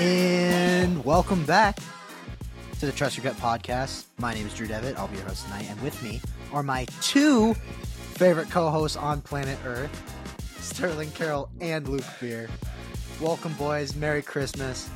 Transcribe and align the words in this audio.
And 0.00 1.04
welcome 1.04 1.44
back 1.44 1.78
to 2.78 2.86
the 2.86 2.92
Trust 2.92 3.18
Your 3.18 3.24
Gut 3.24 3.36
podcast. 3.36 4.06
My 4.16 4.32
name 4.32 4.46
is 4.46 4.54
Drew 4.54 4.66
Devitt. 4.66 4.96
I'll 4.98 5.08
be 5.08 5.18
your 5.18 5.26
host 5.26 5.44
tonight. 5.44 5.66
And 5.68 5.78
with 5.82 6.02
me 6.02 6.22
are 6.54 6.62
my 6.62 6.86
two 7.02 7.52
favorite 8.14 8.48
co 8.48 8.70
hosts 8.70 8.96
on 8.96 9.20
planet 9.20 9.58
Earth 9.66 9.92
Sterling 10.58 11.10
Carroll 11.10 11.50
and 11.60 11.86
Luke 11.86 12.06
Beer. 12.18 12.48
Welcome, 13.20 13.52
boys. 13.58 13.94
Merry 13.94 14.22
Christmas. 14.22 14.88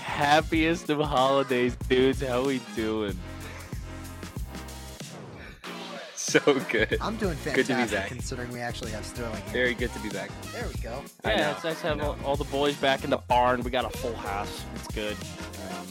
Happiest 0.00 0.88
of 0.88 1.00
holidays, 1.00 1.76
dudes. 1.90 2.22
How 2.22 2.46
we 2.46 2.62
doing? 2.74 3.18
So 6.38 6.60
good. 6.70 6.98
I'm 7.00 7.16
doing 7.16 7.36
fantastic 7.36 7.54
Good 7.54 7.66
to 7.66 7.72
be 7.72 7.74
fantastic 7.74 7.98
back. 8.00 8.08
considering 8.08 8.52
we 8.52 8.60
actually 8.60 8.90
have 8.90 9.06
Sterling 9.06 9.40
here. 9.44 9.52
Very 9.52 9.74
good 9.74 9.90
to 9.94 9.98
be 10.00 10.10
back. 10.10 10.30
There 10.52 10.66
we 10.66 10.74
go. 10.82 11.02
Yeah, 11.24 11.52
it's 11.52 11.64
nice 11.64 11.80
to 11.80 11.86
have 11.86 12.00
all, 12.02 12.18
all 12.22 12.36
the 12.36 12.44
boys 12.44 12.76
back 12.76 13.02
in 13.02 13.08
the 13.08 13.16
barn. 13.16 13.62
We 13.62 13.70
got 13.70 13.86
a 13.86 13.96
full 13.96 14.14
house. 14.14 14.62
It's 14.74 14.88
good. 14.88 15.16
Um, 15.70 15.86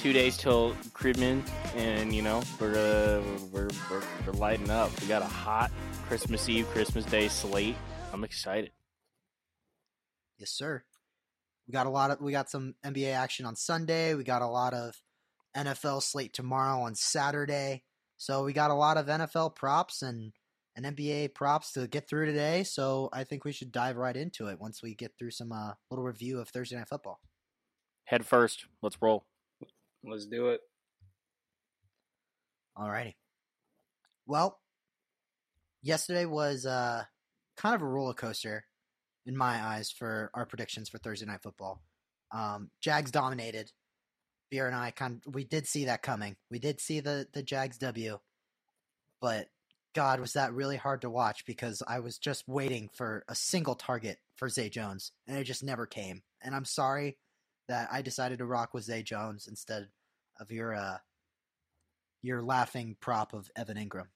two 0.00 0.12
days 0.12 0.36
till 0.36 0.76
Christmas, 0.92 1.44
and 1.74 2.14
you 2.14 2.22
know 2.22 2.42
we're, 2.60 2.76
uh, 2.76 3.22
we're 3.50 3.70
we're 3.90 4.02
we're 4.24 4.32
lighting 4.34 4.70
up. 4.70 4.88
We 5.00 5.08
got 5.08 5.22
a 5.22 5.26
hot 5.26 5.72
Christmas 6.06 6.48
Eve, 6.48 6.68
Christmas 6.68 7.04
Day 7.06 7.26
slate. 7.26 7.76
I'm 8.12 8.22
excited. 8.22 8.70
Yes, 10.38 10.50
sir. 10.50 10.84
We 11.66 11.72
got 11.72 11.86
a 11.86 11.90
lot 11.90 12.12
of 12.12 12.20
we 12.20 12.30
got 12.30 12.48
some 12.48 12.76
NBA 12.84 13.12
action 13.14 13.46
on 13.46 13.56
Sunday. 13.56 14.14
We 14.14 14.22
got 14.22 14.42
a 14.42 14.46
lot 14.46 14.74
of 14.74 14.94
NFL 15.56 16.02
slate 16.04 16.32
tomorrow 16.32 16.82
on 16.82 16.94
Saturday. 16.94 17.82
So 18.18 18.44
we 18.44 18.52
got 18.52 18.70
a 18.70 18.74
lot 18.74 18.98
of 18.98 19.06
NFL 19.06 19.56
props 19.56 20.02
and 20.02 20.32
and 20.76 20.96
NBA 20.96 21.34
props 21.34 21.72
to 21.72 21.88
get 21.88 22.08
through 22.08 22.26
today. 22.26 22.62
So 22.62 23.08
I 23.12 23.24
think 23.24 23.44
we 23.44 23.50
should 23.50 23.72
dive 23.72 23.96
right 23.96 24.16
into 24.16 24.46
it 24.46 24.60
once 24.60 24.80
we 24.80 24.94
get 24.94 25.12
through 25.18 25.32
some 25.32 25.50
uh, 25.50 25.72
little 25.90 26.04
review 26.04 26.38
of 26.38 26.48
Thursday 26.48 26.76
night 26.76 26.88
football. 26.88 27.20
Head 28.04 28.24
first. 28.24 28.66
Let's 28.80 28.96
roll. 29.02 29.24
Let's 30.04 30.26
do 30.26 30.50
it. 30.50 30.60
Alrighty. 32.78 33.14
Well, 34.24 34.60
yesterday 35.82 36.26
was 36.26 36.64
uh, 36.64 37.04
kind 37.56 37.74
of 37.74 37.82
a 37.82 37.86
roller 37.86 38.14
coaster 38.14 38.64
in 39.26 39.36
my 39.36 39.60
eyes 39.60 39.90
for 39.90 40.30
our 40.32 40.46
predictions 40.46 40.88
for 40.88 40.98
Thursday 40.98 41.26
night 41.26 41.42
football. 41.42 41.82
Um, 42.32 42.70
Jags 42.80 43.10
dominated. 43.10 43.72
Beer 44.50 44.66
and 44.66 44.76
I 44.76 44.90
kind 44.90 45.20
we 45.26 45.44
did 45.44 45.66
see 45.66 45.86
that 45.86 46.02
coming. 46.02 46.36
We 46.50 46.58
did 46.58 46.80
see 46.80 47.00
the 47.00 47.26
the 47.32 47.42
Jags 47.42 47.78
W, 47.78 48.18
but 49.20 49.48
God 49.94 50.20
was 50.20 50.34
that 50.34 50.52
really 50.52 50.76
hard 50.76 51.02
to 51.02 51.10
watch 51.10 51.44
because 51.44 51.82
I 51.86 52.00
was 52.00 52.18
just 52.18 52.46
waiting 52.46 52.88
for 52.94 53.24
a 53.28 53.34
single 53.34 53.74
target 53.74 54.18
for 54.36 54.48
Zay 54.48 54.68
Jones, 54.68 55.12
and 55.26 55.38
it 55.38 55.44
just 55.44 55.64
never 55.64 55.86
came. 55.86 56.22
And 56.40 56.54
I'm 56.54 56.64
sorry 56.64 57.18
that 57.68 57.88
I 57.90 58.02
decided 58.02 58.38
to 58.38 58.46
rock 58.46 58.74
with 58.74 58.84
Zay 58.84 59.02
Jones 59.02 59.46
instead 59.48 59.88
of 60.40 60.50
your 60.50 60.74
uh 60.74 60.98
your 62.22 62.42
laughing 62.42 62.96
prop 63.00 63.32
of 63.34 63.50
Evan 63.56 63.76
Engram. 63.76 64.08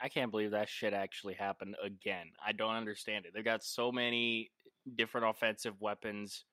I 0.00 0.08
can't 0.08 0.30
believe 0.30 0.50
that 0.50 0.68
shit 0.68 0.92
actually 0.92 1.34
happened 1.34 1.76
again. 1.82 2.26
I 2.44 2.52
don't 2.52 2.74
understand 2.74 3.24
it. 3.24 3.32
They've 3.34 3.44
got 3.44 3.62
so 3.62 3.92
many 3.92 4.50
different 4.96 5.28
offensive 5.28 5.80
weapons, 5.80 6.44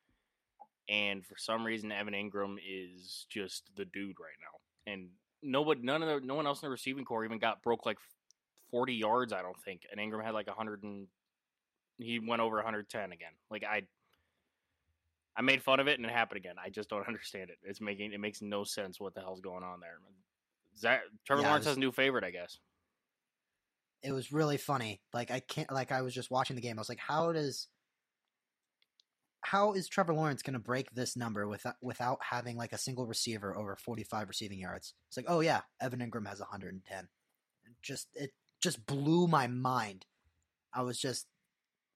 and 0.90 1.26
for 1.26 1.36
some 1.38 1.64
reason, 1.66 1.92
Evan 1.92 2.14
Engram 2.14 2.58
is 2.68 3.26
just 3.30 3.70
the 3.76 3.86
dude 3.86 4.18
right 4.20 4.38
now. 4.42 4.92
And 4.92 5.09
nobody, 5.44 5.82
none 5.84 6.02
of 6.04 6.22
the, 6.22 6.26
no 6.28 6.36
one 6.36 6.48
else 6.48 6.62
in 6.62 6.68
the 6.68 6.72
receiving 6.72 7.06
core 7.06 7.23
even 7.26 7.38
got 7.40 7.62
broke 7.62 7.86
like 7.86 7.98
forty 8.72 8.94
yards. 8.95 9.32
I 9.34 9.42
don't 9.42 9.60
think. 9.64 9.82
And 9.92 10.00
Engram 10.00 10.23
had 10.23 10.34
like 10.34 10.50
hundred 10.50 10.84
and 10.84 11.08
he 11.98 12.17
went 12.20 12.42
over 12.42 12.56
110 12.56 13.12
again. 13.12 13.32
Like 13.52 13.64
I, 13.66 13.82
I 15.36 15.42
made 15.42 15.62
fun 15.62 15.82
of 15.82 15.88
it 15.88 15.98
and 16.00 16.06
it 16.06 16.12
happened 16.14 16.38
again. 16.38 16.56
I 16.64 16.70
just 16.70 16.90
don't 16.90 17.06
understand 17.08 17.50
it. 17.50 17.58
It's 17.64 17.82
making 17.82 18.14
it 18.14 18.20
makes 18.20 18.42
no 18.42 18.64
sense 18.64 19.00
what 19.00 19.14
the 19.14 19.21
hell's 19.21 19.42
going 19.42 19.64
on 19.64 19.80
there. 19.82 19.98
Zach, 20.77 21.02
Trevor 21.26 21.42
Yeah, 21.42 21.48
Lawrence 21.50 21.66
was- 21.66 21.71
has 21.71 21.77
a 21.77 21.82
new 21.82 21.92
favorite, 21.92 22.23
I 22.23 22.32
guess. 22.32 22.58
It 24.02 24.14
was 24.14 24.32
really 24.32 24.56
funny. 24.56 25.02
Like 25.14 25.30
I 25.30 25.42
can't 25.42 25.70
like 25.73 25.92
I 25.92 26.02
was 26.04 26.14
just 26.14 26.32
watching 26.32 26.56
the 26.56 26.61
game. 26.61 26.80
I 26.80 26.82
was 26.82 26.88
like, 26.89 27.00
how 27.00 27.33
does 27.33 27.67
how 29.42 29.73
is 29.73 29.88
Trevor 29.88 30.14
Lawrence 30.14 30.42
going 30.42 30.54
to 30.54 30.60
break 30.60 30.92
this 30.92 31.16
number 31.16 31.48
without 31.48 31.76
without 31.82 32.20
having 32.30 32.58
like 32.58 32.73
a 32.73 32.77
single 32.77 33.08
receiver 33.08 33.55
over 33.55 33.76
45 33.76 34.27
receiving 34.27 34.60
yards? 34.60 34.94
It's 35.08 35.17
like, 35.17 35.26
"Oh 35.27 35.39
yeah, 35.39 35.61
Evan 35.82 36.00
Engram 36.00 36.27
has 36.27 36.39
110." 36.39 37.08
Just 37.82 38.08
it 38.14 38.32
just 38.61 38.86
blew 38.86 39.27
my 39.27 39.48
mind. 39.48 40.05
I 40.73 40.82
was 40.83 41.00
just 41.00 41.27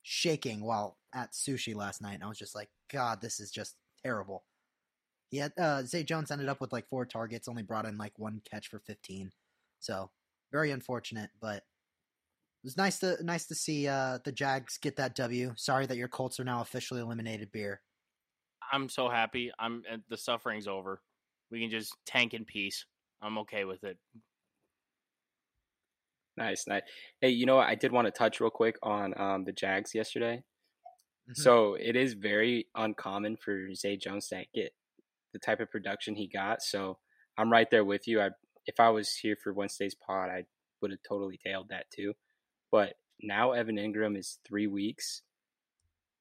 shaking 0.04 0.62
while 0.62 0.98
at 1.14 1.32
sushi 1.32 1.76
last 1.76 2.02
night. 2.02 2.16
And 2.16 2.24
I 2.24 2.28
was 2.28 2.38
just 2.38 2.56
like, 2.56 2.70
God, 2.92 3.22
this 3.22 3.40
is 3.40 3.52
just 3.52 3.76
terrible. 4.04 4.44
He 5.30 5.38
had 5.38 5.54
uh, 5.58 5.84
Zay 5.84 6.04
Jones 6.04 6.30
ended 6.30 6.50
up 6.50 6.62
with 6.62 6.72
like 6.72 6.88
four 6.90 7.06
targets, 7.06 7.48
only 7.48 7.64
brought 7.64 7.86
in 7.86 7.98
like 7.98 8.20
one 8.20 8.42
catch 8.50 8.68
for 8.68 8.80
15. 8.80 9.32
So 9.80 10.12
very 10.52 10.72
unfortunate, 10.72 11.32
but 11.42 11.64
it 12.64 12.68
was 12.68 12.78
nice 12.78 13.00
to 13.00 13.18
nice 13.22 13.46
to 13.48 13.56
see 13.56 13.90
uh, 13.90 14.20
the 14.24 14.32
Jags 14.32 14.78
get 14.78 14.96
that 14.96 15.16
W. 15.16 15.52
Sorry 15.58 15.86
that 15.86 15.98
your 15.98 16.08
Colts 16.08 16.40
are 16.40 16.46
now 16.46 16.62
officially 16.62 17.02
eliminated. 17.02 17.52
Beer. 17.52 17.82
I'm 18.72 18.88
so 18.88 19.10
happy. 19.10 19.52
I'm 19.60 19.84
the 20.10 20.18
suffering's 20.18 20.68
over. 20.68 21.02
We 21.52 21.60
can 21.60 21.70
just 21.70 21.94
tank 22.06 22.34
in 22.34 22.46
peace. 22.46 22.86
I'm 23.22 23.38
okay 23.40 23.66
with 23.66 23.84
it. 23.84 23.98
Nice, 26.38 26.66
nice. 26.66 26.82
Hey, 27.20 27.30
you 27.30 27.46
know 27.46 27.58
what? 27.58 27.68
I 27.68 27.76
did 27.76 27.92
want 27.92 28.08
to 28.08 28.12
touch 28.12 28.40
real 28.40 28.50
quick 28.50 28.78
on 28.82 29.14
um, 29.20 29.44
the 29.44 29.52
Jags 29.52 29.94
yesterday. 29.94 30.42
Mhm. 31.30 31.36
So 31.36 31.76
it 31.76 31.96
is 31.98 32.14
very 32.14 32.68
uncommon 32.76 33.38
for 33.38 33.74
Zay 33.76 33.98
Jones 33.98 34.30
to 34.30 34.46
get 34.54 34.74
the 35.34 35.40
type 35.40 35.60
of 35.60 35.70
production 35.70 36.16
he 36.16 36.28
got. 36.28 36.62
So 36.62 36.98
I'm 37.38 37.52
right 37.52 37.70
there 37.70 37.86
with 37.86 38.08
you. 38.08 38.22
I 38.22 38.30
if 38.66 38.80
I 38.80 38.90
was 38.90 39.14
here 39.16 39.36
for 39.44 39.54
Wednesday's 39.54 39.96
pod, 39.96 40.30
I 40.30 40.46
would 40.82 40.92
have 40.92 41.02
totally 41.08 41.38
tailed 41.44 41.68
that 41.70 41.92
too. 41.92 42.14
But 42.74 42.96
now 43.22 43.52
Evan 43.52 43.76
Engram 43.76 44.18
is 44.18 44.40
three 44.48 44.66
weeks 44.66 45.22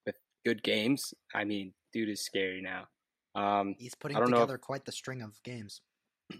with 0.05 0.15
good 0.45 0.61
games. 0.61 1.11
I 1.33 1.45
mean, 1.45 1.73
dude 1.91 2.09
is 2.09 2.23
scary 2.23 2.61
now. 2.61 2.85
Um, 3.33 3.73
He's 3.79 3.95
putting 3.95 4.15
I 4.15 4.19
don't 4.19 4.29
know 4.29 4.37
if- 4.37 4.41
together 4.43 4.59
quite 4.59 4.85
the 4.85 4.91
string 4.91 5.23
of 5.23 5.41
games. 5.41 5.81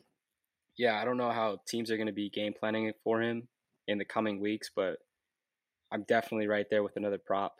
yeah, 0.77 1.01
I 1.01 1.03
don't 1.03 1.17
know 1.17 1.31
how 1.31 1.57
teams 1.67 1.89
are 1.89 1.97
going 1.97 2.05
to 2.05 2.13
be 2.13 2.29
game 2.29 2.53
planning 2.57 2.85
it 2.85 2.99
for 3.03 3.23
him 3.23 3.47
in 3.87 3.97
the 3.97 4.05
coming 4.05 4.39
weeks, 4.39 4.69
but 4.73 4.97
I'm 5.91 6.03
definitely 6.03 6.45
right 6.47 6.67
there 6.69 6.83
with 6.83 6.95
another 6.95 7.17
prop 7.17 7.55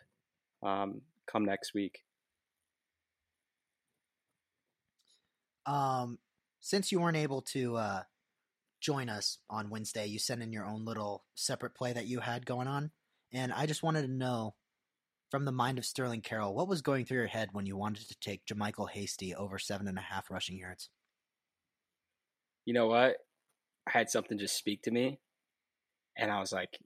um, 0.62 1.02
come 1.26 1.46
next 1.46 1.74
week. 1.74 2.02
Um, 5.66 6.20
since 6.60 6.92
you 6.92 7.00
weren't 7.00 7.18
able 7.18 7.42
to 7.42 7.78
uh, 7.78 8.04
join 8.84 9.10
us 9.10 9.38
on 9.50 9.70
Wednesday, 9.70 10.06
you 10.06 10.20
sent 10.20 10.44
in 10.44 10.52
your 10.52 10.66
own 10.66 10.84
little 10.84 11.24
separate 11.36 11.74
play 11.74 11.94
that 11.94 12.06
you 12.06 12.20
had 12.20 12.46
going 12.46 12.68
on, 12.68 12.92
and 13.32 13.54
I 13.54 13.66
just 13.66 13.82
wanted 13.82 14.02
to 14.04 14.12
know 14.12 14.56
from 15.32 15.46
the 15.46 15.52
mind 15.52 15.80
of 15.80 15.86
Sterling 15.86 16.22
Carroll, 16.22 16.54
what 16.54 16.68
was 16.68 16.84
going 16.84 17.06
through 17.06 17.18
your 17.18 17.28
head 17.28 17.50
when 17.54 17.66
you 17.66 17.76
wanted 17.76 18.08
to 18.08 18.16
take 18.22 18.46
JaMycal 18.46 18.92
Hasty 18.92 19.34
over 19.34 19.58
seven 19.58 19.88
and 19.88 19.98
a 19.98 20.02
half 20.02 20.30
rushing 20.30 20.60
yards? 20.60 20.90
You 22.66 22.74
know 22.74 22.88
what? 22.88 23.16
I 23.88 23.92
had 23.92 24.10
something 24.10 24.38
just 24.38 24.58
speak 24.58 24.84
to 24.84 24.92
me, 24.92 25.20
and 26.18 26.30
I 26.30 26.40
was 26.40 26.52
like, 26.52 26.78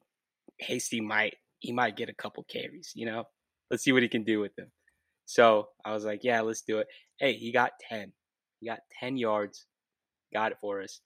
Hasty 0.59 1.02
might 1.02 1.36
he 1.59 1.74
might 1.74 1.97
get 1.97 2.09
a 2.09 2.13
couple 2.13 2.46
carries. 2.50 2.91
You 2.96 3.07
know, 3.07 3.24
let's 3.69 3.84
see 3.84 3.91
what 3.91 4.03
he 4.03 4.09
can 4.09 4.24
do 4.24 4.40
with 4.40 4.56
them. 4.56 4.72
So 5.25 5.69
I 5.84 5.94
was 5.94 6.06
like, 6.06 6.22
yeah, 6.24 6.41
let's 6.41 6.62
do 6.62 6.78
it. 6.80 6.88
Hey, 7.19 7.34
he 7.34 7.52
got 7.52 7.72
ten. 7.90 8.13
He 8.59 8.68
got 8.68 8.80
ten 9.00 9.18
yards. 9.18 9.66
Got 10.34 10.52
it 10.53 10.57
for 10.62 10.81
us. 10.81 11.02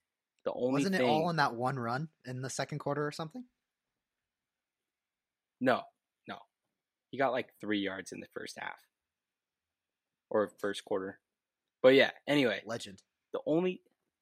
The 0.45 0.53
only 0.53 0.83
Wasn't 0.83 0.95
thing, 0.95 1.05
it 1.05 1.09
all 1.09 1.29
in 1.29 1.35
that 1.35 1.53
one 1.53 1.77
run 1.77 2.09
in 2.25 2.41
the 2.41 2.49
second 2.49 2.79
quarter 2.79 3.05
or 3.05 3.11
something? 3.11 3.43
No, 5.59 5.81
no. 6.27 6.37
He 7.11 7.17
got 7.17 7.31
like 7.31 7.49
three 7.61 7.79
yards 7.79 8.11
in 8.11 8.19
the 8.19 8.27
first 8.33 8.57
half 8.59 8.79
or 10.29 10.51
first 10.59 10.83
quarter. 10.83 11.19
But 11.83 11.93
yeah, 11.93 12.11
anyway, 12.27 12.61
Legend. 12.65 13.01
the 13.33 13.39
only 13.45 13.81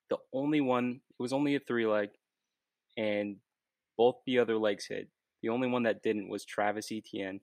the 0.10 0.18
only 0.34 0.60
one 0.60 1.02
it 1.12 1.22
was 1.22 1.34
only 1.34 1.56
a 1.56 1.60
three 1.60 1.86
leg 1.86 2.10
and 2.98 3.38
both 3.98 4.16
the 4.26 4.40
other 4.40 4.58
legs 4.58 4.88
hit. 4.88 5.10
The 5.42 5.50
only 5.50 5.68
one 5.70 5.84
that 5.84 6.04
didn't 6.04 6.30
was 6.30 6.44
Travis 6.44 6.92
Etienne 6.92 7.40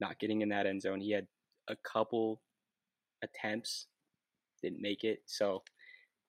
not 0.00 0.18
getting 0.18 0.40
in 0.40 0.48
that 0.48 0.66
end 0.66 0.82
zone. 0.82 1.00
He 1.00 1.12
had 1.12 1.26
a 1.68 1.76
couple 1.76 2.40
attempts, 3.22 3.86
didn't 4.62 4.80
make 4.80 5.04
it. 5.04 5.22
So 5.26 5.62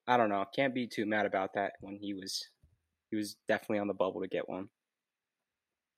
I 0.07 0.18
don't 0.18 0.30
know. 0.30 0.46
Can't 0.56 0.74
be 0.75 0.88
too 0.88 1.06
mad 1.06 1.25
about 1.25 1.54
that 1.56 1.74
when 1.81 1.98
he 2.00 2.13
was 2.13 2.48
he 3.10 3.16
was 3.18 3.36
definitely 3.48 3.80
on 3.80 3.88
the 3.88 3.94
bubble 3.94 4.22
to 4.22 4.28
get 4.28 4.48
one. 4.50 4.69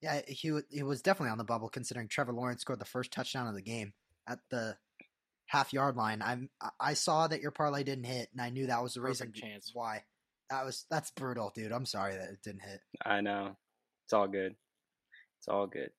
Yeah, 0.02 0.22
he 0.28 0.58
he 0.70 0.84
was 0.84 1.02
definitely 1.02 1.32
on 1.32 1.38
the 1.38 1.44
bubble 1.44 1.70
considering 1.70 2.08
Trevor 2.08 2.34
Lawrence 2.34 2.62
scored 2.62 2.80
the 2.80 2.86
first 2.86 3.12
touchdown 3.12 3.48
of 3.48 3.56
the 3.56 3.62
game 3.62 3.94
at 4.28 4.40
the 4.52 4.78
half 5.48 5.74
yard 5.74 5.96
line. 5.96 6.22
I'm 6.22 6.50
I- 6.62 6.70
I 6.80 6.94
saw 6.94 7.28
that 7.28 7.42
your 7.42 7.52
parlay 7.52 7.84
didn't 7.84 8.06
hit, 8.06 8.30
and 8.32 8.42
I 8.42 8.50
knew 8.50 8.68
that 8.68 8.84
was 8.84 8.94
the 8.94 9.02
reason 9.02 9.28
Perfect 9.28 9.44
chance. 9.44 9.72
why. 9.74 10.04
That 10.50 10.64
was 10.66 10.86
that's 10.90 11.12
brutal, 11.12 11.52
dude. 11.54 11.72
I'm 11.74 11.86
sorry 11.86 12.14
that 12.16 12.30
it 12.30 12.42
didn't 12.44 12.62
hit. 12.64 12.80
I 13.06 13.22
know. 13.22 13.58
It's 14.06 14.14
all 14.14 14.28
good. 14.28 14.56
It's 15.40 15.48
all 15.50 15.68
good. 15.68 15.90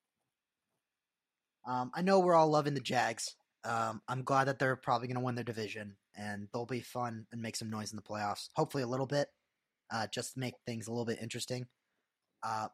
Um, 1.67 1.91
I 1.95 2.01
know 2.03 2.21
we're 2.21 2.35
all 2.35 2.49
loving 2.49 2.73
the 2.75 2.81
Jags, 2.81 3.35
Um, 3.65 4.01
I'm 4.09 4.23
glad 4.23 4.45
that 4.45 4.59
they're 4.59 4.77
probably 4.77 5.09
going 5.09 5.19
to 5.19 5.25
win 5.25 5.35
their 5.35 5.45
division, 5.45 5.97
and 6.19 6.49
they'll 6.53 6.67
be 6.67 6.81
fun 6.81 7.27
and 7.33 7.41
make 7.41 7.57
some 7.57 7.71
noise 7.71 7.93
in 7.93 7.97
the 7.97 8.03
playoffs. 8.03 8.49
Hopefully, 8.57 8.83
a 8.83 8.87
little 8.87 9.07
bit, 9.07 9.29
uh, 9.93 10.07
just 10.13 10.35
to 10.35 10.41
make 10.41 10.55
things 10.67 10.87
a 10.87 10.91
little 10.91 11.05
bit 11.07 11.19
interesting. 11.23 11.67
Uh, 12.43 12.69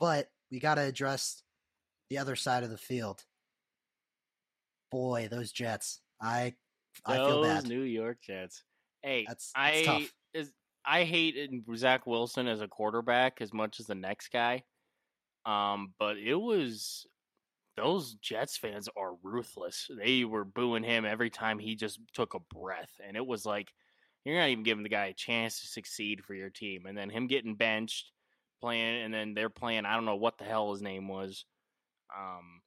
but 0.00 0.28
we 0.50 0.58
got 0.58 0.74
to 0.76 0.82
address 0.82 1.42
the 2.08 2.18
other 2.18 2.34
side 2.34 2.64
of 2.64 2.70
the 2.70 2.78
field. 2.78 3.24
Boy, 4.90 5.28
those 5.30 5.52
Jets! 5.52 6.00
I 6.20 6.54
I 7.04 7.16
feel 7.16 7.42
bad. 7.42 7.68
New 7.68 7.82
York 7.82 8.18
Jets. 8.22 8.64
Hey, 9.02 9.24
That's- 9.26 9.52
I 9.54 9.82
tough. 9.84 10.12
is 10.34 10.52
I 10.84 11.04
hate 11.04 11.36
Zach 11.76 12.06
Wilson 12.06 12.48
as 12.48 12.60
a 12.60 12.68
quarterback 12.68 13.40
as 13.40 13.52
much 13.52 13.78
as 13.80 13.86
the 13.86 13.94
next 13.94 14.32
guy. 14.32 14.64
Um, 15.46 15.94
but 15.98 16.16
it 16.18 16.34
was 16.34 17.06
those 17.80 18.14
Jets 18.14 18.56
fans 18.56 18.88
are 18.96 19.14
ruthless. 19.22 19.88
They 19.96 20.24
were 20.24 20.44
booing 20.44 20.82
him 20.82 21.04
every 21.04 21.30
time 21.30 21.58
he 21.58 21.74
just 21.74 21.98
took 22.12 22.34
a 22.34 22.54
breath, 22.54 22.92
and 23.06 23.16
it 23.16 23.26
was 23.26 23.46
like 23.46 23.72
you're 24.24 24.38
not 24.38 24.48
even 24.48 24.64
giving 24.64 24.82
the 24.82 24.90
guy 24.90 25.06
a 25.06 25.14
chance 25.14 25.60
to 25.60 25.66
succeed 25.66 26.22
for 26.24 26.34
your 26.34 26.50
team. 26.50 26.84
And 26.86 26.96
then 26.96 27.08
him 27.08 27.26
getting 27.26 27.54
benched, 27.54 28.12
playing, 28.60 29.02
and 29.02 29.14
then 29.14 29.32
they're 29.34 29.48
playing. 29.48 29.86
I 29.86 29.94
don't 29.94 30.04
know 30.04 30.16
what 30.16 30.36
the 30.36 30.44
hell 30.44 30.72
his 30.72 30.82
name 30.82 31.08
was. 31.08 31.46
Um, 32.14 32.60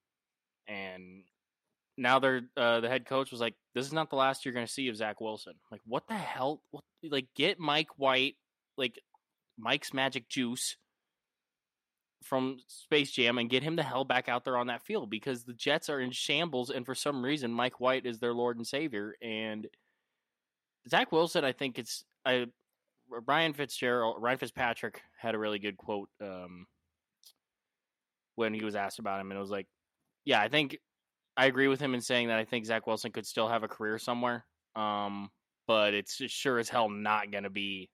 and 0.67 1.23
now 1.95 2.17
they're 2.19 2.41
uh, 2.57 2.79
the 2.79 2.89
head 2.89 3.05
coach 3.05 3.31
was 3.31 3.41
like, 3.41 3.55
"This 3.75 3.85
is 3.85 3.93
not 3.93 4.09
the 4.09 4.15
last 4.15 4.45
you're 4.45 4.53
going 4.53 4.65
to 4.65 4.71
see 4.71 4.87
of 4.87 4.97
Zach 4.97 5.21
Wilson." 5.21 5.53
Like, 5.71 5.81
what 5.85 6.07
the 6.07 6.15
hell? 6.15 6.61
What, 6.71 6.83
like, 7.03 7.27
get 7.35 7.59
Mike 7.59 7.97
White, 7.97 8.35
like 8.77 8.99
Mike's 9.57 9.93
magic 9.93 10.27
juice 10.29 10.75
from 12.23 12.57
Space 12.67 13.11
Jam, 13.11 13.37
and 13.37 13.49
get 13.49 13.63
him 13.63 13.75
the 13.75 13.83
hell 13.83 14.03
back 14.03 14.29
out 14.29 14.43
there 14.45 14.57
on 14.57 14.67
that 14.67 14.85
field 14.85 15.09
because 15.09 15.43
the 15.43 15.53
Jets 15.53 15.89
are 15.89 15.99
in 15.99 16.11
shambles, 16.11 16.69
and 16.69 16.85
for 16.85 16.95
some 16.95 17.23
reason, 17.23 17.51
Mike 17.51 17.79
White 17.79 18.05
is 18.05 18.19
their 18.19 18.33
Lord 18.33 18.57
and 18.57 18.65
Savior, 18.67 19.15
and 19.21 19.67
Zach 20.89 21.11
Wilson. 21.11 21.43
I 21.43 21.51
think 21.51 21.79
it's 21.79 22.03
I. 22.25 22.47
Ryan 23.27 23.53
Fitzgerald, 23.53 24.17
Ryan 24.21 24.37
Fitzpatrick 24.39 25.01
had 25.19 25.35
a 25.35 25.37
really 25.39 25.59
good 25.59 25.77
quote 25.77 26.09
um, 26.21 26.65
when 28.35 28.53
he 28.53 28.63
was 28.63 28.75
asked 28.75 28.99
about 28.99 29.19
him, 29.19 29.29
and 29.31 29.37
it 29.37 29.41
was 29.41 29.51
like, 29.51 29.67
"Yeah, 30.25 30.41
I 30.41 30.47
think 30.49 30.77
I 31.35 31.45
agree 31.45 31.67
with 31.67 31.79
him 31.79 31.93
in 31.93 32.01
saying 32.01 32.27
that 32.27 32.39
I 32.39 32.45
think 32.45 32.65
Zach 32.65 32.87
Wilson 32.87 33.11
could 33.11 33.25
still 33.25 33.47
have 33.47 33.63
a 33.63 33.67
career 33.67 33.97
somewhere, 33.97 34.45
um, 34.75 35.29
but 35.67 35.93
it's 35.93 36.21
sure 36.27 36.59
as 36.59 36.69
hell 36.69 36.89
not 36.89 37.31
going 37.31 37.43
to 37.43 37.49
be 37.49 37.89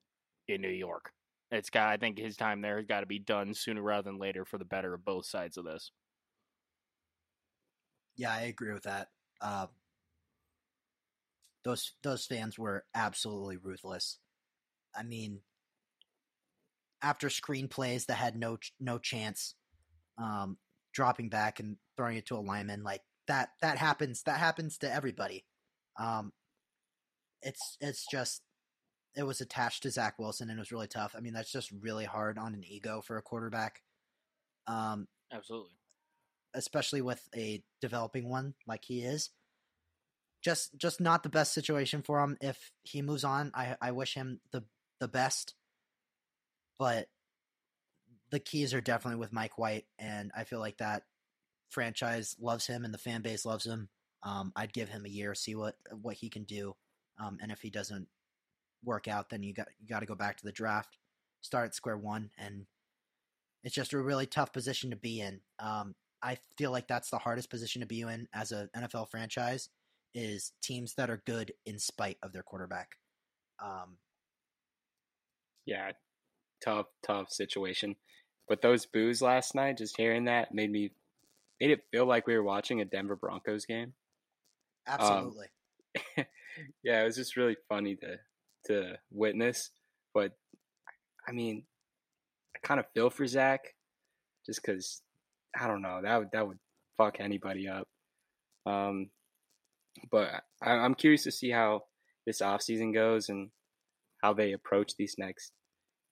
in 0.47 0.61
New 0.61 0.69
York. 0.69 1.11
It's 1.51 1.69
got. 1.69 1.89
I 1.89 1.97
think 1.97 2.17
his 2.19 2.37
time 2.37 2.61
there 2.61 2.77
has 2.77 2.85
got 2.85 2.99
to 2.99 3.05
be 3.05 3.19
done 3.19 3.53
sooner 3.53 3.81
rather 3.81 4.03
than 4.03 4.19
later 4.19 4.45
for 4.45 4.57
the 4.57 4.65
better 4.65 4.93
of 4.93 5.03
both 5.03 5.25
sides 5.25 5.57
of 5.57 5.65
this. 5.65 5.91
Yeah, 8.15 8.31
I 8.33 8.41
agree 8.41 8.73
with 8.73 8.83
that. 8.83 9.07
Uh, 9.41 9.67
those 11.63 11.93
those 12.03 12.25
fans 12.25 12.59
were 12.59 12.85
absolutely 12.93 13.57
ruthless. 13.57 14.19
I 14.95 15.03
mean, 15.03 15.41
after 17.01 17.27
screenplays 17.29 18.05
that 18.07 18.15
had 18.15 18.35
no 18.35 18.57
no 18.79 18.97
chance, 18.99 19.55
um, 20.17 20.57
dropping 20.93 21.29
back 21.29 21.59
and 21.59 21.77
throwing 21.97 22.17
it 22.17 22.25
to 22.27 22.35
a 22.35 22.39
lineman 22.39 22.83
like 22.83 23.01
that 23.27 23.49
that 23.61 23.77
happens 23.77 24.23
that 24.23 24.37
happens 24.37 24.77
to 24.79 24.93
everybody. 24.93 25.45
Um, 25.97 26.33
it's 27.41 27.77
it's 27.79 28.05
just 28.09 28.41
it 29.19 29.27
was 29.27 29.41
attached 29.41 29.83
to 29.83 29.91
Zach 29.91 30.17
Wilson 30.17 30.49
and 30.49 30.57
it 30.57 30.61
was 30.61 30.71
really 30.71 30.87
tough. 30.87 31.13
I 31.15 31.19
mean, 31.19 31.33
that's 31.33 31.51
just 31.51 31.71
really 31.81 32.05
hard 32.05 32.37
on 32.37 32.53
an 32.53 32.63
ego 32.65 33.01
for 33.01 33.17
a 33.17 33.21
quarterback. 33.21 33.81
Um, 34.65 35.09
Absolutely. 35.29 35.73
especially 36.53 37.01
with 37.01 37.21
a 37.35 37.61
developing 37.81 38.29
one 38.29 38.53
like 38.65 38.85
he 38.85 39.01
is. 39.01 39.31
Just 40.41 40.77
just 40.77 41.01
not 41.01 41.23
the 41.23 41.29
best 41.29 41.53
situation 41.53 42.01
for 42.01 42.21
him. 42.21 42.37
If 42.39 42.71
he 42.83 43.01
moves 43.01 43.25
on, 43.25 43.51
I 43.53 43.75
I 43.81 43.91
wish 43.91 44.13
him 44.13 44.39
the 44.53 44.63
the 45.01 45.09
best. 45.09 45.53
But 46.77 47.09
the 48.29 48.39
keys 48.39 48.73
are 48.73 48.79
definitely 48.79 49.19
with 49.19 49.33
Mike 49.33 49.57
White, 49.57 49.85
and 49.97 50.31
I 50.33 50.45
feel 50.45 50.59
like 50.59 50.77
that 50.77 51.03
franchise 51.71 52.37
loves 52.39 52.67
him 52.67 52.85
and 52.85 52.93
the 52.93 52.97
fan 52.97 53.21
base 53.21 53.45
loves 53.45 53.65
him. 53.65 53.89
Um, 54.23 54.53
I'd 54.55 54.71
give 54.71 54.87
him 54.87 55.05
a 55.05 55.09
year, 55.09 55.35
see 55.35 55.55
what 55.55 55.75
what 55.91 56.15
he 56.15 56.29
can 56.29 56.45
do, 56.45 56.77
um, 57.19 57.37
and 57.41 57.51
if 57.51 57.59
he 57.59 57.69
doesn't 57.69 58.07
work 58.83 59.07
out, 59.07 59.29
then 59.29 59.43
you 59.43 59.53
got 59.53 59.67
you 59.79 59.87
got 59.87 59.99
to 59.99 60.05
go 60.05 60.15
back 60.15 60.37
to 60.37 60.45
the 60.45 60.51
draft, 60.51 60.97
start 61.41 61.65
at 61.65 61.75
square 61.75 61.97
one, 61.97 62.31
and 62.37 62.65
it's 63.63 63.75
just 63.75 63.93
a 63.93 63.99
really 63.99 64.25
tough 64.25 64.53
position 64.53 64.89
to 64.89 64.95
be 64.95 65.21
in. 65.21 65.41
Um, 65.59 65.95
I 66.21 66.37
feel 66.57 66.71
like 66.71 66.87
that's 66.87 67.09
the 67.09 67.17
hardest 67.17 67.49
position 67.49 67.81
to 67.81 67.87
be 67.87 68.01
in 68.01 68.27
as 68.33 68.51
an 68.51 68.69
NFL 68.75 69.09
franchise 69.09 69.69
is 70.13 70.53
teams 70.61 70.95
that 70.95 71.09
are 71.09 71.21
good 71.25 71.53
in 71.65 71.79
spite 71.79 72.17
of 72.23 72.33
their 72.33 72.43
quarterback. 72.43 72.97
Um, 73.61 73.97
Yeah, 75.65 75.91
tough, 76.63 76.87
tough 77.05 77.31
situation. 77.31 77.95
But 78.47 78.61
those 78.61 78.85
boos 78.85 79.21
last 79.21 79.53
night, 79.55 79.77
just 79.77 79.97
hearing 79.97 80.25
that 80.25 80.53
made 80.53 80.71
me 80.71 80.91
made 81.59 81.71
it 81.71 81.85
feel 81.91 82.05
like 82.05 82.25
we 82.25 82.35
were 82.35 82.43
watching 82.43 82.81
a 82.81 82.85
Denver 82.85 83.15
Broncos 83.15 83.65
game. 83.65 83.93
absolutely. 84.87 85.47
yeah, 86.83 87.01
it 87.01 87.05
was 87.05 87.17
just 87.17 87.35
really 87.35 87.57
funny 87.67 87.95
to 87.97 88.17
to 88.65 88.97
witness. 89.11 89.71
But 90.13 90.33
I 91.27 91.31
mean, 91.31 91.63
I 92.55 92.67
kind 92.67 92.79
of 92.79 92.85
feel 92.93 93.09
for 93.09 93.27
Zach, 93.27 93.61
just 94.45 94.61
because 94.61 95.01
I 95.59 95.67
don't 95.67 95.81
know 95.81 96.01
that 96.03 96.17
would 96.17 96.29
that 96.33 96.47
would 96.47 96.59
fuck 96.97 97.17
anybody 97.19 97.67
up. 97.67 97.87
Um, 98.65 99.09
but 100.11 100.43
I, 100.61 100.71
I'm 100.71 100.95
curious 100.95 101.23
to 101.23 101.31
see 101.31 101.49
how 101.51 101.83
this 102.25 102.41
offseason 102.41 102.93
goes 102.93 103.29
and 103.29 103.49
how 104.21 104.33
they 104.33 104.53
approach 104.53 104.93
these 104.97 105.15
next. 105.17 105.51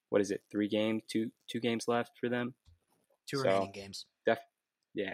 What 0.09 0.21
is 0.21 0.31
it? 0.31 0.41
Three 0.51 0.69
games, 0.69 1.03
two 1.11 1.31
two 1.49 1.59
games 1.59 1.85
left 1.87 2.11
for 2.19 2.29
them. 2.29 2.55
Two 3.29 3.37
so- 3.37 3.43
remaining 3.43 3.71
games. 3.73 4.05
Def, 4.25 4.39
yeah, 4.93 5.13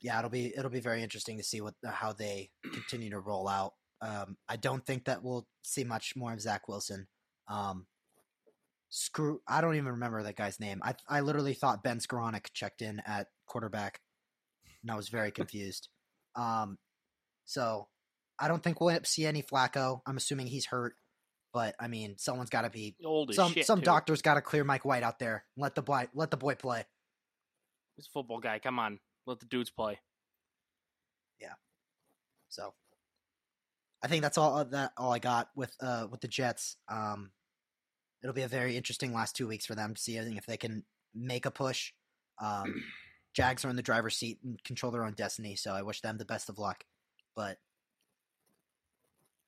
yeah, 0.00 0.18
it'll 0.18 0.30
be 0.30 0.52
it'll 0.56 0.70
be 0.70 0.80
very 0.80 1.02
interesting 1.02 1.38
to 1.38 1.44
see 1.44 1.60
what 1.60 1.74
how 1.84 2.12
they 2.12 2.50
continue 2.72 3.10
to 3.10 3.20
roll 3.20 3.48
out. 3.48 3.72
Um, 4.02 4.36
I 4.48 4.56
don't 4.56 4.84
think 4.84 5.04
that 5.04 5.22
we'll 5.22 5.46
see 5.62 5.84
much 5.84 6.14
more 6.16 6.32
of 6.32 6.40
Zach 6.40 6.68
Wilson. 6.68 7.06
Um, 7.48 7.86
screw, 8.88 9.40
I 9.46 9.60
don't 9.60 9.74
even 9.76 9.92
remember 9.92 10.22
that 10.22 10.36
guy's 10.36 10.58
name. 10.60 10.80
I 10.82 10.94
I 11.08 11.20
literally 11.20 11.54
thought 11.54 11.82
Ben 11.82 11.98
Skowronek 11.98 12.46
checked 12.52 12.82
in 12.82 13.00
at 13.06 13.26
quarterback, 13.46 14.00
and 14.82 14.90
I 14.90 14.96
was 14.96 15.08
very 15.08 15.30
confused. 15.40 15.88
Um, 16.34 16.78
so 17.44 17.88
I 18.38 18.48
don't 18.48 18.62
think 18.62 18.80
we'll 18.80 18.98
see 19.04 19.26
any 19.26 19.42
Flacco. 19.42 20.00
I'm 20.06 20.16
assuming 20.16 20.46
he's 20.46 20.66
hurt, 20.66 20.94
but 21.52 21.74
I 21.78 21.88
mean, 21.88 22.16
someone's 22.18 22.50
got 22.50 22.62
to 22.62 22.70
be 22.70 22.96
Old 23.04 23.30
as 23.30 23.36
some 23.36 23.52
shit. 23.52 23.66
some 23.66 23.80
too. 23.80 23.84
doctor's 23.84 24.22
got 24.22 24.34
to 24.34 24.40
clear 24.40 24.64
Mike 24.64 24.84
White 24.84 25.02
out 25.02 25.18
there. 25.18 25.44
Let 25.56 25.74
the 25.74 25.82
boy 25.82 26.08
let 26.14 26.30
the 26.30 26.36
boy 26.38 26.54
play. 26.54 26.86
This 27.96 28.06
football 28.06 28.38
guy. 28.38 28.60
Come 28.60 28.78
on, 28.78 28.98
let 29.30 29.40
the 29.40 29.46
dudes 29.46 29.70
play. 29.70 30.00
Yeah. 31.40 31.54
So 32.48 32.74
I 34.02 34.08
think 34.08 34.22
that's 34.22 34.38
all 34.38 34.56
uh, 34.56 34.64
that 34.64 34.92
all 34.96 35.12
I 35.12 35.18
got 35.18 35.50
with 35.54 35.74
uh 35.80 36.06
with 36.10 36.20
the 36.20 36.28
Jets. 36.28 36.76
Um 36.88 37.30
it'll 38.22 38.34
be 38.34 38.42
a 38.42 38.48
very 38.48 38.76
interesting 38.76 39.14
last 39.14 39.36
2 39.36 39.48
weeks 39.48 39.64
for 39.64 39.74
them 39.74 39.94
to 39.94 40.00
see 40.00 40.16
if 40.16 40.46
they 40.46 40.56
can 40.56 40.84
make 41.14 41.46
a 41.46 41.50
push. 41.50 41.92
Um 42.40 42.82
Jags 43.32 43.64
are 43.64 43.70
in 43.70 43.76
the 43.76 43.82
driver's 43.82 44.16
seat 44.16 44.40
and 44.42 44.62
control 44.64 44.90
their 44.90 45.04
own 45.04 45.14
destiny, 45.14 45.54
so 45.54 45.72
I 45.72 45.82
wish 45.82 46.00
them 46.00 46.18
the 46.18 46.24
best 46.24 46.48
of 46.48 46.58
luck. 46.58 46.84
But 47.36 47.58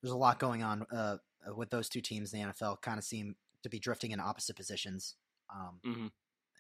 there's 0.01 0.13
a 0.13 0.17
lot 0.17 0.39
going 0.39 0.63
on 0.63 0.87
uh 0.93 1.17
with 1.57 1.71
those 1.71 1.89
two 1.89 2.01
teams 2.01 2.33
in 2.33 2.41
the 2.41 2.47
NFL 2.53 2.81
kind 2.83 2.99
of 2.99 3.05
seem 3.05 3.37
to 3.63 3.69
be 3.69 3.79
drifting 3.79 4.13
in 4.13 4.21
opposite 4.21 4.57
positions. 4.57 5.17
Um 5.53 5.81
hmm 5.85 6.07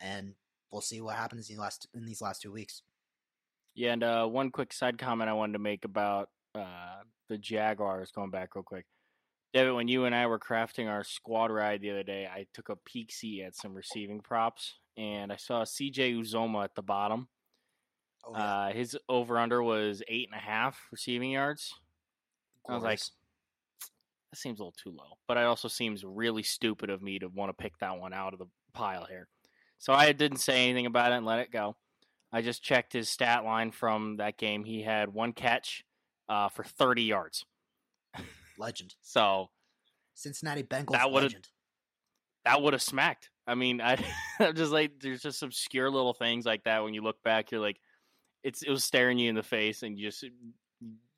and 0.00 0.34
we'll 0.72 0.80
see 0.80 1.00
what 1.00 1.14
happens 1.14 1.48
in 1.48 1.54
these 1.54 1.60
last 1.60 1.86
in 1.94 2.06
these 2.06 2.20
last 2.22 2.42
2 2.42 2.50
weeks. 2.50 2.82
Yeah, 3.74 3.92
and 3.92 4.02
uh, 4.04 4.26
one 4.26 4.50
quick 4.50 4.72
side 4.72 4.98
comment 4.98 5.30
I 5.30 5.34
wanted 5.34 5.54
to 5.54 5.58
make 5.58 5.84
about 5.84 6.28
uh, 6.54 7.00
the 7.28 7.38
Jaguars. 7.38 8.10
Going 8.12 8.30
back 8.30 8.54
real 8.54 8.62
quick, 8.62 8.84
David, 9.54 9.72
when 9.74 9.88
you 9.88 10.04
and 10.04 10.14
I 10.14 10.26
were 10.26 10.38
crafting 10.38 10.88
our 10.88 11.04
squad 11.04 11.50
ride 11.50 11.80
the 11.80 11.90
other 11.90 12.02
day, 12.02 12.26
I 12.26 12.46
took 12.52 12.68
a 12.68 12.76
peek 12.76 13.12
see 13.12 13.42
at 13.42 13.56
some 13.56 13.74
receiving 13.74 14.20
props, 14.20 14.78
and 14.96 15.32
I 15.32 15.36
saw 15.36 15.64
C.J. 15.64 16.12
Uzomah 16.14 16.64
at 16.64 16.74
the 16.74 16.82
bottom. 16.82 17.28
Oh, 18.24 18.34
Uh, 18.34 18.72
his 18.72 18.96
over 19.08 19.38
under 19.38 19.62
was 19.62 20.02
eight 20.08 20.28
and 20.30 20.38
a 20.38 20.44
half 20.44 20.78
receiving 20.92 21.30
yards. 21.30 21.74
I 22.68 22.74
was 22.74 22.84
like, 22.84 23.00
that 24.30 24.38
seems 24.38 24.60
a 24.60 24.62
little 24.62 24.74
too 24.82 24.90
low, 24.96 25.18
but 25.26 25.36
it 25.36 25.44
also 25.44 25.66
seems 25.68 26.04
really 26.04 26.42
stupid 26.44 26.90
of 26.90 27.02
me 27.02 27.18
to 27.18 27.28
want 27.28 27.48
to 27.50 27.60
pick 27.60 27.76
that 27.78 27.98
one 27.98 28.12
out 28.12 28.32
of 28.32 28.38
the 28.38 28.46
pile 28.72 29.04
here. 29.04 29.28
So 29.78 29.92
I 29.92 30.12
didn't 30.12 30.38
say 30.38 30.64
anything 30.64 30.86
about 30.86 31.10
it 31.10 31.16
and 31.16 31.26
let 31.26 31.40
it 31.40 31.50
go. 31.50 31.76
I 32.32 32.40
just 32.42 32.62
checked 32.62 32.92
his 32.92 33.08
stat 33.08 33.44
line 33.44 33.70
from 33.70 34.16
that 34.16 34.38
game. 34.38 34.64
He 34.64 34.82
had 34.82 35.12
one 35.12 35.32
catch 35.32 35.84
uh, 36.28 36.48
for 36.48 36.64
30 36.64 37.02
yards. 37.02 37.44
legend. 38.58 38.94
So 39.02 39.50
Cincinnati 40.14 40.62
Bengals 40.62 40.92
That 40.92 41.10
legend. 41.12 41.48
that 42.44 42.62
would 42.62 42.72
have 42.72 42.82
smacked. 42.82 43.30
I 43.46 43.54
mean, 43.54 43.80
I, 43.80 44.02
I'm 44.40 44.54
just 44.54 44.72
like, 44.72 44.92
there's 45.00 45.22
just 45.22 45.42
obscure 45.42 45.90
little 45.90 46.14
things 46.14 46.46
like 46.46 46.64
that. 46.64 46.82
When 46.84 46.94
you 46.94 47.02
look 47.02 47.22
back, 47.22 47.50
you're 47.50 47.60
like, 47.60 47.80
it's 48.42 48.62
it 48.62 48.70
was 48.70 48.82
staring 48.84 49.18
you 49.18 49.28
in 49.28 49.34
the 49.34 49.42
face, 49.42 49.82
and 49.82 49.98
you 49.98 50.08
just 50.08 50.24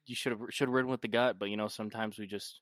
you 0.06 0.14
should 0.14 0.33
have 0.33 0.40
should 0.50 0.68
have 0.68 0.75
ridden 0.75 0.90
with 0.90 1.00
the 1.00 1.09
gut. 1.09 1.38
But 1.38 1.49
you 1.50 1.56
know, 1.56 1.68
sometimes 1.68 2.18
we 2.18 2.26
just 2.26 2.61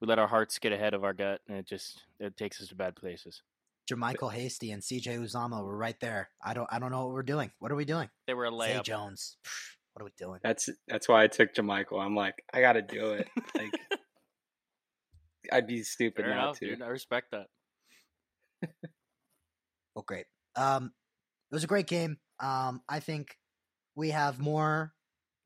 we 0.00 0.06
let 0.06 0.18
our 0.18 0.26
hearts 0.26 0.58
get 0.58 0.72
ahead 0.72 0.94
of 0.94 1.04
our 1.04 1.12
gut, 1.12 1.40
and 1.48 1.58
it 1.58 1.66
just 1.66 2.02
it 2.18 2.36
takes 2.36 2.60
us 2.62 2.68
to 2.68 2.74
bad 2.74 2.96
places. 2.96 3.42
JaMycal 3.90 4.32
Hasty 4.32 4.72
and 4.72 4.82
CJ 4.82 5.18
Uzomah 5.18 5.64
were 5.64 5.76
right 5.76 5.98
there. 6.00 6.30
I 6.44 6.54
don't 6.54 6.68
I 6.70 6.78
don't 6.78 6.90
know 6.90 7.04
what 7.06 7.14
we're 7.14 7.22
doing. 7.22 7.50
What 7.58 7.70
are 7.72 7.76
we 7.76 7.84
doing? 7.84 8.08
They 8.26 8.34
were 8.34 8.46
a 8.46 8.50
Zay 8.50 8.74
layup. 8.74 8.82
Jones. 8.84 9.36
What 9.92 10.02
are 10.02 10.04
we 10.04 10.10
doing? 10.18 10.40
That's 10.42 10.68
that's 10.88 11.08
why 11.08 11.22
I 11.22 11.26
took 11.26 11.54
JaMycal. 11.54 11.98
I'm 12.04 12.14
like, 12.14 12.34
I 12.52 12.60
gotta 12.60 12.82
do 12.82 13.12
it. 13.12 13.28
Like 13.56 13.72
I'd 15.52 15.66
be 15.66 15.82
stupid 15.84 16.24
Fair 16.24 16.34
not 16.34 16.42
enough, 16.42 16.58
to. 16.58 16.66
dude. 16.66 16.82
I 16.82 16.88
respect 16.88 17.30
that. 17.30 17.46
Well, 19.94 20.04
great. 20.06 20.26
Um, 20.56 20.92
it 21.50 21.54
was 21.54 21.64
a 21.64 21.68
great 21.68 21.86
game. 21.86 22.18
Um, 22.40 22.82
I 22.88 23.00
think 23.00 23.36
we 23.94 24.10
have 24.10 24.38
more 24.38 24.92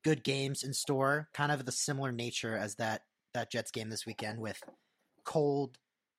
good 0.02 0.24
games 0.24 0.62
in 0.62 0.72
store, 0.72 1.28
kind 1.34 1.52
of 1.52 1.64
the 1.66 1.72
similar 1.72 2.10
nature 2.12 2.56
as 2.56 2.76
that 2.76 3.02
that 3.34 3.50
Jets 3.52 3.70
game 3.70 3.90
this 3.90 4.06
weekend, 4.06 4.40
with 4.40 4.60
cold, 5.24 5.78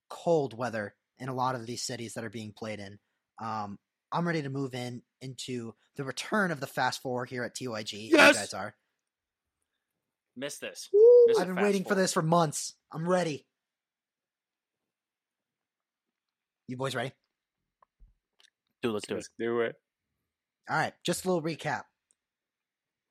cold 0.09 0.57
weather 0.57 0.95
in 1.21 1.29
a 1.29 1.33
lot 1.33 1.55
of 1.55 1.65
these 1.65 1.83
cities 1.83 2.15
that 2.15 2.25
are 2.25 2.29
being 2.29 2.51
played 2.51 2.79
in. 2.79 2.99
Um, 3.41 3.77
I'm 4.11 4.27
ready 4.27 4.41
to 4.41 4.49
move 4.49 4.73
in 4.73 5.03
into 5.21 5.73
the 5.95 6.03
return 6.03 6.51
of 6.51 6.59
the 6.59 6.67
Fast 6.67 7.01
Four 7.01 7.25
here 7.25 7.43
at 7.43 7.55
TYG. 7.55 8.09
Yes! 8.09 8.11
You 8.11 8.17
guys 8.17 8.53
are. 8.53 8.75
Miss 10.35 10.57
this. 10.57 10.89
Woo! 10.91 10.99
Mr. 11.29 11.39
I've 11.39 11.47
been 11.47 11.55
Fast 11.55 11.65
waiting 11.65 11.85
for 11.85 11.95
this 11.95 12.11
for 12.11 12.21
months. 12.21 12.73
I'm 12.91 13.07
ready. 13.07 13.45
You 16.67 16.75
boys 16.75 16.95
ready? 16.95 17.11
Dude, 18.81 18.93
let's 18.93 19.07
do 19.07 19.13
it. 19.13 19.17
Let's 19.17 19.29
do 19.39 19.61
it. 19.61 19.75
All 20.69 20.77
right, 20.77 20.93
just 21.05 21.23
a 21.23 21.27
little 21.27 21.43
recap. 21.43 21.83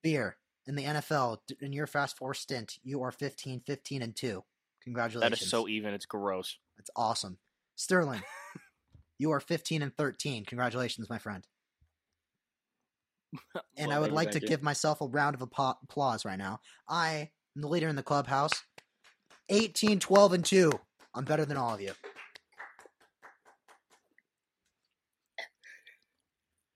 Beer 0.02 0.36
in 0.66 0.74
the 0.74 0.84
NFL 0.84 1.38
in 1.60 1.72
your 1.72 1.86
fast 1.86 2.16
four 2.16 2.34
stint, 2.34 2.78
you 2.82 3.02
are 3.02 3.12
15, 3.12 3.60
15 3.66 4.02
and 4.02 4.16
2. 4.16 4.42
Congratulations. 4.84 5.38
That 5.38 5.44
is 5.44 5.50
so 5.50 5.68
even. 5.68 5.92
It's 5.94 6.06
gross. 6.06 6.56
That's 6.76 6.90
awesome. 6.96 7.38
Sterling, 7.80 8.20
you 9.18 9.30
are 9.30 9.40
15 9.40 9.80
and 9.80 9.96
13. 9.96 10.44
Congratulations, 10.44 11.08
my 11.08 11.16
friend. 11.16 11.46
And 13.78 13.88
Well, 13.88 13.96
I 13.96 14.00
would 14.00 14.12
like 14.12 14.32
to 14.32 14.40
you. 14.40 14.46
give 14.46 14.62
myself 14.62 15.00
a 15.00 15.06
round 15.06 15.34
of 15.34 15.40
applause 15.40 16.24
right 16.26 16.36
now. 16.38 16.60
I 16.86 17.30
am 17.56 17.62
the 17.62 17.68
leader 17.68 17.88
in 17.88 17.96
the 17.96 18.02
clubhouse. 18.02 18.52
18, 19.48 19.98
12 19.98 20.32
and 20.34 20.44
2. 20.44 20.70
I'm 21.14 21.24
better 21.24 21.46
than 21.46 21.56
all 21.56 21.72
of 21.72 21.80
you. 21.80 21.92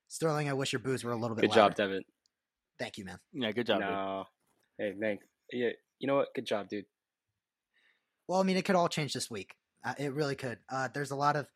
Sterling, 0.07 0.49
I 0.49 0.53
wish 0.53 0.73
your 0.73 0.79
boos 0.79 1.03
were 1.03 1.11
a 1.11 1.15
little 1.17 1.35
bit 1.35 1.41
Good 1.41 1.51
louder. 1.51 1.69
job, 1.69 1.75
Devin. 1.75 2.03
Thank 2.79 2.97
you, 2.97 3.05
man. 3.05 3.19
yeah, 3.31 3.51
good 3.51 3.67
job. 3.67 3.81
dude. 3.81 4.25
Hey, 4.87 4.93
thanks. 4.99 5.25
Yeah, 5.51 5.69
you 5.99 6.07
know 6.07 6.15
what? 6.15 6.29
Good 6.33 6.45
job, 6.47 6.67
dude. 6.67 6.85
Well, 8.27 8.39
I 8.39 8.43
mean, 8.43 8.57
it 8.57 8.65
could 8.65 8.75
all 8.75 8.89
change 8.89 9.13
this 9.13 9.29
week. 9.29 9.53
Uh, 9.85 9.93
it 9.99 10.13
really 10.13 10.35
could. 10.35 10.57
Uh, 10.67 10.89
there's 10.93 11.11
a 11.11 11.15
lot 11.15 11.35
of, 11.35 11.47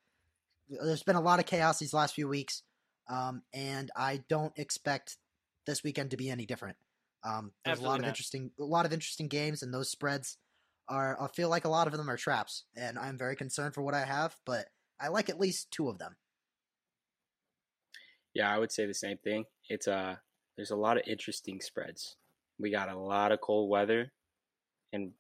there's 0.70 1.04
been 1.04 1.16
a 1.16 1.22
lot 1.22 1.40
of 1.40 1.46
chaos 1.46 1.80
these 1.80 1.94
last 1.94 2.14
few 2.14 2.28
weeks, 2.28 2.62
um, 3.10 3.42
and 3.54 3.90
I 3.96 4.22
don't 4.30 4.54
expect 4.56 5.18
this 5.66 5.84
weekend 5.84 6.12
to 6.12 6.18
be 6.18 6.30
any 6.30 6.46
different. 6.46 6.78
Um, 7.24 7.52
there's 7.66 7.80
a 7.80 7.84
lot 7.84 7.96
of 7.96 8.02
not. 8.02 8.10
interesting, 8.10 8.52
a 8.60 8.64
lot 8.64 8.86
of 8.86 8.94
interesting 8.94 9.28
games, 9.28 9.64
and 9.64 9.74
those 9.74 9.90
spreads 9.90 10.38
are. 10.88 11.22
I 11.22 11.28
feel 11.28 11.50
like 11.50 11.66
a 11.66 11.70
lot 11.70 11.88
of 11.88 11.94
them 11.94 12.10
are 12.10 12.18
traps, 12.18 12.66
and 12.78 12.98
I'm 12.98 13.18
very 13.18 13.36
concerned 13.36 13.74
for 13.74 13.82
what 13.82 13.94
I 13.94 14.06
have, 14.06 14.36
but 14.46 14.68
I 15.02 15.08
like 15.08 15.30
at 15.30 15.40
least 15.40 15.72
two 15.72 15.90
of 15.90 15.98
them. 15.98 16.16
Yeah, 18.34 18.54
I 18.54 18.60
would 18.60 18.72
say 18.72 18.86
the 18.86 18.94
same 18.94 19.18
thing. 19.18 19.46
It's 19.70 19.88
uh 19.88 20.16
there's 20.56 20.72
a 20.72 20.76
lot 20.76 20.98
of 20.98 21.04
interesting 21.08 21.62
spreads. 21.62 22.16
We 22.60 22.72
got 22.72 22.90
a 22.90 22.98
lot 22.98 23.32
of 23.32 23.42
cold 23.42 23.70
weather, 23.70 24.12
and 24.94 25.12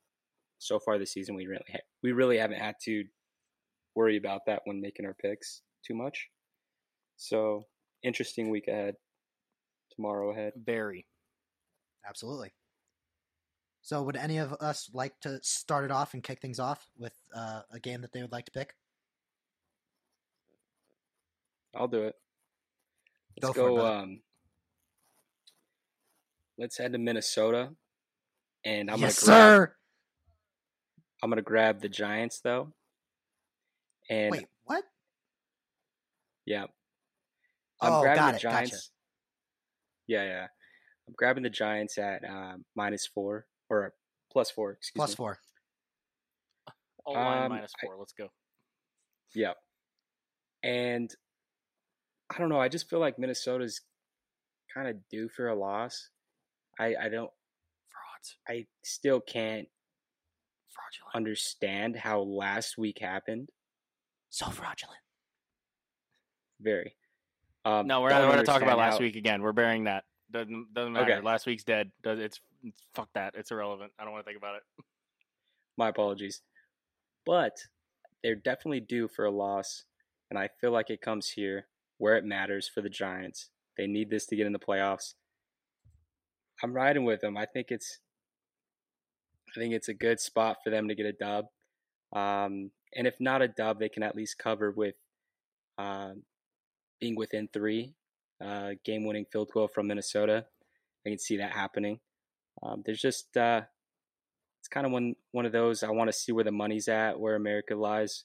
so 0.59 0.79
far 0.79 0.97
this 0.97 1.11
season 1.11 1.35
we 1.35 1.47
really 1.47 1.65
ha- 1.71 1.79
we 2.03 2.11
really 2.11 2.37
haven't 2.37 2.59
had 2.59 2.75
to 2.83 3.05
worry 3.95 4.17
about 4.17 4.41
that 4.45 4.61
when 4.65 4.79
making 4.79 5.05
our 5.05 5.15
picks 5.15 5.61
too 5.85 5.95
much. 5.95 6.29
So 7.17 7.65
interesting 8.03 8.49
week 8.49 8.67
ahead. 8.67 8.95
Tomorrow 9.95 10.31
ahead. 10.31 10.53
Very. 10.63 11.05
Absolutely. 12.07 12.53
So, 13.81 14.03
would 14.03 14.15
any 14.15 14.37
of 14.37 14.53
us 14.53 14.89
like 14.93 15.19
to 15.21 15.39
start 15.41 15.85
it 15.85 15.91
off 15.91 16.13
and 16.13 16.23
kick 16.23 16.41
things 16.41 16.59
off 16.59 16.85
with 16.97 17.13
uh, 17.35 17.61
a 17.71 17.79
game 17.79 18.01
that 18.01 18.11
they 18.11 18.21
would 18.21 18.31
like 18.31 18.45
to 18.45 18.51
pick? 18.51 18.75
I'll 21.75 21.87
do 21.87 22.03
it. 22.03 22.15
Let's 23.41 23.55
Go 23.55 23.75
for 23.75 23.79
it, 23.79 23.85
um, 23.85 24.21
let's 26.57 26.77
head 26.77 26.91
to 26.91 26.97
Minnesota, 26.97 27.69
and 28.65 28.91
I'm 28.91 28.99
yes, 28.99 29.23
gonna 29.23 29.37
grab, 29.37 29.67
sir. 29.67 29.75
I'm 31.21 31.29
gonna 31.29 31.41
grab 31.41 31.81
the 31.81 31.89
Giants 31.89 32.39
though. 32.41 32.73
And 34.09 34.31
Wait, 34.31 34.45
what? 34.63 34.83
yeah, 36.45 36.63
I'm 37.81 37.93
Oh, 37.93 38.01
grabbing 38.01 38.17
got 38.19 38.31
the 38.31 38.37
it, 38.37 38.41
gotcha. 38.43 38.55
Giants. 38.69 38.91
Yeah, 40.07 40.23
yeah. 40.23 40.47
I'm 41.07 41.13
grabbing 41.15 41.43
the 41.43 41.49
Giants 41.49 41.97
at 41.97 42.23
um, 42.27 42.65
minus 42.75 43.05
four 43.07 43.45
or 43.69 43.93
plus 44.31 44.49
four. 44.49 44.71
Excuse 44.71 44.95
Plus 44.95 45.09
me. 45.11 45.15
four. 45.15 45.39
All 47.05 47.13
line 47.15 47.43
Um, 47.43 47.49
minus 47.49 47.71
I- 47.81 47.85
four. 47.85 47.97
Let's 47.97 48.13
go. 48.13 48.29
Yeah. 49.35 49.53
And 50.63 51.13
I 52.29 52.37
don't 52.39 52.49
know. 52.49 52.59
I 52.59 52.67
just 52.69 52.89
feel 52.89 52.99
like 52.99 53.17
Minnesota's 53.19 53.81
kind 54.73 54.87
of 54.87 55.07
due 55.09 55.29
for 55.29 55.47
a 55.47 55.55
loss. 55.55 56.09
I 56.79 56.95
I 56.95 57.09
don't. 57.09 57.31
Frauds. 57.87 58.37
I 58.47 58.65
still 58.83 59.19
can't 59.21 59.67
Fraudulent. 60.71 61.15
understand 61.15 61.95
how 61.95 62.21
last 62.21 62.77
week 62.77 62.99
happened. 62.99 63.49
So 64.29 64.47
fraudulent. 64.49 64.99
Very. 66.61 66.95
Um, 67.65 67.87
no, 67.87 68.01
we're 68.01 68.09
don't 68.09 68.21
not. 68.21 68.29
We're 68.29 68.35
not 68.37 68.45
talking 68.45 68.67
about 68.67 68.77
last 68.77 68.93
how- 68.95 68.99
week 68.99 69.15
again. 69.15 69.41
We're 69.41 69.51
burying 69.53 69.85
that. 69.85 70.05
Doesn't 70.31 70.73
doesn't 70.73 70.93
matter. 70.93 71.13
Okay. 71.13 71.21
Last 71.25 71.45
week's 71.45 71.63
dead. 71.63 71.91
Does 72.03 72.19
it's 72.19 72.39
it's- 72.63 72.81
fuck 72.93 73.09
that. 73.13 73.33
It's 73.35 73.51
irrelevant. 73.51 73.91
I 73.97 74.03
don't 74.03 74.13
want 74.13 74.25
to 74.25 74.29
think 74.29 74.37
about 74.37 74.55
it. 74.57 74.63
My 75.77 75.89
apologies. 75.89 76.41
But 77.25 77.57
they're 78.23 78.35
definitely 78.35 78.81
due 78.81 79.07
for 79.07 79.25
a 79.25 79.31
loss, 79.31 79.85
and 80.29 80.37
I 80.37 80.49
feel 80.59 80.71
like 80.71 80.89
it 80.89 81.01
comes 81.01 81.29
here 81.29 81.67
where 81.97 82.17
it 82.17 82.25
matters 82.25 82.67
for 82.67 82.81
the 82.81 82.89
Giants. 82.89 83.49
They 83.77 83.87
need 83.87 84.09
this 84.09 84.25
to 84.27 84.35
get 84.35 84.45
in 84.45 84.53
the 84.53 84.59
playoffs. 84.59 85.13
I'm 86.61 86.73
riding 86.73 87.05
with 87.05 87.21
them. 87.21 87.37
I 87.37 87.45
think 87.45 87.67
it's 87.71 87.99
I 89.55 89.59
think 89.59 89.73
it's 89.73 89.89
a 89.89 89.93
good 89.93 90.19
spot 90.19 90.57
for 90.63 90.69
them 90.69 90.87
to 90.87 90.95
get 90.95 91.05
a 91.05 91.13
dub. 91.13 91.45
Um, 92.13 92.71
and 92.95 93.07
if 93.07 93.15
not 93.19 93.41
a 93.41 93.47
dub, 93.47 93.79
they 93.79 93.89
can 93.89 94.03
at 94.03 94.15
least 94.15 94.37
cover 94.37 94.71
with 94.71 94.95
uh, 95.77 96.11
being 96.99 97.15
within 97.15 97.47
three. 97.51 97.95
Uh, 98.43 98.71
game 98.85 99.05
winning 99.05 99.25
field 99.31 99.49
goal 99.53 99.67
from 99.67 99.87
Minnesota. 99.87 100.45
I 101.05 101.09
can 101.09 101.19
see 101.19 101.37
that 101.37 101.51
happening. 101.51 101.99
Um, 102.63 102.83
there's 102.85 103.01
just 103.01 103.35
uh, 103.35 103.61
it's 104.61 104.67
kind 104.69 104.85
of 104.85 104.91
one 104.91 105.15
one 105.31 105.45
of 105.45 105.51
those. 105.51 105.83
I 105.83 105.89
want 105.89 106.09
to 106.09 106.17
see 106.17 106.31
where 106.31 106.43
the 106.43 106.51
money's 106.51 106.87
at, 106.87 107.19
where 107.19 107.35
America 107.35 107.75
lies, 107.75 108.23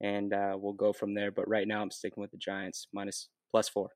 and 0.00 0.32
uh, 0.32 0.56
we'll 0.56 0.72
go 0.72 0.92
from 0.92 1.14
there. 1.14 1.30
But 1.30 1.48
right 1.48 1.68
now, 1.68 1.82
I'm 1.82 1.90
sticking 1.90 2.20
with 2.20 2.30
the 2.30 2.38
Giants 2.38 2.88
minus 2.92 3.28
plus 3.50 3.68
four. 3.68 3.90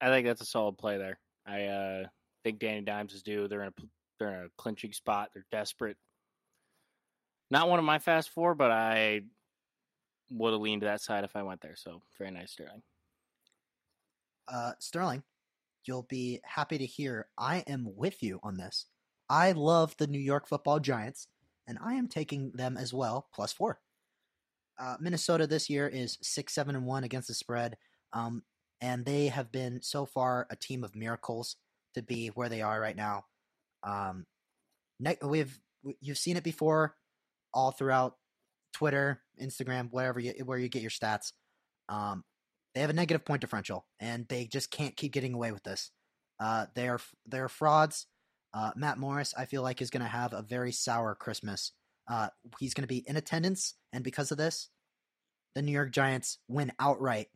I 0.00 0.08
think 0.08 0.26
that's 0.26 0.42
a 0.42 0.46
solid 0.46 0.78
play 0.78 0.98
there. 0.98 1.18
I 1.46 1.64
uh, 1.66 2.06
think 2.42 2.58
Danny 2.58 2.80
Dimes 2.80 3.14
is 3.14 3.22
due. 3.22 3.46
They're 3.46 3.62
in 3.62 3.68
a 3.68 3.82
they're 4.22 4.40
in 4.40 4.46
a 4.46 4.50
clinching 4.56 4.92
spot. 4.92 5.30
They're 5.34 5.46
desperate. 5.50 5.96
Not 7.50 7.68
one 7.68 7.78
of 7.78 7.84
my 7.84 7.98
fast 7.98 8.30
four, 8.30 8.54
but 8.54 8.70
I 8.70 9.22
would 10.30 10.52
have 10.52 10.60
leaned 10.60 10.82
to 10.82 10.86
that 10.86 11.00
side 11.00 11.24
if 11.24 11.36
I 11.36 11.42
went 11.42 11.60
there. 11.60 11.76
So 11.76 12.02
very 12.18 12.30
nice, 12.30 12.52
Sterling. 12.52 12.82
Uh, 14.48 14.72
Sterling, 14.78 15.22
you'll 15.84 16.06
be 16.08 16.40
happy 16.44 16.78
to 16.78 16.86
hear 16.86 17.26
I 17.36 17.58
am 17.66 17.88
with 17.96 18.22
you 18.22 18.40
on 18.42 18.56
this. 18.56 18.86
I 19.28 19.52
love 19.52 19.96
the 19.96 20.06
New 20.06 20.20
York 20.20 20.46
Football 20.46 20.80
Giants, 20.80 21.26
and 21.66 21.78
I 21.84 21.94
am 21.94 22.08
taking 22.08 22.52
them 22.52 22.76
as 22.76 22.94
well, 22.94 23.28
plus 23.34 23.52
four. 23.52 23.80
Uh, 24.80 24.96
Minnesota 25.00 25.46
this 25.46 25.68
year 25.68 25.88
is 25.88 26.18
six, 26.22 26.54
seven, 26.54 26.74
and 26.74 26.86
one 26.86 27.04
against 27.04 27.28
the 27.28 27.34
spread, 27.34 27.76
um, 28.12 28.42
and 28.80 29.04
they 29.04 29.28
have 29.28 29.52
been 29.52 29.80
so 29.82 30.06
far 30.06 30.46
a 30.50 30.56
team 30.56 30.84
of 30.84 30.96
miracles 30.96 31.56
to 31.94 32.02
be 32.02 32.28
where 32.28 32.48
they 32.48 32.62
are 32.62 32.80
right 32.80 32.96
now. 32.96 33.24
Um, 33.84 34.26
we've 35.22 35.58
you've 36.00 36.18
seen 36.18 36.36
it 36.36 36.44
before, 36.44 36.94
all 37.52 37.72
throughout 37.72 38.16
Twitter, 38.72 39.22
Instagram, 39.40 39.88
wherever 39.90 40.20
you 40.20 40.32
where 40.44 40.58
you 40.58 40.68
get 40.68 40.82
your 40.82 40.90
stats. 40.90 41.32
Um, 41.88 42.24
they 42.74 42.80
have 42.80 42.90
a 42.90 42.94
negative 42.94 43.24
point 43.24 43.40
differential, 43.40 43.86
and 44.00 44.26
they 44.28 44.46
just 44.46 44.70
can't 44.70 44.96
keep 44.96 45.12
getting 45.12 45.34
away 45.34 45.52
with 45.52 45.62
this. 45.62 45.90
Uh, 46.40 46.66
they 46.74 46.88
are 46.88 47.00
they 47.26 47.38
are 47.38 47.48
frauds. 47.48 48.06
Uh, 48.54 48.70
Matt 48.76 48.98
Morris, 48.98 49.34
I 49.36 49.46
feel 49.46 49.62
like, 49.62 49.80
is 49.80 49.90
going 49.90 50.02
to 50.02 50.08
have 50.08 50.32
a 50.32 50.42
very 50.42 50.72
sour 50.72 51.14
Christmas 51.14 51.72
Uh, 52.08 52.28
he's 52.58 52.74
going 52.74 52.82
to 52.82 52.88
be 52.88 53.04
in 53.06 53.16
attendance, 53.16 53.74
and 53.92 54.02
because 54.02 54.30
of 54.32 54.38
this, 54.38 54.70
the 55.54 55.62
New 55.62 55.72
York 55.72 55.92
Giants 55.92 56.38
win 56.48 56.72
outright. 56.78 57.28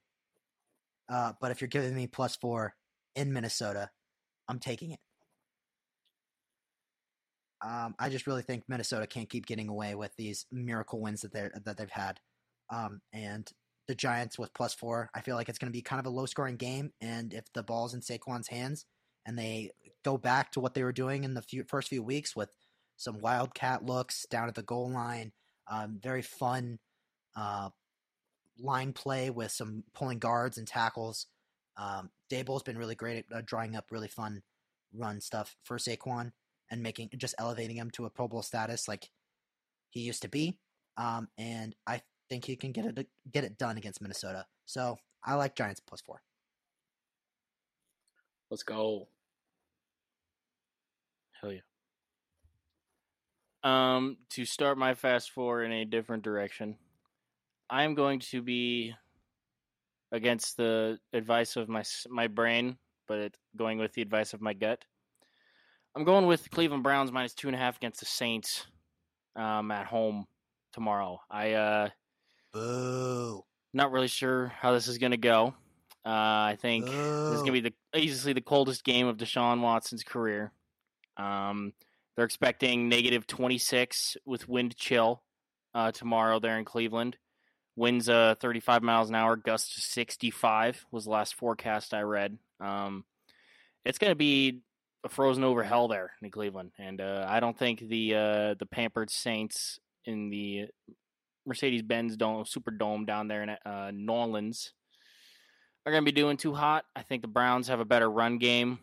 Uh, 1.09 1.33
but 1.41 1.51
if 1.51 1.61
you're 1.61 1.69
giving 1.69 1.95
me 1.95 2.07
plus 2.07 2.37
four 2.37 2.75
in 3.15 3.33
Minnesota, 3.33 3.91
I'm 4.49 4.59
taking 4.59 4.91
it. 4.91 4.99
Um, 7.65 7.95
I 7.99 8.09
just 8.09 8.27
really 8.27 8.43
think 8.43 8.65
Minnesota 8.69 9.07
can't 9.07 9.29
keep 9.29 9.47
getting 9.47 9.69
away 9.69 9.95
with 9.95 10.15
these 10.17 10.47
miracle 10.53 11.01
wins 11.01 11.23
that 11.23 11.33
they 11.33 11.49
that 11.65 11.77
they've 11.77 11.91
had. 11.91 12.21
Um, 12.71 13.01
and 13.13 13.51
the 13.89 13.95
Giants 13.95 14.39
with 14.39 14.53
plus 14.55 14.75
four, 14.75 15.11
I 15.15 15.21
feel 15.21 15.37
like 15.37 15.49
it's 15.49 15.59
going 15.59 15.73
to 15.73 15.77
be 15.77 15.83
kind 15.83 16.01
of 16.01 16.07
a 16.07 16.11
low 16.11 16.27
scoring 16.27 16.57
game. 16.57 16.93
And 17.01 17.33
if 17.33 17.45
the 17.53 17.63
ball's 17.63 17.95
in 17.95 18.01
Saquon's 18.01 18.49
hands 18.49 18.85
and 19.25 19.39
they 19.39 19.71
go 20.05 20.19
back 20.19 20.53
to 20.53 20.61
what 20.61 20.75
they 20.75 20.83
were 20.83 20.93
doing 20.93 21.25
in 21.25 21.35
the 21.35 21.43
few, 21.43 21.65
first 21.65 21.89
few 21.89 22.03
weeks 22.03 22.35
with 22.35 22.51
some 22.97 23.21
wildcat 23.21 23.85
looks 23.85 24.27
down 24.31 24.49
at 24.49 24.55
the 24.55 24.63
goal 24.63 24.91
line, 24.91 25.33
um, 25.71 25.99
very 26.03 26.23
fun 26.23 26.79
uh, 27.37 27.71
line 28.59 28.93
play 28.93 29.31
with 29.31 29.53
some 29.53 29.85
pulling 29.95 30.19
guards 30.19 30.59
and 30.59 30.67
tackles. 30.67 31.27
Um, 31.77 32.11
Daboll's 32.31 32.63
been 32.63 32.79
really 32.79 32.95
great 32.95 33.27
at 33.31 33.37
uh, 33.39 33.43
drawing 33.45 33.77
up 33.77 33.87
really 33.91 34.09
fun 34.09 34.43
run 34.93 35.21
stuff 35.21 35.57
for 35.63 35.77
Saquon 35.77 36.33
and 36.71 36.83
making 36.83 37.11
just 37.17 37.35
elevating 37.39 37.77
him 37.77 37.91
to 37.93 38.05
a 38.07 38.11
Pro 38.11 38.29
Bowl 38.29 38.43
status 38.43 38.89
like 38.89 39.11
he 39.91 40.01
used 40.01 40.23
to 40.23 40.29
be. 40.29 40.59
Um, 40.97 41.29
and 41.39 41.75
I 41.87 42.03
think 42.29 42.45
he 42.45 42.57
can 42.57 42.73
get 42.73 42.87
it 42.87 43.09
get 43.31 43.45
it 43.45 43.59
done 43.59 43.77
against 43.77 44.01
Minnesota. 44.01 44.47
So 44.65 44.99
I 45.25 45.35
like 45.35 45.57
Giants 45.57 45.81
plus 45.81 46.01
four. 46.01 46.23
Let's 48.51 48.63
go. 48.63 49.09
Hell 51.41 51.53
yeah. 51.53 51.61
Um, 53.65 54.19
to 54.31 54.45
start 54.45 54.79
my 54.79 54.95
fast 54.95 55.33
four 55.33 55.65
in 55.65 55.73
a 55.73 55.85
different 55.85 56.23
direction, 56.23 56.77
I'm 57.69 57.95
going 57.95 58.21
to 58.31 58.41
be 58.41 58.95
against 60.13 60.57
the 60.57 60.99
advice 61.13 61.57
of 61.57 61.69
my 61.69 61.83
my 62.09 62.29
brain, 62.29 62.79
but 63.09 63.37
going 63.57 63.79
with 63.79 63.93
the 63.93 64.03
advice 64.03 64.35
of 64.35 64.41
my 64.41 64.53
gut. 64.53 64.85
I'm 65.97 66.05
going 66.05 66.27
with 66.27 66.43
the 66.43 66.51
Cleveland 66.51 66.83
Browns 66.83 67.11
minus 67.11 67.33
two 67.33 67.49
and 67.49 67.55
a 67.55 67.59
half 67.59 67.79
against 67.79 68.01
the 68.01 68.07
Saints 68.07 68.67
um, 69.35 69.71
at 69.71 69.87
home 69.87 70.27
tomorrow. 70.75 71.21
I 71.31 71.53
uh, 71.53 71.89
boo. 72.53 73.43
Not 73.73 73.93
really 73.93 74.09
sure 74.09 74.49
how 74.49 74.73
this 74.73 74.89
is 74.89 74.99
going 74.99 75.13
to 75.13 75.17
go. 75.17 75.55
Uh, 76.05 76.53
I 76.53 76.59
think 76.61 76.85
boo. 76.85 76.93
this 76.93 77.37
is 77.37 77.43
going 77.43 77.55
to 77.55 77.63
be 77.63 77.75
the 77.93 77.99
easily 77.99 78.35
the 78.35 78.43
coldest 78.43 78.85
game 78.85 79.07
of 79.07 79.17
Deshaun 79.17 79.63
Watson's 79.63 80.03
career. 80.03 80.53
Um, 81.17 81.73
they're 82.15 82.27
expecting 82.27 82.91
negative 82.91 83.27
26 83.27 84.19
with 84.27 84.51
wind 84.51 84.77
chill 84.77 85.23
uh, 85.75 85.93
tomorrow 85.93 86.39
there 86.41 86.59
in 86.59 86.67
Cleveland. 86.67 87.17
Winds 87.75 88.11
uh 88.11 88.35
35 88.39 88.83
miles 88.83 89.09
an 89.09 89.15
hour, 89.15 89.35
gusts 89.37 89.77
to 89.77 89.81
65 89.81 90.85
was 90.91 91.05
the 91.05 91.11
last 91.11 91.35
forecast 91.37 91.95
I 91.95 92.03
read. 92.03 92.37
Um, 92.61 93.05
it's 93.87 93.99
going 93.99 94.11
to 94.11 94.17
be 94.17 94.61
frozen 95.11 95.45
over 95.45 95.63
hell 95.63 95.89
there 95.89 96.13
in 96.23 96.31
Cleveland, 96.31 96.73
and 96.79 97.01
uh, 97.01 97.27
I 97.29 97.41
don't 97.41 97.59
think 97.59 97.81
the 97.81 98.15
uh, 98.15 98.55
the 98.55 98.67
pampered 98.67 99.11
Saints 99.11 99.79
in 100.05 100.31
the 100.31 100.67
Mercedes 101.47 101.83
Benz 101.83 102.13
Super 102.13 102.19
Dome 102.19 102.45
Superdome 102.45 103.07
down 103.07 103.29
there 103.29 103.43
in 103.43 103.51
uh, 103.51 103.91
New 103.93 104.13
Orleans 104.13 104.73
are 105.85 105.93
going 105.93 106.05
to 106.05 106.13
be 106.13 106.21
doing 106.21 106.37
too 106.37 106.53
hot. 106.53 106.85
I 106.97 107.03
think 107.03 107.23
the 107.23 107.29
Browns 107.29 107.69
have 107.69 107.81
a 107.81 107.85
better 107.85 108.11
run 108.11 108.39
game. 108.39 108.81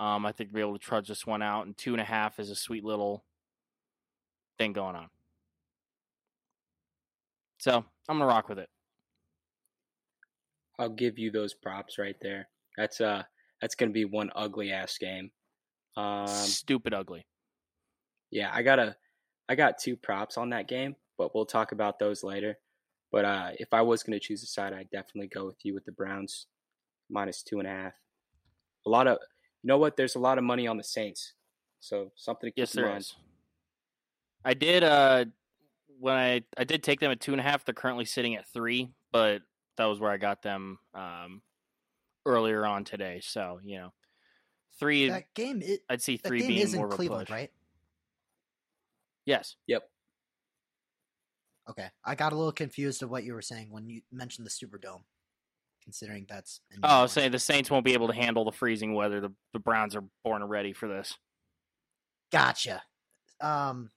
Um, 0.00 0.26
I 0.26 0.32
think 0.32 0.50
they'll 0.50 0.64
be 0.64 0.68
able 0.68 0.78
to 0.78 0.84
trudge 0.84 1.08
this 1.08 1.26
one 1.26 1.42
out, 1.42 1.66
and 1.66 1.76
two 1.76 1.92
and 1.92 2.00
a 2.00 2.04
half 2.04 2.40
is 2.40 2.50
a 2.50 2.56
sweet 2.56 2.84
little 2.84 3.24
thing 4.58 4.72
going 4.72 4.96
on. 4.96 5.08
So 7.58 7.84
I'm 8.08 8.18
gonna 8.18 8.26
rock 8.26 8.48
with 8.48 8.58
it. 8.58 8.68
I'll 10.78 10.88
give 10.88 11.18
you 11.18 11.30
those 11.30 11.52
props 11.52 11.98
right 11.98 12.16
there. 12.22 12.48
That's 12.76 13.00
uh 13.00 13.22
that's 13.60 13.74
gonna 13.74 13.92
be 13.92 14.06
one 14.06 14.30
ugly 14.34 14.72
ass 14.72 14.96
game. 14.98 15.30
Um, 15.96 16.26
Stupid 16.26 16.94
ugly. 16.94 17.26
Yeah, 18.30 18.50
I 18.52 18.62
got 18.62 18.78
a, 18.78 18.96
I 19.48 19.54
got 19.54 19.78
two 19.78 19.96
props 19.96 20.38
on 20.38 20.50
that 20.50 20.68
game, 20.68 20.94
but 21.18 21.34
we'll 21.34 21.46
talk 21.46 21.72
about 21.72 21.98
those 21.98 22.22
later. 22.22 22.58
But 23.12 23.24
uh, 23.24 23.50
if 23.58 23.74
I 23.74 23.82
was 23.82 24.02
going 24.02 24.18
to 24.18 24.24
choose 24.24 24.42
a 24.42 24.46
side, 24.46 24.72
I'd 24.72 24.90
definitely 24.90 25.28
go 25.28 25.46
with 25.46 25.64
you 25.64 25.74
with 25.74 25.84
the 25.84 25.92
Browns 25.92 26.46
minus 27.10 27.42
two 27.42 27.58
and 27.58 27.66
a 27.66 27.70
half. 27.70 27.94
A 28.86 28.88
lot 28.90 29.08
of, 29.08 29.18
you 29.62 29.68
know 29.68 29.78
what? 29.78 29.96
There's 29.96 30.14
a 30.14 30.20
lot 30.20 30.38
of 30.38 30.44
money 30.44 30.66
on 30.66 30.76
the 30.76 30.84
Saints, 30.84 31.34
so 31.80 32.12
something 32.16 32.48
to 32.48 32.50
keep 32.52 32.58
yes, 32.58 32.74
in 32.76 32.84
mind. 32.84 33.00
Is. 33.00 33.16
I 34.44 34.54
did 34.54 34.84
uh 34.84 35.26
when 35.98 36.14
I 36.14 36.42
I 36.56 36.64
did 36.64 36.82
take 36.82 37.00
them 37.00 37.10
at 37.10 37.20
two 37.20 37.32
and 37.32 37.40
a 37.40 37.44
half. 37.44 37.64
They're 37.64 37.74
currently 37.74 38.06
sitting 38.06 38.36
at 38.36 38.48
three, 38.48 38.90
but 39.12 39.42
that 39.76 39.84
was 39.84 40.00
where 40.00 40.10
I 40.10 40.16
got 40.16 40.42
them 40.42 40.78
um 40.94 41.42
earlier 42.24 42.64
on 42.64 42.84
today. 42.84 43.20
So 43.22 43.60
you 43.62 43.78
know, 43.78 43.92
Three. 44.78 45.08
That 45.08 45.34
game. 45.34 45.62
It, 45.62 45.80
I'd 45.88 46.02
see 46.02 46.16
three 46.16 46.46
being 46.46 46.60
is 46.60 46.74
more 46.74 46.86
in 46.86 46.92
Cleveland, 46.92 47.30
right? 47.30 47.50
Yes. 49.26 49.56
Yep. 49.66 49.82
Okay, 51.68 51.88
I 52.04 52.16
got 52.16 52.32
a 52.32 52.36
little 52.36 52.52
confused 52.52 53.02
of 53.02 53.10
what 53.10 53.22
you 53.22 53.32
were 53.32 53.42
saying 53.42 53.68
when 53.70 53.88
you 53.88 54.00
mentioned 54.10 54.44
the 54.44 54.50
Superdome, 54.50 55.02
considering 55.84 56.26
that's. 56.28 56.60
Oh, 56.82 56.88
I 56.88 57.02
was 57.02 57.14
the 57.14 57.38
Saints 57.38 57.70
won't 57.70 57.84
be 57.84 57.92
able 57.92 58.08
to 58.08 58.14
handle 58.14 58.44
the 58.44 58.50
freezing 58.50 58.94
weather. 58.94 59.20
The 59.20 59.32
the 59.52 59.60
Browns 59.60 59.94
are 59.94 60.02
born 60.24 60.42
ready 60.42 60.72
for 60.72 60.88
this. 60.88 61.14
Gotcha. 62.32 62.82
Um, 63.40 63.90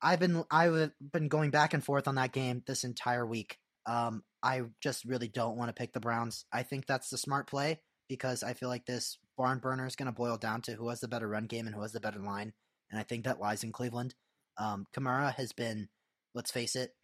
I've 0.00 0.20
been 0.20 0.42
I've 0.50 0.92
been 1.00 1.28
going 1.28 1.50
back 1.50 1.74
and 1.74 1.84
forth 1.84 2.08
on 2.08 2.14
that 2.14 2.32
game 2.32 2.62
this 2.66 2.84
entire 2.84 3.26
week. 3.26 3.58
Um, 3.84 4.22
I 4.42 4.62
just 4.80 5.04
really 5.04 5.28
don't 5.28 5.56
want 5.56 5.68
to 5.68 5.74
pick 5.74 5.92
the 5.92 6.00
Browns. 6.00 6.46
I 6.52 6.62
think 6.62 6.86
that's 6.86 7.10
the 7.10 7.18
smart 7.18 7.48
play 7.48 7.80
because 8.08 8.42
I 8.42 8.54
feel 8.54 8.68
like 8.68 8.86
this 8.86 9.18
barn 9.36 9.58
burner 9.58 9.86
is 9.86 9.96
going 9.96 10.06
to 10.06 10.12
boil 10.12 10.36
down 10.36 10.62
to 10.62 10.72
who 10.72 10.88
has 10.88 11.00
the 11.00 11.08
better 11.08 11.28
run 11.28 11.46
game 11.46 11.66
and 11.66 11.74
who 11.74 11.82
has 11.82 11.92
the 11.92 12.00
better 12.00 12.20
line, 12.20 12.52
and 12.90 12.98
I 12.98 13.02
think 13.02 13.24
that 13.24 13.40
lies 13.40 13.64
in 13.64 13.72
Cleveland. 13.72 14.14
Um, 14.56 14.86
Kamara 14.96 15.34
has 15.34 15.52
been, 15.52 15.88
let's 16.34 16.50
face 16.50 16.74
it, 16.74 16.94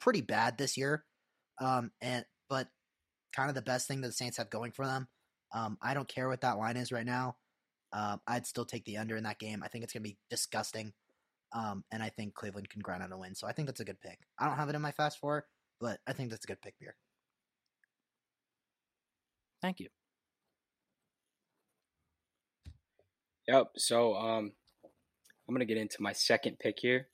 pretty 0.00 0.20
bad 0.20 0.56
this 0.56 0.76
year, 0.76 1.04
um, 1.60 1.90
and 2.00 2.24
but 2.48 2.68
kind 3.34 3.48
of 3.48 3.54
the 3.54 3.62
best 3.62 3.86
thing 3.86 4.00
that 4.00 4.08
the 4.08 4.12
Saints 4.12 4.38
have 4.38 4.50
going 4.50 4.72
for 4.72 4.86
them. 4.86 5.08
Um, 5.52 5.78
I 5.82 5.94
don't 5.94 6.08
care 6.08 6.28
what 6.28 6.42
that 6.42 6.58
line 6.58 6.76
is 6.76 6.92
right 6.92 7.06
now. 7.06 7.36
Uh, 7.92 8.18
I'd 8.26 8.46
still 8.46 8.64
take 8.64 8.84
the 8.84 8.98
under 8.98 9.16
in 9.16 9.24
that 9.24 9.38
game. 9.38 9.62
I 9.62 9.68
think 9.68 9.84
it's 9.84 9.92
going 9.92 10.02
to 10.02 10.08
be 10.08 10.18
disgusting, 10.30 10.92
um, 11.52 11.84
and 11.90 12.02
I 12.02 12.10
think 12.10 12.34
Cleveland 12.34 12.70
can 12.70 12.82
grind 12.82 13.02
out 13.02 13.12
a 13.12 13.18
win. 13.18 13.34
So 13.34 13.46
I 13.46 13.52
think 13.52 13.66
that's 13.66 13.80
a 13.80 13.84
good 13.84 14.00
pick. 14.00 14.18
I 14.38 14.46
don't 14.46 14.56
have 14.56 14.68
it 14.68 14.74
in 14.74 14.82
my 14.82 14.92
fast 14.92 15.18
four, 15.18 15.46
but 15.80 15.98
I 16.06 16.12
think 16.12 16.30
that's 16.30 16.44
a 16.44 16.48
good 16.48 16.62
pick, 16.62 16.74
beer. 16.78 16.96
Thank 19.60 19.80
you. 19.80 19.88
Yep. 23.48 23.70
So 23.76 24.14
um, 24.14 24.52
I'm 25.48 25.54
gonna 25.54 25.64
get 25.64 25.78
into 25.78 25.96
my 26.00 26.12
second 26.12 26.58
pick 26.58 26.76
here, 26.80 27.08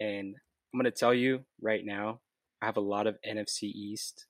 and 0.00 0.36
I'm 0.72 0.78
gonna 0.78 0.90
tell 0.90 1.12
you 1.12 1.44
right 1.60 1.84
now, 1.84 2.20
I 2.62 2.66
have 2.66 2.76
a 2.76 2.80
lot 2.80 3.06
of 3.06 3.18
NFC 3.28 3.64
East 3.64 4.26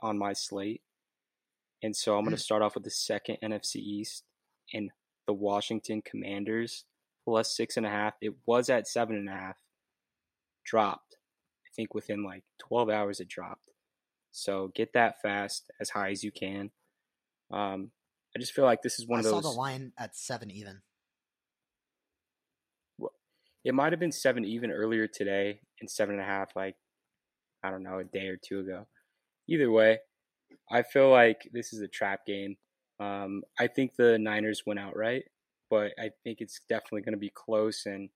on 0.00 0.18
my 0.18 0.34
slate, 0.34 0.82
and 1.82 1.96
so 1.96 2.16
I'm 2.16 2.24
gonna 2.24 2.36
hmm. 2.36 2.40
start 2.40 2.62
off 2.62 2.74
with 2.74 2.84
the 2.84 2.90
second 2.90 3.38
NFC 3.42 3.76
East 3.76 4.24
and 4.72 4.90
the 5.26 5.32
Washington 5.32 6.02
Commanders 6.04 6.84
plus 7.24 7.56
six 7.56 7.76
and 7.76 7.86
a 7.86 7.90
half. 7.90 8.14
It 8.20 8.34
was 8.46 8.68
at 8.68 8.86
seven 8.86 9.16
and 9.16 9.28
a 9.28 9.32
half, 9.32 9.56
dropped. 10.64 11.16
I 11.66 11.70
think 11.74 11.94
within 11.94 12.22
like 12.22 12.44
12 12.58 12.90
hours 12.90 13.20
it 13.20 13.28
dropped. 13.28 13.71
So 14.32 14.72
get 14.74 14.94
that 14.94 15.20
fast 15.20 15.70
as 15.78 15.90
high 15.90 16.10
as 16.10 16.24
you 16.24 16.32
can. 16.32 16.70
Um, 17.52 17.90
I 18.34 18.40
just 18.40 18.54
feel 18.54 18.64
like 18.64 18.82
this 18.82 18.98
is 18.98 19.06
one 19.06 19.18
I 19.18 19.20
of 19.20 19.24
those. 19.24 19.34
I 19.34 19.42
saw 19.42 19.50
the 19.52 19.56
line 19.56 19.92
at 19.98 20.16
seven 20.16 20.50
even. 20.50 20.80
It 23.64 23.74
might 23.74 23.92
have 23.92 24.00
been 24.00 24.10
seven 24.10 24.44
even 24.44 24.72
earlier 24.72 25.06
today, 25.06 25.60
and 25.80 25.88
seven 25.88 26.16
and 26.16 26.24
a 26.24 26.26
half 26.26 26.56
like 26.56 26.74
I 27.62 27.70
don't 27.70 27.84
know 27.84 27.98
a 27.98 28.04
day 28.04 28.26
or 28.26 28.36
two 28.36 28.58
ago. 28.60 28.86
Either 29.48 29.70
way, 29.70 29.98
I 30.70 30.82
feel 30.82 31.10
like 31.10 31.48
this 31.52 31.72
is 31.72 31.80
a 31.80 31.88
trap 31.88 32.26
game. 32.26 32.56
Um, 32.98 33.42
I 33.60 33.66
think 33.68 33.94
the 33.96 34.18
Niners 34.18 34.62
went 34.66 34.80
outright, 34.80 35.24
but 35.70 35.92
I 35.98 36.10
think 36.24 36.38
it's 36.40 36.60
definitely 36.68 37.02
going 37.02 37.12
to 37.12 37.18
be 37.18 37.32
close. 37.32 37.84
And 37.86 38.08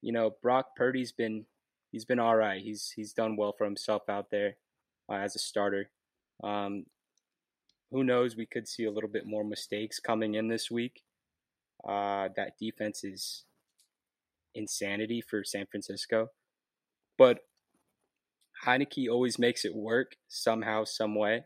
you 0.00 0.12
know, 0.12 0.32
Brock 0.42 0.68
Purdy's 0.76 1.12
been 1.12 1.44
he's 1.92 2.06
been 2.06 2.18
all 2.18 2.36
right. 2.36 2.60
He's 2.60 2.92
he's 2.96 3.12
done 3.12 3.36
well 3.36 3.54
for 3.56 3.66
himself 3.66 4.02
out 4.08 4.30
there 4.30 4.56
uh, 5.10 5.16
as 5.16 5.36
a 5.36 5.38
starter. 5.38 5.90
Um, 6.42 6.86
who 7.90 8.04
knows? 8.04 8.36
We 8.36 8.46
could 8.46 8.66
see 8.66 8.84
a 8.84 8.90
little 8.90 9.10
bit 9.10 9.26
more 9.26 9.44
mistakes 9.44 10.00
coming 10.00 10.34
in 10.34 10.48
this 10.48 10.70
week. 10.70 11.02
Uh, 11.86 12.28
that 12.36 12.52
defense 12.58 13.04
is 13.04 13.44
insanity 14.54 15.20
for 15.20 15.44
San 15.44 15.66
Francisco, 15.70 16.28
but 17.18 17.40
Heinicke 18.64 19.10
always 19.10 19.38
makes 19.38 19.64
it 19.64 19.74
work 19.74 20.16
somehow, 20.28 20.84
some 20.84 21.14
way. 21.14 21.44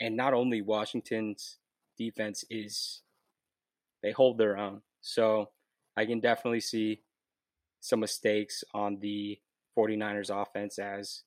And 0.00 0.16
not 0.16 0.34
only 0.34 0.60
Washington's 0.60 1.58
defense 1.96 2.44
is, 2.50 3.02
they 4.02 4.12
hold 4.12 4.36
their 4.36 4.58
own. 4.58 4.82
So 5.00 5.50
I 5.96 6.04
can 6.04 6.20
definitely 6.20 6.60
see 6.60 7.00
some 7.80 8.00
mistakes 8.00 8.62
on 8.74 8.98
the 9.00 9.38
49ers 9.78 10.30
offense 10.30 10.78
as 10.78 11.22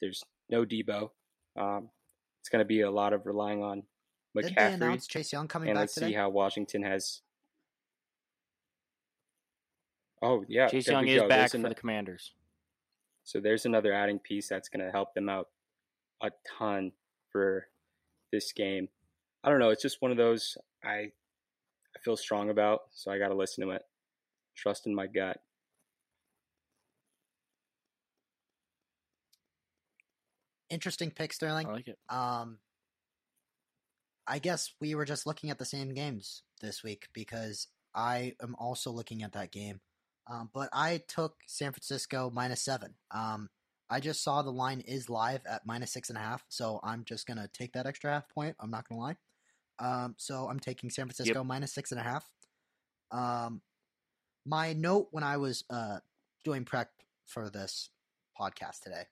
there's 0.00 0.22
no 0.50 0.64
Deebo. 0.64 1.10
Um, 1.58 1.88
it's 2.40 2.48
going 2.50 2.60
to 2.60 2.66
be 2.66 2.80
a 2.82 2.90
lot 2.90 3.12
of 3.12 3.26
relying 3.26 3.62
on 3.62 3.82
McCaffrey. 4.36 4.42
Did 4.42 4.44
they 4.44 4.60
McCaffrey. 4.62 4.74
announce 4.74 5.06
Chase 5.06 5.32
Young 5.32 5.48
coming 5.48 5.68
And 5.68 5.76
back 5.76 5.82
let's 5.82 5.94
today? 5.94 6.08
see 6.08 6.12
how 6.14 6.28
Washington 6.30 6.82
has. 6.82 7.20
Oh 10.22 10.44
yeah, 10.48 10.68
Chase 10.68 10.86
there 10.86 10.94
Young 10.94 11.08
is 11.08 11.20
go. 11.22 11.28
back 11.28 11.38
There's 11.38 11.50
for 11.52 11.56
ano- 11.58 11.68
the 11.68 11.74
Commanders. 11.74 12.32
So 13.24 13.40
there's 13.40 13.64
another 13.66 13.92
adding 13.92 14.18
piece 14.18 14.48
that's 14.48 14.68
going 14.68 14.84
to 14.84 14.90
help 14.92 15.14
them 15.14 15.28
out 15.28 15.48
a 16.22 16.30
ton 16.58 16.92
for 17.30 17.68
this 18.32 18.52
game. 18.52 18.88
I 19.42 19.48
don't 19.50 19.58
know. 19.58 19.70
It's 19.70 19.82
just 19.82 20.00
one 20.02 20.10
of 20.10 20.16
those 20.16 20.56
I 20.82 20.88
I 21.96 22.00
feel 22.02 22.16
strong 22.16 22.50
about, 22.50 22.82
so 22.92 23.10
I 23.10 23.18
got 23.18 23.28
to 23.28 23.34
listen 23.34 23.64
to 23.66 23.70
it. 23.70 23.82
Trust 24.56 24.86
in 24.86 24.94
my 24.94 25.06
gut. 25.06 25.40
Interesting 30.74 31.12
pick, 31.12 31.32
Sterling. 31.32 31.68
I 31.68 31.72
like 31.72 31.86
it. 31.86 31.98
Um, 32.08 32.58
I 34.26 34.40
guess 34.40 34.72
we 34.80 34.96
were 34.96 35.04
just 35.04 35.24
looking 35.24 35.50
at 35.50 35.58
the 35.58 35.64
same 35.64 35.94
games 35.94 36.42
this 36.60 36.82
week 36.82 37.06
because 37.12 37.68
I 37.94 38.34
am 38.42 38.56
also 38.58 38.90
looking 38.90 39.22
at 39.22 39.34
that 39.34 39.52
game. 39.52 39.80
Um, 40.28 40.50
but 40.52 40.68
I 40.72 41.00
took 41.06 41.36
San 41.46 41.70
Francisco 41.70 42.28
minus 42.34 42.60
seven. 42.60 42.94
Um, 43.12 43.50
I 43.88 44.00
just 44.00 44.24
saw 44.24 44.42
the 44.42 44.50
line 44.50 44.80
is 44.80 45.08
live 45.08 45.42
at 45.48 45.64
minus 45.64 45.92
six 45.92 46.08
and 46.08 46.18
a 46.18 46.22
half, 46.22 46.44
so 46.48 46.80
I'm 46.82 47.04
just 47.04 47.24
gonna 47.24 47.48
take 47.52 47.74
that 47.74 47.86
extra 47.86 48.12
half 48.12 48.28
point. 48.28 48.56
I'm 48.58 48.70
not 48.72 48.88
gonna 48.88 49.00
lie. 49.00 49.16
Um, 49.78 50.16
so 50.18 50.48
I'm 50.48 50.58
taking 50.58 50.90
San 50.90 51.06
Francisco 51.06 51.44
minus 51.44 51.72
six 51.72 51.92
and 51.92 52.00
a 52.00 52.04
half. 52.04 52.28
Um, 53.12 53.62
my 54.44 54.72
note 54.72 55.06
when 55.12 55.22
I 55.22 55.36
was 55.36 55.62
uh 55.70 55.98
doing 56.42 56.64
prep 56.64 56.90
for 57.26 57.48
this 57.48 57.90
podcast 58.40 58.80
today 58.82 59.04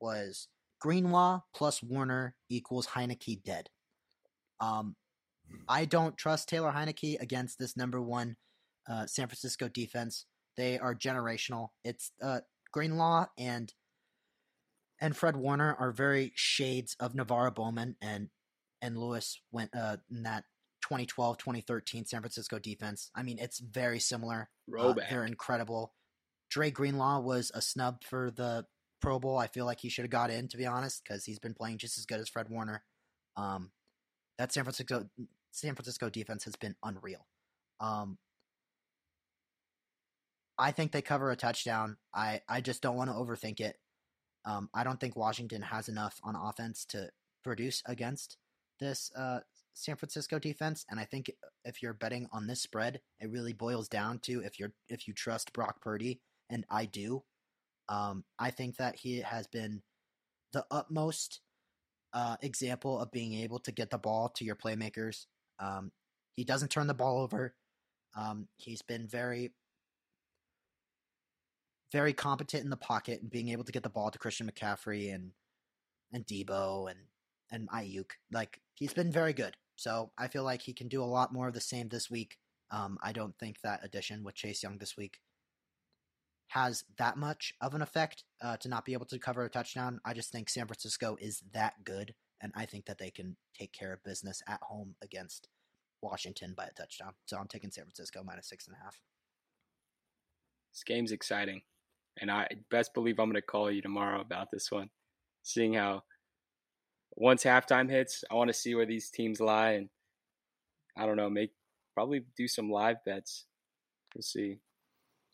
was 0.00 0.46
Greenlaw 0.80 1.40
plus 1.54 1.82
Warner 1.82 2.34
equals 2.48 2.88
Heinicke 2.88 3.42
dead. 3.42 3.68
Um, 4.60 4.96
I 5.68 5.84
don't 5.84 6.16
trust 6.16 6.48
Taylor 6.48 6.72
Heinicke 6.72 7.20
against 7.20 7.58
this 7.58 7.76
number 7.76 8.00
one 8.00 8.36
uh, 8.88 9.06
San 9.06 9.26
Francisco 9.26 9.68
defense. 9.68 10.26
They 10.56 10.78
are 10.78 10.94
generational. 10.94 11.68
It's 11.84 12.12
uh, 12.22 12.40
Greenlaw 12.72 13.26
and 13.38 13.72
and 15.00 15.16
Fred 15.16 15.36
Warner 15.36 15.76
are 15.78 15.92
very 15.92 16.32
shades 16.34 16.96
of 16.98 17.12
NaVorro 17.12 17.54
Bowman 17.54 17.96
and 18.00 18.28
and 18.82 18.98
Lewis 18.98 19.40
went 19.52 19.70
uh, 19.74 19.96
in 20.10 20.24
that 20.24 20.44
2012-2013 20.90 22.06
San 22.06 22.20
Francisco 22.20 22.58
defense. 22.58 23.10
I 23.14 23.22
mean, 23.22 23.38
it's 23.38 23.58
very 23.58 23.98
similar. 23.98 24.48
Uh, 24.78 24.94
they're 25.10 25.24
incredible. 25.24 25.92
Dre 26.50 26.70
Greenlaw 26.70 27.20
was 27.20 27.50
a 27.54 27.60
snub 27.60 28.04
for 28.04 28.30
the 28.30 28.66
Pro 29.00 29.18
Bowl. 29.18 29.38
I 29.38 29.46
feel 29.46 29.64
like 29.64 29.80
he 29.80 29.88
should 29.88 30.04
have 30.04 30.10
got 30.10 30.30
in, 30.30 30.48
to 30.48 30.56
be 30.56 30.66
honest, 30.66 31.02
because 31.04 31.24
he's 31.24 31.38
been 31.38 31.54
playing 31.54 31.78
just 31.78 31.98
as 31.98 32.06
good 32.06 32.20
as 32.20 32.28
Fred 32.28 32.48
Warner. 32.48 32.82
Um, 33.36 33.70
that 34.38 34.52
San 34.52 34.64
Francisco 34.64 35.08
San 35.50 35.74
Francisco 35.74 36.10
defense 36.10 36.44
has 36.44 36.56
been 36.56 36.76
unreal. 36.82 37.26
Um, 37.80 38.18
I 40.58 40.72
think 40.72 40.92
they 40.92 41.02
cover 41.02 41.30
a 41.30 41.36
touchdown. 41.36 41.96
I, 42.12 42.40
I 42.48 42.60
just 42.60 42.82
don't 42.82 42.96
want 42.96 43.10
to 43.10 43.16
overthink 43.16 43.60
it. 43.60 43.76
Um, 44.44 44.68
I 44.74 44.82
don't 44.82 44.98
think 44.98 45.16
Washington 45.16 45.62
has 45.62 45.88
enough 45.88 46.20
on 46.24 46.34
offense 46.34 46.84
to 46.86 47.10
produce 47.44 47.82
against 47.86 48.36
this 48.80 49.10
uh, 49.16 49.40
San 49.74 49.96
Francisco 49.96 50.38
defense, 50.38 50.84
and 50.90 50.98
I 50.98 51.04
think 51.04 51.30
if 51.64 51.82
you're 51.82 51.92
betting 51.92 52.28
on 52.32 52.46
this 52.46 52.60
spread, 52.60 53.00
it 53.20 53.30
really 53.30 53.52
boils 53.52 53.88
down 53.88 54.18
to 54.20 54.40
if 54.40 54.58
you're 54.58 54.72
if 54.88 55.06
you 55.06 55.14
trust 55.14 55.52
Brock 55.52 55.80
Purdy, 55.80 56.20
and 56.50 56.64
I 56.70 56.84
do. 56.84 57.22
Um, 57.88 58.24
I 58.38 58.50
think 58.50 58.76
that 58.76 58.96
he 58.96 59.20
has 59.20 59.46
been 59.46 59.82
the 60.52 60.64
utmost 60.70 61.40
uh, 62.12 62.36
example 62.42 62.98
of 62.98 63.12
being 63.12 63.34
able 63.34 63.58
to 63.60 63.72
get 63.72 63.90
the 63.90 63.98
ball 63.98 64.28
to 64.36 64.44
your 64.44 64.56
playmakers. 64.56 65.26
Um, 65.58 65.92
he 66.36 66.44
doesn't 66.44 66.70
turn 66.70 66.86
the 66.86 66.94
ball 66.94 67.20
over. 67.20 67.54
Um, 68.16 68.48
he's 68.56 68.82
been 68.82 69.06
very, 69.06 69.52
very 71.92 72.12
competent 72.12 72.64
in 72.64 72.70
the 72.70 72.76
pocket 72.76 73.20
and 73.22 73.30
being 73.30 73.48
able 73.48 73.64
to 73.64 73.72
get 73.72 73.82
the 73.82 73.88
ball 73.88 74.10
to 74.10 74.18
Christian 74.18 74.50
McCaffrey 74.50 75.14
and 75.14 75.32
and 76.12 76.26
Deebo 76.26 76.90
and 76.90 77.00
and 77.50 77.68
Aiyuk. 77.70 78.12
Like 78.32 78.60
he's 78.74 78.94
been 78.94 79.12
very 79.12 79.32
good. 79.32 79.56
So 79.76 80.10
I 80.18 80.28
feel 80.28 80.42
like 80.42 80.62
he 80.62 80.72
can 80.72 80.88
do 80.88 81.02
a 81.02 81.04
lot 81.04 81.32
more 81.32 81.48
of 81.48 81.54
the 81.54 81.60
same 81.60 81.88
this 81.88 82.10
week. 82.10 82.36
Um, 82.70 82.98
I 83.02 83.12
don't 83.12 83.36
think 83.38 83.60
that 83.62 83.84
addition 83.84 84.24
with 84.24 84.34
Chase 84.34 84.62
Young 84.62 84.78
this 84.78 84.96
week 84.96 85.18
has 86.48 86.84
that 86.98 87.16
much 87.16 87.52
of 87.60 87.74
an 87.74 87.82
effect 87.82 88.24
uh, 88.42 88.56
to 88.56 88.68
not 88.68 88.84
be 88.84 88.94
able 88.94 89.06
to 89.06 89.18
cover 89.18 89.44
a 89.44 89.50
touchdown. 89.50 90.00
I 90.04 90.14
just 90.14 90.32
think 90.32 90.48
San 90.48 90.66
Francisco 90.66 91.16
is 91.20 91.42
that 91.52 91.84
good, 91.84 92.14
and 92.40 92.52
I 92.56 92.64
think 92.64 92.86
that 92.86 92.98
they 92.98 93.10
can 93.10 93.36
take 93.58 93.72
care 93.72 93.92
of 93.92 94.02
business 94.02 94.42
at 94.48 94.60
home 94.62 94.94
against 95.02 95.48
Washington 96.02 96.54
by 96.56 96.64
a 96.64 96.72
touchdown. 96.72 97.12
So 97.26 97.36
I'm 97.36 97.48
taking 97.48 97.70
San 97.70 97.84
Francisco 97.84 98.22
minus 98.24 98.48
six 98.48 98.66
and 98.66 98.76
a 98.80 98.82
half. 98.82 98.98
This 100.72 100.84
game's 100.84 101.12
exciting, 101.12 101.62
and 102.20 102.30
I 102.30 102.48
best 102.70 102.94
believe 102.94 103.18
I'm 103.18 103.26
going 103.26 103.34
to 103.34 103.42
call 103.42 103.70
you 103.70 103.82
tomorrow 103.82 104.20
about 104.20 104.48
this 104.52 104.70
one. 104.70 104.90
Seeing 105.42 105.74
how 105.74 106.02
once 107.14 107.44
halftime 107.44 107.90
hits, 107.90 108.24
I 108.30 108.34
want 108.34 108.48
to 108.48 108.54
see 108.54 108.74
where 108.74 108.86
these 108.86 109.10
teams 109.10 109.40
lie, 109.40 109.72
and 109.72 109.88
I 110.96 111.04
don't 111.04 111.16
know, 111.16 111.30
make 111.30 111.50
probably 111.94 112.24
do 112.36 112.48
some 112.48 112.70
live 112.70 113.04
bets. 113.04 113.44
We'll 114.14 114.22
see. 114.22 114.58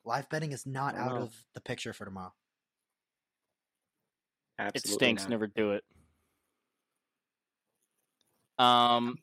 Live 0.05 0.29
betting 0.29 0.53
is 0.53 0.67
not 0.67 0.97
out 0.97 1.15
know. 1.15 1.23
of 1.23 1.35
the 1.55 1.61
picture 1.61 1.93
for 1.93 2.05
tomorrow. 2.05 2.33
Absolutely 4.59 4.93
it 4.93 4.95
stinks. 4.95 5.23
not. 5.23 5.31
Never 5.31 5.47
do 5.47 5.73
it. 5.73 5.85
Um, 8.59 9.17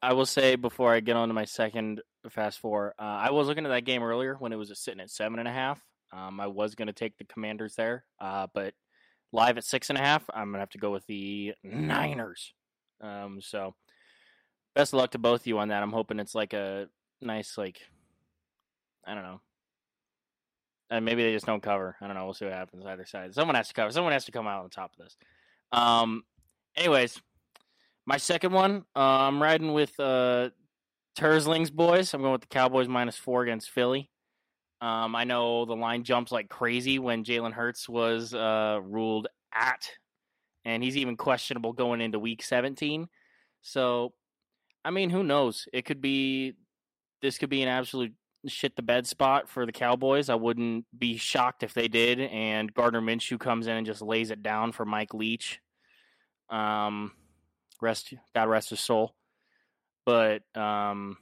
I 0.00 0.12
will 0.14 0.26
say 0.26 0.56
before 0.56 0.94
I 0.94 1.00
get 1.00 1.16
on 1.16 1.28
to 1.28 1.34
my 1.34 1.44
second 1.44 2.00
fast 2.30 2.58
four, 2.60 2.94
uh, 2.98 3.02
I 3.02 3.30
was 3.30 3.48
looking 3.48 3.66
at 3.66 3.70
that 3.70 3.84
game 3.84 4.02
earlier 4.02 4.36
when 4.38 4.52
it 4.52 4.56
was 4.56 4.72
sitting 4.78 5.00
at 5.00 5.10
seven 5.10 5.38
and 5.38 5.48
a 5.48 5.52
half. 5.52 5.80
Um, 6.12 6.40
I 6.40 6.46
was 6.46 6.74
going 6.74 6.86
to 6.86 6.94
take 6.94 7.18
the 7.18 7.24
Commanders 7.24 7.74
there, 7.74 8.04
uh, 8.18 8.46
but 8.54 8.72
live 9.32 9.58
at 9.58 9.64
six 9.64 9.90
and 9.90 9.98
a 9.98 10.02
half, 10.02 10.24
I'm 10.32 10.50
gonna 10.50 10.60
have 10.60 10.70
to 10.70 10.78
go 10.78 10.90
with 10.90 11.06
the 11.06 11.54
Niners. 11.62 12.54
Um, 13.00 13.40
so 13.40 13.74
best 14.74 14.92
of 14.92 14.98
luck 14.98 15.10
to 15.12 15.18
both 15.18 15.42
of 15.42 15.46
you 15.46 15.58
on 15.58 15.68
that. 15.68 15.82
I'm 15.82 15.92
hoping 15.92 16.18
it's 16.18 16.34
like 16.34 16.52
a 16.52 16.88
nice, 17.20 17.58
like 17.58 17.80
I 19.06 19.14
don't 19.14 19.24
know. 19.24 19.40
And 20.90 21.04
maybe 21.04 21.22
they 21.22 21.32
just 21.32 21.46
don't 21.46 21.62
cover. 21.62 21.96
I 22.00 22.06
don't 22.06 22.16
know. 22.16 22.24
We'll 22.24 22.34
see 22.34 22.46
what 22.46 22.54
happens 22.54 22.86
either 22.86 23.04
side. 23.04 23.34
Someone 23.34 23.56
has 23.56 23.68
to 23.68 23.74
cover. 23.74 23.92
Someone 23.92 24.12
has 24.14 24.24
to 24.24 24.32
come 24.32 24.46
out 24.46 24.64
on 24.64 24.70
top 24.70 24.92
of 24.98 25.04
this. 25.04 25.16
Um. 25.72 26.22
Anyways, 26.76 27.20
my 28.06 28.16
second 28.16 28.52
one, 28.52 28.84
uh, 28.96 29.00
I'm 29.00 29.42
riding 29.42 29.72
with 29.74 29.98
uh, 30.00 30.50
Tersling's 31.18 31.70
boys. 31.70 32.14
I'm 32.14 32.22
going 32.22 32.32
with 32.32 32.40
the 32.40 32.46
Cowboys 32.46 32.88
minus 32.88 33.16
four 33.16 33.42
against 33.42 33.68
Philly. 33.68 34.10
Um, 34.80 35.14
I 35.16 35.24
know 35.24 35.64
the 35.64 35.74
line 35.74 36.04
jumps 36.04 36.30
like 36.30 36.48
crazy 36.48 36.98
when 36.98 37.24
Jalen 37.24 37.52
Hurts 37.52 37.88
was 37.88 38.32
uh, 38.32 38.80
ruled 38.82 39.26
at, 39.52 39.90
and 40.64 40.82
he's 40.82 40.96
even 40.96 41.16
questionable 41.16 41.72
going 41.72 42.00
into 42.00 42.18
Week 42.18 42.42
17. 42.42 43.08
So, 43.60 44.14
I 44.84 44.90
mean, 44.90 45.10
who 45.10 45.24
knows? 45.24 45.66
It 45.72 45.84
could 45.84 46.00
be 46.00 46.54
this 47.20 47.36
could 47.36 47.50
be 47.50 47.62
an 47.62 47.68
absolute 47.68 48.14
shit 48.46 48.76
the 48.76 48.82
bed 48.82 49.06
spot 49.06 49.48
for 49.48 49.66
the 49.66 49.72
Cowboys. 49.72 50.28
I 50.28 50.34
wouldn't 50.34 50.86
be 50.96 51.16
shocked 51.16 51.62
if 51.62 51.74
they 51.74 51.88
did, 51.88 52.20
and 52.20 52.72
Gardner 52.72 53.00
Minshew 53.00 53.38
comes 53.38 53.66
in 53.66 53.76
and 53.76 53.86
just 53.86 54.02
lays 54.02 54.30
it 54.30 54.42
down 54.42 54.72
for 54.72 54.84
Mike 54.84 55.14
Leach. 55.14 55.60
Um, 56.50 57.12
rest 57.80 58.14
God 58.34 58.48
rest 58.48 58.70
his 58.70 58.80
soul. 58.80 59.14
But 60.06 60.42
um, 60.56 61.18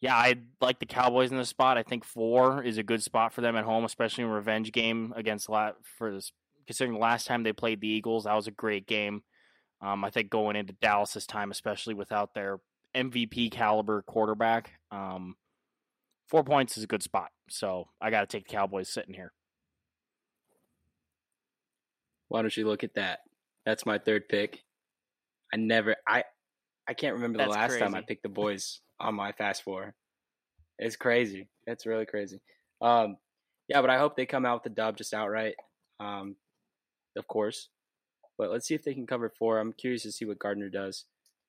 yeah, 0.00 0.14
I 0.14 0.36
like 0.60 0.78
the 0.78 0.86
Cowboys 0.86 1.30
in 1.30 1.38
this 1.38 1.48
spot. 1.48 1.78
I 1.78 1.82
think 1.82 2.04
four 2.04 2.62
is 2.62 2.78
a 2.78 2.82
good 2.82 3.02
spot 3.02 3.32
for 3.32 3.40
them 3.40 3.56
at 3.56 3.64
home, 3.64 3.84
especially 3.84 4.24
in 4.24 4.30
a 4.30 4.34
revenge 4.34 4.72
game 4.72 5.12
against 5.16 5.46
for 5.46 6.12
this. 6.12 6.32
Considering 6.66 6.94
the 6.94 7.00
last 7.00 7.26
time 7.26 7.42
they 7.42 7.52
played 7.52 7.80
the 7.80 7.88
Eagles, 7.88 8.24
that 8.24 8.34
was 8.34 8.48
a 8.48 8.52
great 8.52 8.86
game. 8.86 9.22
Um, 9.80 10.04
I 10.04 10.10
think 10.10 10.30
going 10.30 10.56
into 10.56 10.72
Dallas 10.74 11.12
this 11.12 11.26
time, 11.26 11.50
especially 11.50 11.94
without 11.94 12.34
their 12.34 12.58
MVP 12.94 13.52
caliber 13.52 14.02
quarterback, 14.02 14.72
um, 14.90 15.36
four 16.26 16.44
points 16.44 16.76
is 16.76 16.84
a 16.84 16.88
good 16.88 17.02
spot. 17.02 17.30
So 17.48 17.88
I 18.00 18.10
got 18.10 18.20
to 18.20 18.26
take 18.26 18.48
the 18.48 18.54
Cowboys 18.54 18.88
sitting 18.88 19.14
here. 19.14 19.32
Why 22.28 22.42
don't 22.42 22.56
you 22.56 22.66
look 22.66 22.84
at 22.84 22.94
that? 22.94 23.20
That's 23.64 23.86
my 23.86 23.98
third 23.98 24.28
pick. 24.28 24.62
I 25.52 25.56
never 25.56 25.96
I 26.06 26.24
I 26.88 26.94
can't 26.94 27.14
remember 27.14 27.38
the 27.38 27.44
That's 27.44 27.56
last 27.56 27.78
time 27.78 27.94
I 27.94 28.00
picked 28.00 28.22
the 28.22 28.28
boys 28.44 28.80
on 28.98 29.14
my 29.14 29.32
fast 29.32 29.62
four. 29.62 29.94
It's 30.78 30.96
crazy. 30.96 31.48
It's 31.66 31.86
really 31.86 32.06
crazy. 32.06 32.40
Um 32.80 33.16
yeah, 33.68 33.80
but 33.80 33.90
I 33.90 33.98
hope 33.98 34.16
they 34.16 34.26
come 34.26 34.46
out 34.46 34.56
with 34.56 34.64
the 34.64 34.80
dub 34.80 34.96
just 34.96 35.14
outright. 35.14 35.54
Um 36.00 36.36
of 37.16 37.26
course. 37.28 37.68
But 38.38 38.50
let's 38.50 38.66
see 38.66 38.74
if 38.74 38.84
they 38.84 38.94
can 38.94 39.06
cover 39.06 39.32
four. 39.38 39.58
I'm 39.58 39.72
curious 39.72 40.02
to 40.02 40.12
see 40.12 40.26
what 40.26 40.38
Gardner 40.38 40.68
does. 40.68 41.04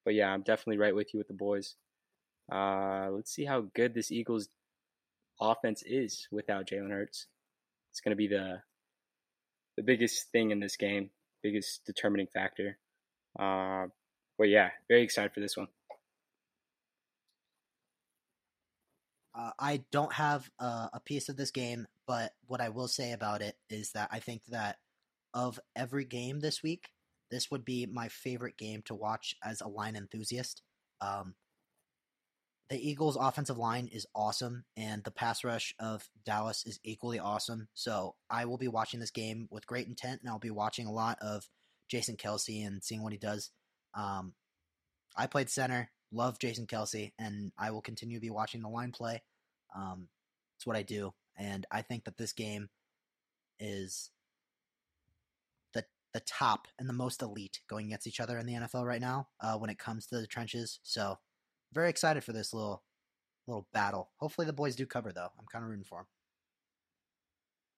But 0.05 0.13
yeah, 0.13 0.29
I'm 0.29 0.41
definitely 0.41 0.77
right 0.77 0.95
with 0.95 1.13
you 1.13 1.17
with 1.17 1.27
the 1.27 1.33
boys. 1.33 1.75
Uh 2.51 3.09
let's 3.11 3.31
see 3.31 3.45
how 3.45 3.65
good 3.75 3.93
this 3.93 4.11
Eagles 4.11 4.49
offense 5.39 5.83
is 5.85 6.27
without 6.31 6.67
Jalen 6.67 6.91
Hurts. 6.91 7.27
It's 7.91 8.01
going 8.01 8.11
to 8.11 8.17
be 8.17 8.27
the 8.27 8.61
the 9.75 9.83
biggest 9.83 10.31
thing 10.31 10.51
in 10.51 10.59
this 10.59 10.75
game, 10.75 11.11
biggest 11.43 11.85
determining 11.85 12.27
factor. 12.27 12.77
Uh, 13.39 13.85
but 14.37 14.49
yeah, 14.49 14.69
very 14.87 15.03
excited 15.03 15.33
for 15.33 15.39
this 15.39 15.55
one. 15.55 15.67
Uh, 19.37 19.51
I 19.59 19.83
don't 19.91 20.13
have 20.13 20.49
a 20.59 20.99
piece 21.05 21.29
of 21.29 21.37
this 21.37 21.51
game, 21.51 21.85
but 22.07 22.33
what 22.47 22.59
I 22.59 22.69
will 22.69 22.87
say 22.87 23.11
about 23.11 23.41
it 23.43 23.55
is 23.69 23.91
that 23.91 24.09
I 24.11 24.19
think 24.19 24.45
that 24.45 24.77
of 25.31 25.59
every 25.75 26.05
game 26.05 26.39
this 26.39 26.63
week, 26.63 26.89
this 27.29 27.51
would 27.51 27.63
be 27.63 27.85
my 27.85 28.07
favorite 28.07 28.57
game 28.57 28.81
to 28.85 28.95
watch 28.95 29.35
as 29.43 29.61
a 29.61 29.67
line 29.67 29.95
enthusiast. 29.95 30.63
Um, 31.01 31.35
the 32.69 32.89
Eagles' 32.89 33.15
offensive 33.15 33.57
line 33.57 33.87
is 33.91 34.05
awesome, 34.13 34.65
and 34.75 35.03
the 35.03 35.11
pass 35.11 35.43
rush 35.43 35.73
of 35.79 36.09
Dallas 36.25 36.65
is 36.65 36.79
equally 36.83 37.19
awesome. 37.19 37.69
So 37.73 38.15
I 38.29 38.45
will 38.45 38.57
be 38.57 38.67
watching 38.67 38.99
this 38.99 39.11
game 39.11 39.47
with 39.49 39.67
great 39.67 39.87
intent, 39.87 40.21
and 40.21 40.29
I'll 40.29 40.39
be 40.39 40.51
watching 40.51 40.85
a 40.85 40.91
lot 40.91 41.17
of 41.21 41.47
Jason 41.87 42.17
Kelce 42.17 42.65
and 42.65 42.83
seeing 42.83 43.03
what 43.03 43.13
he 43.13 43.19
does. 43.19 43.51
Um, 43.93 44.33
I 45.15 45.27
played 45.27 45.49
center, 45.49 45.89
love 46.11 46.39
Jason 46.39 46.67
Kelce, 46.67 47.13
and 47.17 47.51
I 47.57 47.71
will 47.71 47.81
continue 47.81 48.17
to 48.17 48.21
be 48.21 48.29
watching 48.29 48.61
the 48.61 48.69
line 48.69 48.91
play. 48.91 49.23
Um, 49.75 50.09
it's 50.57 50.67
what 50.67 50.75
I 50.75 50.83
do, 50.83 51.13
and 51.37 51.65
I 51.71 51.83
think 51.83 52.03
that 52.03 52.17
this 52.17 52.33
game 52.33 52.69
is 53.59 54.11
the 55.73 55.85
the 56.13 56.19
top 56.21 56.67
and 56.77 56.89
the 56.89 56.93
most 56.93 57.21
elite 57.21 57.61
going 57.69 57.87
against 57.87 58.07
each 58.07 58.19
other 58.19 58.37
in 58.37 58.45
the 58.45 58.53
NFL 58.53 58.85
right 58.85 59.01
now 59.01 59.29
uh, 59.39 59.57
when 59.57 59.69
it 59.69 59.79
comes 59.79 60.07
to 60.07 60.19
the 60.19 60.27
trenches. 60.27 60.79
So 60.83 61.17
very 61.77 61.89
excited 61.91 62.23
for 62.23 62.33
this 62.33 62.53
little 62.53 62.81
little 63.45 63.67
battle. 63.71 64.09
Hopefully 64.17 64.47
the 64.47 64.53
boys 64.53 64.75
do 64.75 64.87
cover 64.87 65.11
though. 65.11 65.29
I'm 65.37 65.45
kind 65.51 65.63
of 65.63 65.69
rooting 65.69 65.85
for 65.85 65.99
them. 65.99 66.07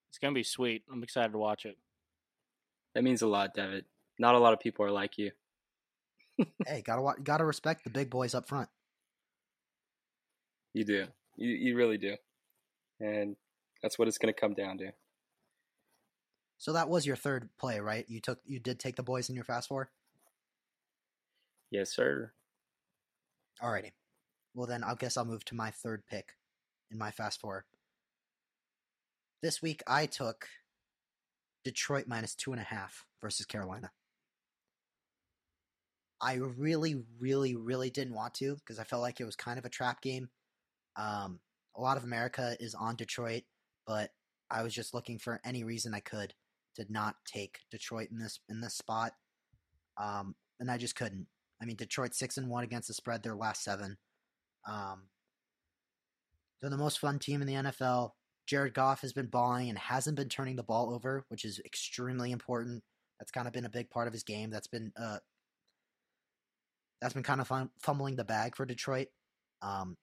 It's 0.08 0.18
gonna 0.18 0.34
be 0.34 0.42
sweet. 0.42 0.84
I'm 0.90 1.02
excited 1.02 1.32
to 1.32 1.38
watch 1.38 1.66
it. 1.66 1.76
That 2.94 3.04
means 3.04 3.20
a 3.20 3.26
lot, 3.26 3.54
David. 3.54 3.84
Not 4.18 4.34
a 4.34 4.38
lot 4.38 4.54
of 4.54 4.60
people 4.60 4.86
are 4.86 4.90
like 4.90 5.18
you. 5.18 5.32
hey, 6.66 6.82
gotta 6.82 7.02
wa- 7.02 7.16
gotta 7.22 7.44
respect 7.44 7.84
the 7.84 7.90
big 7.90 8.08
boys 8.08 8.34
up 8.34 8.48
front. 8.48 8.70
You 10.72 10.84
do. 10.84 11.06
You 11.36 11.50
you 11.50 11.76
really 11.76 11.98
do. 11.98 12.16
And 13.00 13.36
that's 13.82 13.98
what 13.98 14.08
it's 14.08 14.18
going 14.18 14.32
to 14.32 14.38
come 14.38 14.54
down 14.54 14.78
to. 14.78 14.92
So 16.58 16.74
that 16.74 16.88
was 16.88 17.06
your 17.06 17.16
third 17.16 17.48
play, 17.58 17.80
right? 17.80 18.04
You 18.08 18.20
took 18.20 18.38
you 18.44 18.60
did 18.60 18.78
take 18.78 18.96
the 18.96 19.02
boys 19.02 19.28
in 19.28 19.34
your 19.34 19.44
fast 19.44 19.68
four. 19.68 19.90
Yes, 21.70 21.90
sir. 21.94 22.32
Alrighty. 23.62 23.92
Well 24.54 24.66
then, 24.66 24.82
I 24.82 24.94
guess 24.94 25.16
I'll 25.16 25.24
move 25.24 25.44
to 25.46 25.54
my 25.54 25.70
third 25.70 26.02
pick 26.08 26.32
in 26.90 26.98
my 26.98 27.10
fast 27.10 27.40
four. 27.40 27.64
This 29.42 29.62
week 29.62 29.82
I 29.86 30.06
took 30.06 30.48
Detroit 31.64 32.06
minus 32.06 32.34
two 32.34 32.52
and 32.52 32.60
a 32.60 32.64
half 32.64 33.04
versus 33.20 33.46
Carolina. 33.46 33.90
I 36.20 36.34
really, 36.34 37.02
really, 37.18 37.56
really 37.56 37.90
didn't 37.90 38.14
want 38.14 38.34
to 38.34 38.56
because 38.56 38.78
I 38.78 38.84
felt 38.84 39.02
like 39.02 39.20
it 39.20 39.24
was 39.24 39.36
kind 39.36 39.58
of 39.58 39.64
a 39.64 39.70
trap 39.70 40.02
game. 40.02 40.28
Um, 40.96 41.40
a 41.76 41.80
lot 41.80 41.96
of 41.96 42.04
America 42.04 42.56
is 42.60 42.74
on 42.74 42.96
Detroit, 42.96 43.44
but 43.86 44.10
I 44.50 44.62
was 44.62 44.74
just 44.74 44.92
looking 44.92 45.18
for 45.18 45.40
any 45.44 45.64
reason 45.64 45.94
I 45.94 46.00
could 46.00 46.34
to 46.76 46.84
not 46.90 47.16
take 47.24 47.60
Detroit 47.70 48.08
in 48.10 48.18
this 48.18 48.40
in 48.48 48.60
this 48.60 48.76
spot, 48.76 49.12
um, 49.96 50.34
and 50.58 50.70
I 50.70 50.76
just 50.76 50.96
couldn't. 50.96 51.26
I 51.60 51.66
mean, 51.66 51.76
Detroit 51.76 52.14
six 52.14 52.36
and 52.36 52.48
one 52.48 52.64
against 52.64 52.88
the 52.88 52.94
spread 52.94 53.22
their 53.22 53.36
last 53.36 53.62
seven. 53.62 53.98
Um, 54.68 55.08
they're 56.60 56.70
the 56.70 56.76
most 56.76 56.98
fun 56.98 57.18
team 57.18 57.40
in 57.40 57.46
the 57.46 57.54
NFL. 57.54 58.10
Jared 58.46 58.74
Goff 58.74 59.02
has 59.02 59.12
been 59.12 59.26
balling 59.26 59.68
and 59.68 59.78
hasn't 59.78 60.16
been 60.16 60.28
turning 60.28 60.56
the 60.56 60.62
ball 60.62 60.92
over, 60.92 61.24
which 61.28 61.44
is 61.44 61.60
extremely 61.64 62.32
important. 62.32 62.82
That's 63.18 63.30
kind 63.30 63.46
of 63.46 63.52
been 63.52 63.64
a 63.64 63.70
big 63.70 63.90
part 63.90 64.06
of 64.06 64.12
his 64.12 64.24
game. 64.24 64.50
That's 64.50 64.66
been 64.66 64.92
uh, 65.00 65.18
that's 67.00 67.14
been 67.14 67.22
kind 67.22 67.40
of 67.40 67.48
fun, 67.48 67.70
fumbling 67.80 68.16
the 68.16 68.24
bag 68.24 68.56
for 68.56 68.66
Detroit. 68.66 69.08
Um, 69.62 69.96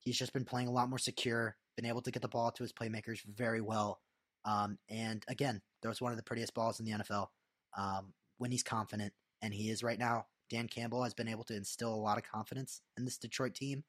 he's 0.00 0.18
just 0.18 0.32
been 0.32 0.44
playing 0.44 0.68
a 0.68 0.72
lot 0.72 0.88
more 0.88 0.98
secure, 0.98 1.56
been 1.76 1.86
able 1.86 2.02
to 2.02 2.10
get 2.10 2.22
the 2.22 2.28
ball 2.28 2.50
to 2.52 2.62
his 2.62 2.72
playmakers 2.72 3.20
very 3.24 3.60
well. 3.60 4.00
Um, 4.44 4.78
and 4.88 5.24
again, 5.28 5.62
throws 5.82 6.00
one 6.00 6.12
of 6.12 6.16
the 6.16 6.24
prettiest 6.24 6.54
balls 6.54 6.80
in 6.80 6.86
the 6.86 6.92
NFL 6.92 7.28
um, 7.76 8.12
when 8.38 8.50
he's 8.50 8.62
confident, 8.62 9.12
and 9.42 9.54
he 9.54 9.70
is 9.70 9.82
right 9.82 9.98
now. 9.98 10.26
Dan 10.50 10.68
Campbell 10.68 11.02
has 11.04 11.14
been 11.14 11.28
able 11.28 11.44
to 11.44 11.56
instill 11.56 11.94
a 11.94 11.96
lot 11.96 12.18
of 12.18 12.24
confidence 12.24 12.80
in 12.96 13.04
this 13.04 13.18
Detroit 13.18 13.54
team, 13.54 13.84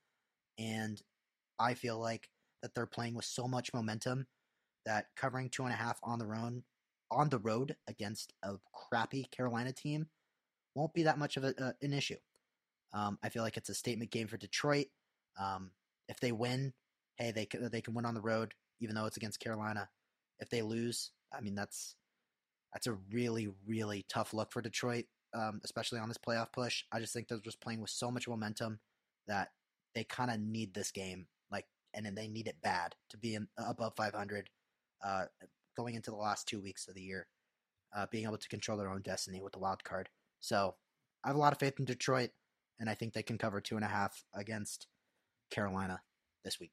and 0.57 1.01
I 1.59 1.73
feel 1.73 1.99
like 1.99 2.29
that 2.61 2.73
they're 2.73 2.85
playing 2.85 3.15
with 3.15 3.25
so 3.25 3.47
much 3.47 3.73
momentum 3.73 4.27
that 4.85 5.07
covering 5.15 5.49
two 5.49 5.63
and 5.63 5.73
a 5.73 5.77
half 5.77 5.99
on 6.03 6.19
the 6.19 6.25
road 6.25 6.63
on 7.11 7.29
the 7.29 7.39
road 7.39 7.75
against 7.87 8.33
a 8.43 8.55
crappy 8.73 9.25
Carolina 9.31 9.71
team 9.71 10.07
won't 10.73 10.93
be 10.93 11.03
that 11.03 11.17
much 11.17 11.37
of 11.37 11.43
a, 11.43 11.75
an 11.81 11.93
issue. 11.93 12.17
Um, 12.93 13.17
I 13.23 13.29
feel 13.29 13.43
like 13.43 13.57
it's 13.57 13.69
a 13.69 13.75
statement 13.75 14.11
game 14.11 14.27
for 14.27 14.37
Detroit. 14.37 14.87
Um, 15.39 15.71
if 16.07 16.19
they 16.19 16.31
win, 16.31 16.73
hey, 17.17 17.31
they 17.31 17.47
they 17.69 17.81
can 17.81 17.93
win 17.93 18.05
on 18.05 18.13
the 18.13 18.21
road, 18.21 18.53
even 18.79 18.95
though 18.95 19.05
it's 19.05 19.17
against 19.17 19.39
Carolina. 19.39 19.89
If 20.39 20.49
they 20.49 20.61
lose, 20.61 21.11
I 21.33 21.41
mean 21.41 21.55
that's 21.55 21.95
that's 22.73 22.87
a 22.87 22.97
really 23.11 23.49
really 23.65 24.05
tough 24.09 24.33
look 24.33 24.51
for 24.51 24.61
Detroit, 24.61 25.05
um, 25.35 25.59
especially 25.63 25.99
on 25.99 26.07
this 26.07 26.17
playoff 26.17 26.51
push. 26.53 26.83
I 26.91 26.99
just 26.99 27.13
think 27.13 27.27
they're 27.27 27.39
just 27.39 27.61
playing 27.61 27.81
with 27.81 27.89
so 27.89 28.09
much 28.09 28.27
momentum 28.27 28.79
that 29.27 29.49
they 29.93 30.03
kind 30.03 30.31
of 30.31 30.39
need 30.39 30.73
this 30.73 30.91
game, 30.91 31.27
like, 31.51 31.65
and 31.93 32.05
then 32.05 32.15
they 32.15 32.27
need 32.27 32.47
it 32.47 32.61
bad 32.63 32.95
to 33.09 33.17
be 33.17 33.35
in, 33.35 33.47
above 33.57 33.93
500 33.95 34.49
uh, 35.03 35.25
going 35.75 35.95
into 35.95 36.11
the 36.11 36.17
last 36.17 36.47
two 36.47 36.61
weeks 36.61 36.87
of 36.87 36.95
the 36.95 37.01
year, 37.01 37.27
uh, 37.95 38.05
being 38.11 38.23
able 38.23 38.37
to 38.37 38.47
control 38.47 38.77
their 38.77 38.89
own 38.89 39.01
destiny 39.01 39.41
with 39.41 39.53
the 39.53 39.59
wild 39.59 39.83
card. 39.83 40.09
So 40.39 40.75
I 41.23 41.29
have 41.29 41.35
a 41.35 41.39
lot 41.39 41.53
of 41.53 41.59
faith 41.59 41.79
in 41.79 41.85
Detroit, 41.85 42.31
and 42.79 42.89
I 42.89 42.95
think 42.95 43.13
they 43.13 43.23
can 43.23 43.37
cover 43.37 43.59
two 43.59 43.75
and 43.75 43.85
a 43.85 43.89
half 43.89 44.23
against 44.33 44.87
Carolina 45.51 46.01
this 46.43 46.59
week. 46.59 46.71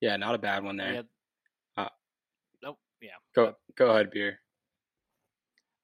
Yeah, 0.00 0.16
not 0.16 0.34
a 0.34 0.38
bad 0.38 0.62
one 0.62 0.76
there. 0.76 0.92
Yeah. 0.92 1.02
Uh, 1.76 1.88
nope. 2.62 2.78
Yeah. 3.00 3.10
Go 3.34 3.54
go 3.76 3.90
ahead, 3.90 4.10
beer. 4.10 4.38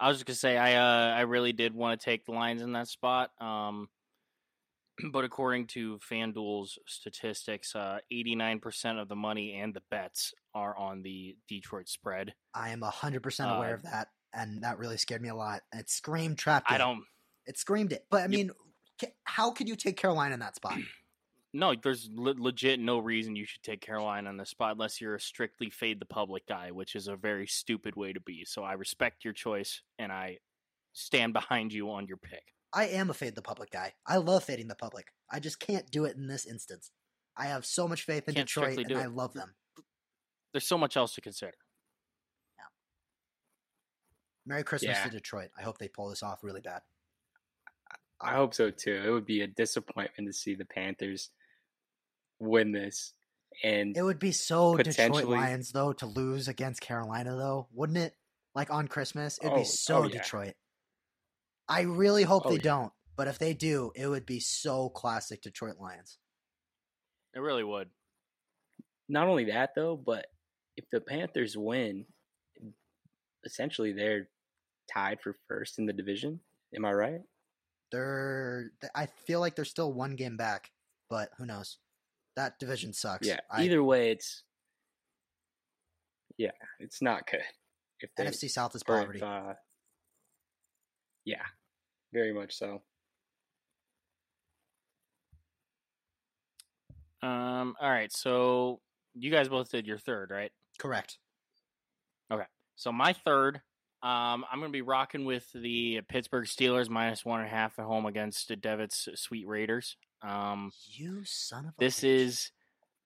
I 0.01 0.09
was 0.09 0.19
just 0.19 0.27
gonna 0.27 0.37
say 0.37 0.57
I 0.57 0.75
uh 0.75 1.15
I 1.17 1.21
really 1.23 1.53
did 1.53 1.75
want 1.75 2.01
to 2.01 2.05
take 2.05 2.25
the 2.25 2.33
Lions 2.33 2.63
in 2.63 2.73
that 2.73 2.89
spot. 2.89 3.31
Um, 3.41 3.89
but 5.13 5.25
according 5.25 5.67
to 5.69 5.99
FanDuel's 6.09 6.79
statistics, 6.87 7.75
uh, 7.75 7.99
89% 8.13 9.01
of 9.01 9.09
the 9.09 9.17
money 9.17 9.55
and 9.59 9.75
the 9.75 9.83
bets 9.91 10.35
are 10.55 10.77
on 10.77 11.03
the 11.03 11.37
Detroit 11.49 11.89
spread. 11.89 12.35
I 12.55 12.71
am 12.71 12.81
100% 12.81 13.57
aware 13.57 13.71
Uh, 13.71 13.75
of 13.75 13.83
that, 13.83 14.09
and 14.33 14.63
that 14.63 14.79
really 14.79 14.97
scared 14.97 15.21
me 15.23 15.31
a 15.31 15.35
lot. 15.35 15.63
It 15.73 15.91
screamed 15.91 16.39
trap 16.39 16.65
I 16.69 16.79
don't. 16.79 17.03
It 17.47 17.59
screamed 17.59 17.93
it. 17.93 18.07
But 18.11 18.23
I 18.23 18.29
mean, 18.29 18.51
how 19.25 19.51
could 19.51 19.69
you 19.69 19.75
take 19.77 19.97
Carolina 19.97 20.35
in 20.35 20.41
that 20.41 20.55
spot? 20.57 20.79
No, 21.57 21.73
there's 21.81 22.11
le- 22.13 22.35
legit 22.37 22.81
no 22.81 22.99
reason 22.99 23.37
you 23.37 23.47
should 23.47 23.63
take 23.63 23.81
Carolina 23.81 24.29
on 24.29 24.37
the 24.37 24.45
spot 24.45 24.73
unless 24.73 25.01
you're 25.01 25.15
a 25.15 25.21
strictly 25.21 25.71
fade 25.71 26.01
the 26.01 26.05
public 26.05 26.49
guy, 26.49 26.73
which 26.73 26.97
is 26.97 27.07
a 27.07 27.15
very 27.15 27.47
stupid 27.47 27.95
way 27.95 28.13
to 28.13 28.19
be. 28.21 28.45
So 28.45 28.65
I 28.65 28.73
respect 28.73 29.25
your 29.25 29.33
choice 29.35 29.81
and 29.99 30.11
I 30.11 30.39
stand 30.95 31.33
behind 31.33 31.73
you 31.73 31.91
on 31.93 32.09
your 32.09 32.17
pick. 32.17 32.43
I 32.73 32.89
am 32.89 33.09
a 33.09 33.15
fade 33.15 33.37
the 33.37 33.41
public 33.43 33.71
guy. 33.71 33.93
I 34.05 34.17
love 34.17 34.43
fading 34.43 34.67
the 34.67 34.75
public. 34.75 35.07
I 35.31 35.39
just 35.39 35.61
can't 35.61 35.89
do 35.93 36.07
it 36.07 36.17
in 36.17 36.27
this 36.27 36.45
instance. 36.45 36.91
I 37.37 37.47
have 37.47 37.65
so 37.65 37.87
much 37.87 38.03
faith 38.03 38.29
in 38.29 38.35
Can't 38.35 38.49
Detroit, 38.49 38.79
and 38.79 38.99
I 38.99 39.07
love 39.07 39.33
them. 39.33 39.55
There's 40.53 40.67
so 40.67 40.77
much 40.77 40.97
else 40.97 41.15
to 41.15 41.21
consider. 41.21 41.55
Merry 44.47 44.65
Christmas 44.65 44.97
Yeah. 44.99 45.05
to 45.05 45.11
Detroit. 45.11 45.51
I 45.57 45.63
hope 45.63 45.79
they 45.79 45.89
pull 45.89 46.11
this 46.11 46.23
off 46.23 46.43
really 46.43 46.61
bad. 46.61 46.83
I 48.21 48.35
hope 48.35 48.55
so 48.55 48.71
too. 48.71 49.03
It 49.07 49.11
would 49.11 49.25
be 49.25 49.41
a 49.43 49.47
disappointment 49.47 50.27
to 50.29 50.33
see 50.33 50.55
the 50.55 50.65
Panthers 50.65 51.31
win 52.45 52.73
this. 52.73 53.13
And 53.63 53.97
It 53.97 54.03
would 54.03 54.19
be 54.19 54.33
so 54.33 54.77
Detroit 54.77 55.25
Lions 55.27 55.71
though 55.73 55.93
to 55.95 56.07
lose 56.07 56.49
against 56.49 56.81
Carolina 56.81 57.37
though, 57.37 57.69
wouldn't 57.73 57.99
it? 57.99 58.15
Like 58.55 58.71
on 58.71 58.89
Christmas, 58.89 59.39
it'd 59.41 59.53
Oh, 59.53 59.57
be 59.59 59.65
so 59.65 59.99
oh, 59.99 60.03
yeah. 60.05 60.21
Detroit. 60.21 60.55
I 61.69 61.83
really 61.83 62.25
hope 62.25 62.45
Oh, 62.47 62.51
they 62.51 62.57
yeah. 62.57 62.63
don't, 62.63 62.93
but 63.17 63.29
if 63.29 63.39
they 63.39 63.55
do, 63.55 63.93
it 63.95 64.07
would 64.07 64.27
be 64.27 64.41
so 64.41 64.89
classic 64.89 65.41
Detroit 65.43 65.77
Lions. 65.81 66.19
It 67.35 67.41
really 67.41 67.65
would. 67.65 67.89
not 69.09 69.29
only 69.29 69.45
that 69.47 69.71
though, 69.75 69.97
but 69.97 70.27
if 70.77 70.85
the 70.91 71.01
Panthers 71.01 71.57
win, 71.57 72.07
essentially 73.45 73.93
they're 73.93 74.29
tied 74.93 75.21
for 75.21 75.35
first 75.49 75.79
in 75.79 75.87
the 75.87 75.93
division. 75.93 76.41
Am 76.75 76.85
I 76.85 76.93
right? 76.93 77.21
They're 77.93 78.71
I 78.95 79.07
feel 79.27 79.41
like 79.41 79.55
they're 79.55 79.65
still 79.65 79.93
one 79.93 80.17
game 80.17 80.37
back, 80.37 80.71
but 81.09 81.31
who 81.39 81.47
knows? 81.47 81.79
That 82.37 82.59
division 82.59 82.93
sucks. 82.93 83.27
Yeah. 83.27 83.41
I, 83.51 83.63
Either 83.65 83.83
way, 83.83 84.11
it's 84.11 84.43
yeah, 86.37 86.51
it's 86.81 87.01
not 87.01 87.27
good. 87.31 87.41
If 88.01 88.11
they 88.17 88.25
NFC 88.25 88.51
South 88.51 88.75
is 88.75 88.83
or 88.87 88.99
poverty. 88.99 89.19
if, 89.19 89.25
uh, 89.25 89.55
yeah, 91.25 91.43
very 92.13 92.33
much 92.33 92.55
so. 92.55 92.83
Um. 97.23 97.75
All 97.81 97.91
right. 97.91 98.13
So 98.13 98.81
you 99.15 99.31
guys 99.31 99.49
both 99.49 99.71
did 99.71 99.87
your 99.87 99.99
third, 99.99 100.31
right? 100.31 100.51
Correct. 100.79 101.19
Okay. 102.33 102.45
So 102.77 102.91
my 102.93 103.13
third, 103.13 103.61
um, 104.05 104.45
I'm 104.53 104.59
going 104.59 104.71
to 104.71 104.77
be 104.77 104.83
rocking 104.83 105.25
with 105.25 105.51
the 105.55 106.03
Pittsburgh 106.11 106.45
Steelers 106.45 106.91
minus 106.91 107.25
one 107.25 107.41
and 107.41 107.49
a 107.49 107.51
half 107.51 107.79
at 107.79 107.87
home 107.87 108.05
against 108.05 108.49
the 108.49 108.57
Devitt's 108.57 109.09
Sweet 109.15 109.49
Raiders. 109.49 109.97
Um, 110.23 110.73
You 110.91 111.23
son 111.25 111.65
of 111.65 111.71
a 111.71 111.81
this 111.81 112.05
is 112.05 112.51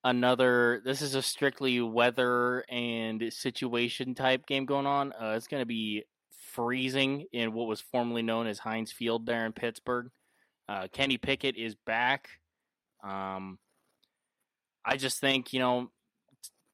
another. 0.02 0.82
This 0.84 1.00
is 1.00 1.14
a 1.14 1.22
strictly 1.22 1.80
weather 1.80 2.64
and 2.68 3.32
situation 3.32 4.16
type 4.16 4.44
game 4.44 4.66
going 4.66 4.86
on. 4.86 5.12
Uh, 5.12 5.34
it's 5.36 5.46
going 5.46 5.62
to 5.62 5.66
be 5.66 6.02
freezing 6.50 7.26
in 7.32 7.52
what 7.52 7.68
was 7.68 7.80
formerly 7.80 8.22
known 8.22 8.48
as 8.48 8.58
Heinz 8.58 8.90
Field 8.90 9.24
there 9.24 9.46
in 9.46 9.52
Pittsburgh. 9.52 10.10
Uh, 10.68 10.88
Kenny 10.92 11.16
Pickett 11.16 11.56
is 11.56 11.76
back. 11.76 12.28
Um, 13.04 13.60
I 14.84 14.96
just 14.96 15.20
think 15.20 15.52
you 15.52 15.60
know 15.60 15.92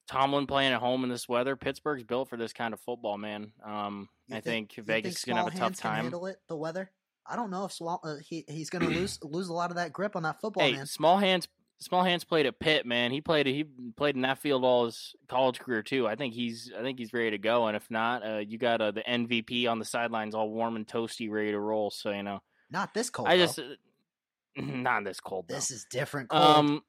Tomlin 0.07 0.45
playing 0.47 0.73
at 0.73 0.79
home 0.79 1.03
in 1.03 1.09
this 1.09 1.27
weather. 1.27 1.55
Pittsburgh's 1.55 2.03
built 2.03 2.29
for 2.29 2.37
this 2.37 2.53
kind 2.53 2.73
of 2.73 2.79
football, 2.81 3.17
man. 3.17 3.51
Um, 3.65 4.09
I 4.31 4.39
think, 4.39 4.77
you 4.77 4.83
Vegas 4.83 5.17
is 5.17 5.25
going 5.25 5.37
to 5.37 5.43
have 5.43 5.47
a 5.53 5.55
small 5.55 5.59
tough 5.59 5.67
hands 5.69 5.79
can 5.81 5.91
time. 5.91 6.01
handle 6.03 6.25
it, 6.27 6.37
the 6.47 6.55
weather. 6.55 6.91
I 7.27 7.35
don't 7.35 7.49
know 7.49 7.65
if 7.65 7.71
Swal- 7.71 7.99
uh, 8.03 8.17
he 8.23 8.45
he's 8.47 8.69
going 8.69 8.83
to 8.85 8.89
lose 8.99 9.19
lose 9.23 9.47
a 9.49 9.53
lot 9.53 9.71
of 9.71 9.77
that 9.77 9.93
grip 9.93 10.15
on 10.15 10.23
that 10.23 10.39
football, 10.41 10.63
Hey, 10.63 10.73
man. 10.73 10.85
small 10.85 11.17
hands. 11.17 11.47
Small 11.79 12.03
hands 12.05 12.23
played 12.23 12.45
at 12.45 12.57
Pitt, 12.57 12.85
man. 12.85 13.11
He 13.11 13.19
played. 13.19 13.47
He 13.47 13.65
played 13.97 14.15
in 14.15 14.21
that 14.21 14.37
field 14.39 14.63
all 14.63 14.85
his 14.85 15.13
college 15.27 15.59
career 15.59 15.83
too. 15.83 16.07
I 16.07 16.15
think 16.15 16.33
he's. 16.33 16.71
I 16.77 16.81
think 16.81 16.97
he's 16.97 17.11
ready 17.11 17.31
to 17.31 17.37
go. 17.37 17.67
And 17.67 17.75
if 17.75 17.91
not, 17.91 18.25
uh, 18.25 18.37
you 18.37 18.57
got 18.57 18.79
uh, 18.79 18.91
the 18.91 19.01
MVP 19.01 19.67
on 19.69 19.79
the 19.79 19.83
sidelines, 19.85 20.35
all 20.35 20.49
warm 20.49 20.77
and 20.77 20.87
toasty, 20.87 21.29
ready 21.29 21.51
to 21.51 21.59
roll. 21.59 21.91
So 21.91 22.11
you 22.11 22.23
know, 22.23 22.41
Not 22.71 22.93
this 22.93 23.09
cold. 23.09 23.27
I 23.27 23.35
though. 23.35 23.45
just 23.45 23.59
uh, 23.59 23.63
not 24.61 25.03
this 25.03 25.19
cold. 25.19 25.47
Though. 25.49 25.55
this 25.55 25.69
is 25.69 25.85
different. 25.91 26.29
Cold. 26.29 26.41
um, 26.43 26.81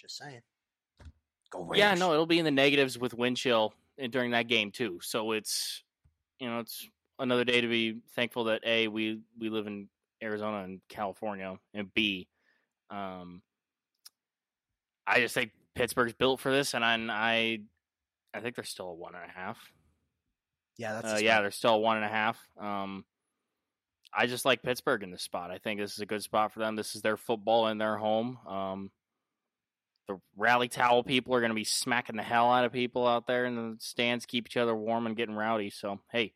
just 0.00 0.18
saying. 0.18 0.40
Go 1.50 1.72
yeah, 1.74 1.94
no, 1.94 2.12
it'll 2.12 2.26
be 2.26 2.38
in 2.38 2.44
the 2.44 2.50
negatives 2.50 2.98
with 2.98 3.14
wind 3.14 3.36
chill 3.36 3.74
during 4.10 4.30
that 4.30 4.48
game 4.48 4.70
too. 4.70 4.98
So 5.02 5.32
it's, 5.32 5.82
you 6.38 6.48
know, 6.48 6.60
it's 6.60 6.88
another 7.18 7.44
day 7.44 7.60
to 7.60 7.68
be 7.68 8.00
thankful 8.14 8.44
that 8.44 8.62
a 8.64 8.88
we 8.88 9.20
we 9.38 9.50
live 9.50 9.66
in 9.66 9.88
Arizona 10.22 10.64
and 10.64 10.80
California, 10.88 11.56
and 11.74 11.92
b, 11.92 12.28
um, 12.90 13.42
I 15.06 15.20
just 15.20 15.34
think 15.34 15.50
Pittsburgh's 15.74 16.12
built 16.12 16.40
for 16.40 16.52
this, 16.52 16.74
and 16.74 16.84
I 16.84 16.96
I, 17.10 17.60
I 18.32 18.40
think 18.40 18.54
they're 18.54 18.64
still 18.64 18.88
a 18.88 18.94
one 18.94 19.14
and 19.14 19.24
a 19.24 19.38
half. 19.38 19.58
Yeah, 20.78 20.94
that's 20.94 21.14
Uh, 21.14 21.20
yeah, 21.22 21.40
they're 21.40 21.50
still 21.50 21.74
a 21.74 21.78
one 21.78 21.96
and 21.96 22.06
a 22.06 22.08
half. 22.08 22.38
Um, 22.58 23.04
I 24.12 24.26
just 24.26 24.44
like 24.44 24.62
Pittsburgh 24.62 25.02
in 25.02 25.10
this 25.10 25.22
spot. 25.22 25.50
I 25.50 25.58
think 25.58 25.80
this 25.80 25.92
is 25.92 26.00
a 26.00 26.06
good 26.06 26.22
spot 26.22 26.52
for 26.52 26.58
them. 26.58 26.74
This 26.74 26.94
is 26.94 27.02
their 27.02 27.16
football 27.16 27.68
in 27.68 27.78
their 27.78 27.96
home. 27.96 28.38
Um, 28.46 28.90
the 30.08 30.20
rally 30.36 30.68
towel 30.68 31.02
people 31.02 31.34
are 31.34 31.40
going 31.40 31.50
to 31.50 31.54
be 31.54 31.64
smacking 31.64 32.16
the 32.16 32.22
hell 32.22 32.50
out 32.50 32.64
of 32.64 32.72
people 32.72 33.06
out 33.06 33.26
there 33.26 33.46
in 33.46 33.54
the 33.54 33.76
stands, 33.78 34.26
keep 34.26 34.46
each 34.46 34.56
other 34.56 34.74
warm 34.74 35.06
and 35.06 35.16
getting 35.16 35.36
rowdy. 35.36 35.70
So, 35.70 36.00
hey, 36.10 36.32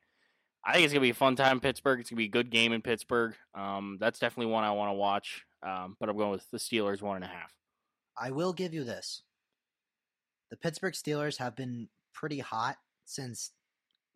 I 0.65 0.73
think 0.73 0.85
it's 0.85 0.93
going 0.93 1.01
to 1.01 1.07
be 1.07 1.11
a 1.11 1.15
fun 1.15 1.37
time 1.37 1.57
in 1.57 1.61
Pittsburgh. 1.61 2.01
It's 2.01 2.11
going 2.11 2.17
to 2.17 2.23
be 2.23 2.27
a 2.27 2.29
good 2.29 2.51
game 2.51 2.73
in 2.73 2.83
Pittsburgh. 2.83 3.35
Um, 3.55 3.99
that's 4.01 4.19
definitely 4.19 4.53
one 4.53 4.65
I 4.65 4.73
want 4.73 4.91
to 4.91 4.95
watch. 4.95 5.45
Um, 5.63 5.97
but 5.99 6.09
I'm 6.09 6.17
going 6.17 6.31
with 6.31 6.49
the 6.51 6.59
Steelers 6.59 7.03
one 7.03 7.17
and 7.17 7.25
a 7.25 7.29
half. 7.29 7.53
I 8.17 8.31
will 8.31 8.53
give 8.53 8.73
you 8.73 8.85
this. 8.85 9.23
The 10.51 10.57
Pittsburgh 10.57 10.95
Steelers 10.95 11.39
have 11.39 11.57
been 11.57 11.89
pretty 12.13 12.39
hot 12.39 12.77
since 13.05 13.51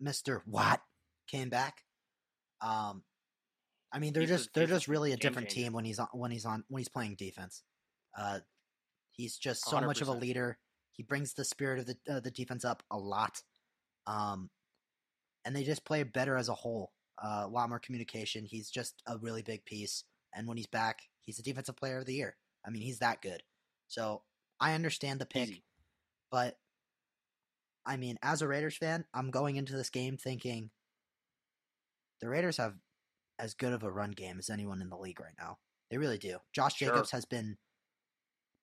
Mr. 0.03 0.41
Watt 0.47 0.81
came 1.27 1.49
back. 1.49 1.83
Um, 2.61 3.03
I 3.93 3.99
mean, 3.99 4.13
they're 4.13 4.23
He's 4.23 4.31
just 4.31 4.55
they're 4.55 4.67
just 4.67 4.89
really 4.89 5.13
a 5.13 5.17
different 5.17 5.49
team 5.49 5.73
when 5.73 5.85
he's 5.85 5.99
on 5.99 6.09
when 6.13 6.31
he's 6.31 6.45
on 6.45 6.65
when 6.69 6.81
he's 6.81 6.89
playing 6.89 7.17
defense. 7.17 7.63
Uh, 8.17 8.41
he's 9.19 9.37
just 9.37 9.69
so 9.69 9.81
much 9.83 10.01
of 10.01 10.09
a 10.09 10.13
leader. 10.13 10.57
He 10.93 11.03
brings 11.03 11.35
the 11.35 11.45
spirit 11.45 11.81
of 11.81 11.87
the 11.87 11.97
uh, 12.11 12.21
the 12.21 12.31
defense 12.31 12.65
up 12.65 12.83
a 12.91 12.97
lot. 12.97 13.43
Um, 14.07 14.49
and 15.45 15.55
they 15.55 15.65
just 15.65 15.85
play 15.85 16.03
better 16.03 16.37
as 16.37 16.49
a 16.49 16.55
whole. 16.55 16.93
Uh, 17.23 17.43
a 17.45 17.49
lot 17.49 17.69
more 17.69 17.79
communication. 17.79 18.47
He's 18.47 18.71
just 18.71 19.03
a 19.07 19.19
really 19.19 19.43
big 19.43 19.65
piece. 19.67 20.05
And 20.35 20.47
when 20.49 20.57
he's 20.57 20.67
back, 20.67 21.01
he's 21.23 21.39
a 21.39 21.43
defensive 21.43 21.77
player 21.77 21.99
of 21.99 22.07
the 22.07 22.15
year. 22.15 22.37
I 22.67 22.71
mean, 22.71 22.83
he's 22.83 23.01
that 23.01 23.21
good. 23.21 23.43
So 23.89 24.23
I 24.61 24.75
understand 24.75 25.21
the 25.21 25.27
pick, 25.27 25.49
Easy. 25.49 25.65
but 26.31 26.57
I 27.87 27.97
mean, 27.97 28.19
as 28.23 28.43
a 28.43 28.49
Raiders 28.49 28.77
fan, 28.77 29.05
I'm 29.15 29.31
going 29.31 29.57
into 29.57 29.77
this 29.77 29.91
game 29.91 30.17
thinking 30.17 30.71
the 32.21 32.29
Raiders 32.29 32.57
have 32.59 32.75
as 33.39 33.55
good 33.55 33.73
of 33.73 33.83
a 33.83 33.91
run 33.91 34.11
game 34.11 34.39
as 34.39 34.51
anyone 34.51 34.83
in 34.83 34.91
the 34.91 34.97
league 34.99 35.21
right 35.21 35.35
now. 35.39 35.59
They 35.91 35.97
really 35.97 36.19
do. 36.19 36.39
Josh 36.53 36.77
Sure. 36.77 36.89
Jacobs 36.89 37.13
has 37.13 37.25
been 37.25 37.57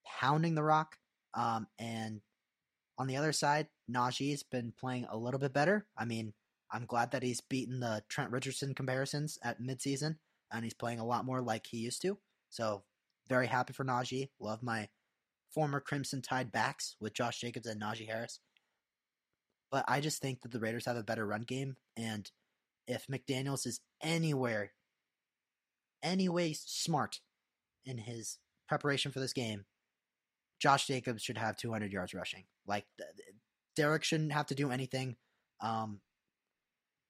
pounding 0.06 0.56
the 0.56 0.64
rock, 0.64 0.98
um, 1.34 1.68
and 1.80 2.22
on 2.98 3.08
the 3.08 3.18
other 3.18 3.34
side, 3.34 3.68
Najee's 3.92 4.44
been 4.44 4.74
playing 4.78 5.06
a 5.10 5.18
little 5.18 5.40
bit 5.40 5.54
better. 5.54 5.86
I 5.98 6.06
mean, 6.06 6.34
I'm 6.72 6.86
glad 6.86 7.12
that 7.12 7.24
he's 7.24 7.42
beaten 7.42 7.80
the 7.80 8.04
Trent 8.10 8.32
Richardson 8.32 8.74
comparisons 8.74 9.38
at 9.44 9.62
midseason, 9.62 10.18
and 10.52 10.64
he's 10.64 10.74
playing 10.74 11.00
a 11.00 11.06
lot 11.06 11.26
more 11.26 11.42
like 11.42 11.68
he 11.68 11.78
used 11.78 12.02
to. 12.04 12.18
So 12.50 12.84
very 13.28 13.48
happy 13.48 13.74
for 13.74 13.84
Najee. 13.86 14.30
Love 14.40 14.64
my 14.64 14.90
former 15.54 15.80
Crimson 15.80 16.22
Tide 16.22 16.52
backs 16.52 16.96
with 17.00 17.14
Josh 17.14 17.40
Jacobs 17.40 17.68
and 17.68 17.82
Najee 17.82 18.08
Harris. 18.08 18.40
But 19.72 19.86
I 19.88 20.00
just 20.00 20.22
think 20.22 20.42
that 20.42 20.52
the 20.52 20.60
Raiders 20.60 20.86
have 20.86 20.98
a 20.98 21.04
better 21.04 21.26
run 21.26 21.42
game, 21.42 21.76
and 21.98 22.30
if 22.88 23.08
McDaniels 23.08 23.66
is 23.66 23.82
anywhere, 24.02 24.72
anyway 26.04 26.54
smart 26.54 27.20
in 27.84 27.98
his 27.98 28.38
preparation 28.68 29.12
for 29.12 29.20
this 29.20 29.34
game, 29.34 29.66
Josh 30.60 30.88
Jacobs 30.88 31.22
should 31.22 31.38
have 31.38 31.58
200 31.58 31.92
yards 31.92 32.14
rushing. 32.14 32.44
Like 32.68 32.86
Derek 33.76 34.04
shouldn't 34.04 34.32
have 34.32 34.48
to 34.48 34.56
do 34.56 34.72
anything. 34.72 35.16
Um, 35.62 36.00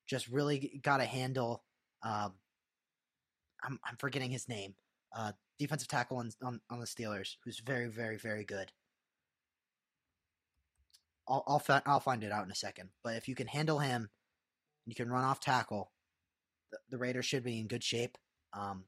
just 0.07 0.27
really 0.27 0.79
got 0.83 0.97
to 0.97 1.05
handle. 1.05 1.63
Um, 2.03 2.33
I'm 3.63 3.79
I'm 3.83 3.97
forgetting 3.97 4.31
his 4.31 4.47
name. 4.47 4.75
Uh, 5.15 5.31
defensive 5.57 5.87
tackle 5.87 6.17
on, 6.17 6.31
on 6.43 6.61
on 6.69 6.79
the 6.79 6.85
Steelers, 6.85 7.35
who's 7.43 7.59
very 7.59 7.87
very 7.87 8.17
very 8.17 8.43
good. 8.43 8.71
I'll 11.27 11.43
I'll, 11.47 11.81
I'll 11.85 11.99
find 11.99 12.23
it 12.23 12.31
out 12.31 12.45
in 12.45 12.51
a 12.51 12.55
second. 12.55 12.89
But 13.03 13.15
if 13.15 13.27
you 13.27 13.35
can 13.35 13.47
handle 13.47 13.79
him, 13.79 14.09
you 14.85 14.95
can 14.95 15.09
run 15.09 15.23
off 15.23 15.39
tackle. 15.39 15.91
The, 16.71 16.77
the 16.91 16.97
Raiders 16.97 17.25
should 17.25 17.43
be 17.43 17.59
in 17.59 17.67
good 17.67 17.83
shape. 17.83 18.17
Um, 18.53 18.85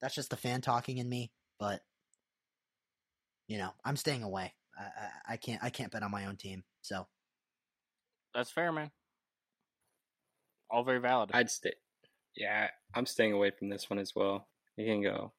that's 0.00 0.14
just 0.14 0.30
the 0.30 0.36
fan 0.36 0.60
talking 0.60 0.98
in 0.98 1.08
me, 1.08 1.30
but 1.58 1.80
you 3.46 3.58
know 3.58 3.70
I'm 3.84 3.96
staying 3.96 4.22
away. 4.22 4.54
I, 4.78 4.82
I, 4.82 5.32
I 5.34 5.36
can't 5.36 5.62
I 5.62 5.70
can't 5.70 5.92
bet 5.92 6.02
on 6.02 6.10
my 6.10 6.26
own 6.26 6.36
team. 6.36 6.64
So 6.82 7.06
That's 8.34 8.50
fair, 8.50 8.72
man. 8.72 8.90
All 10.70 10.84
very 10.84 11.00
valid. 11.00 11.30
I'd 11.32 11.50
stay. 11.50 11.72
Yeah, 12.34 12.68
I'm 12.94 13.06
staying 13.06 13.32
away 13.32 13.50
from 13.56 13.68
this 13.70 13.88
one 13.88 13.98
as 13.98 14.14
well. 14.14 14.46
It 14.76 14.84
can 14.84 15.02
go 15.02 15.32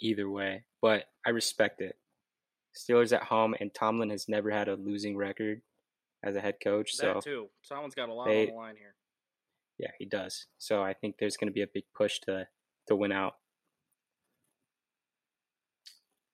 either 0.00 0.28
way, 0.28 0.64
but 0.82 1.04
I 1.26 1.30
respect 1.30 1.80
it. 1.80 1.96
Steelers 2.76 3.12
at 3.12 3.22
home, 3.24 3.54
and 3.58 3.72
Tomlin 3.72 4.10
has 4.10 4.28
never 4.28 4.50
had 4.50 4.68
a 4.68 4.74
losing 4.76 5.16
record 5.16 5.62
as 6.22 6.36
a 6.36 6.40
head 6.40 6.56
coach. 6.62 6.94
So 6.94 7.20
too. 7.20 7.48
Someone's 7.62 7.94
got 7.94 8.08
a 8.08 8.12
lot 8.12 8.26
they- 8.26 8.42
on 8.48 8.48
the 8.48 8.54
line 8.54 8.76
here. 8.76 8.94
yeah, 9.78 9.90
he 9.98 10.04
does. 10.04 10.46
So 10.58 10.82
I 10.82 10.92
think 10.92 11.16
there's 11.18 11.36
going 11.36 11.48
to 11.48 11.54
be 11.54 11.62
a 11.62 11.66
big 11.72 11.84
push 11.94 12.18
to 12.20 12.46
to 12.88 12.96
win 12.96 13.12
out. 13.12 13.34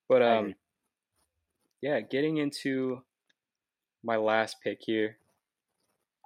But 0.08 0.22
um, 0.22 0.38
agree. 0.38 0.54
Yeah, 1.80 2.00
getting 2.00 2.38
into 2.38 3.02
my 4.02 4.16
last 4.16 4.56
pick 4.62 4.78
here, 4.80 5.18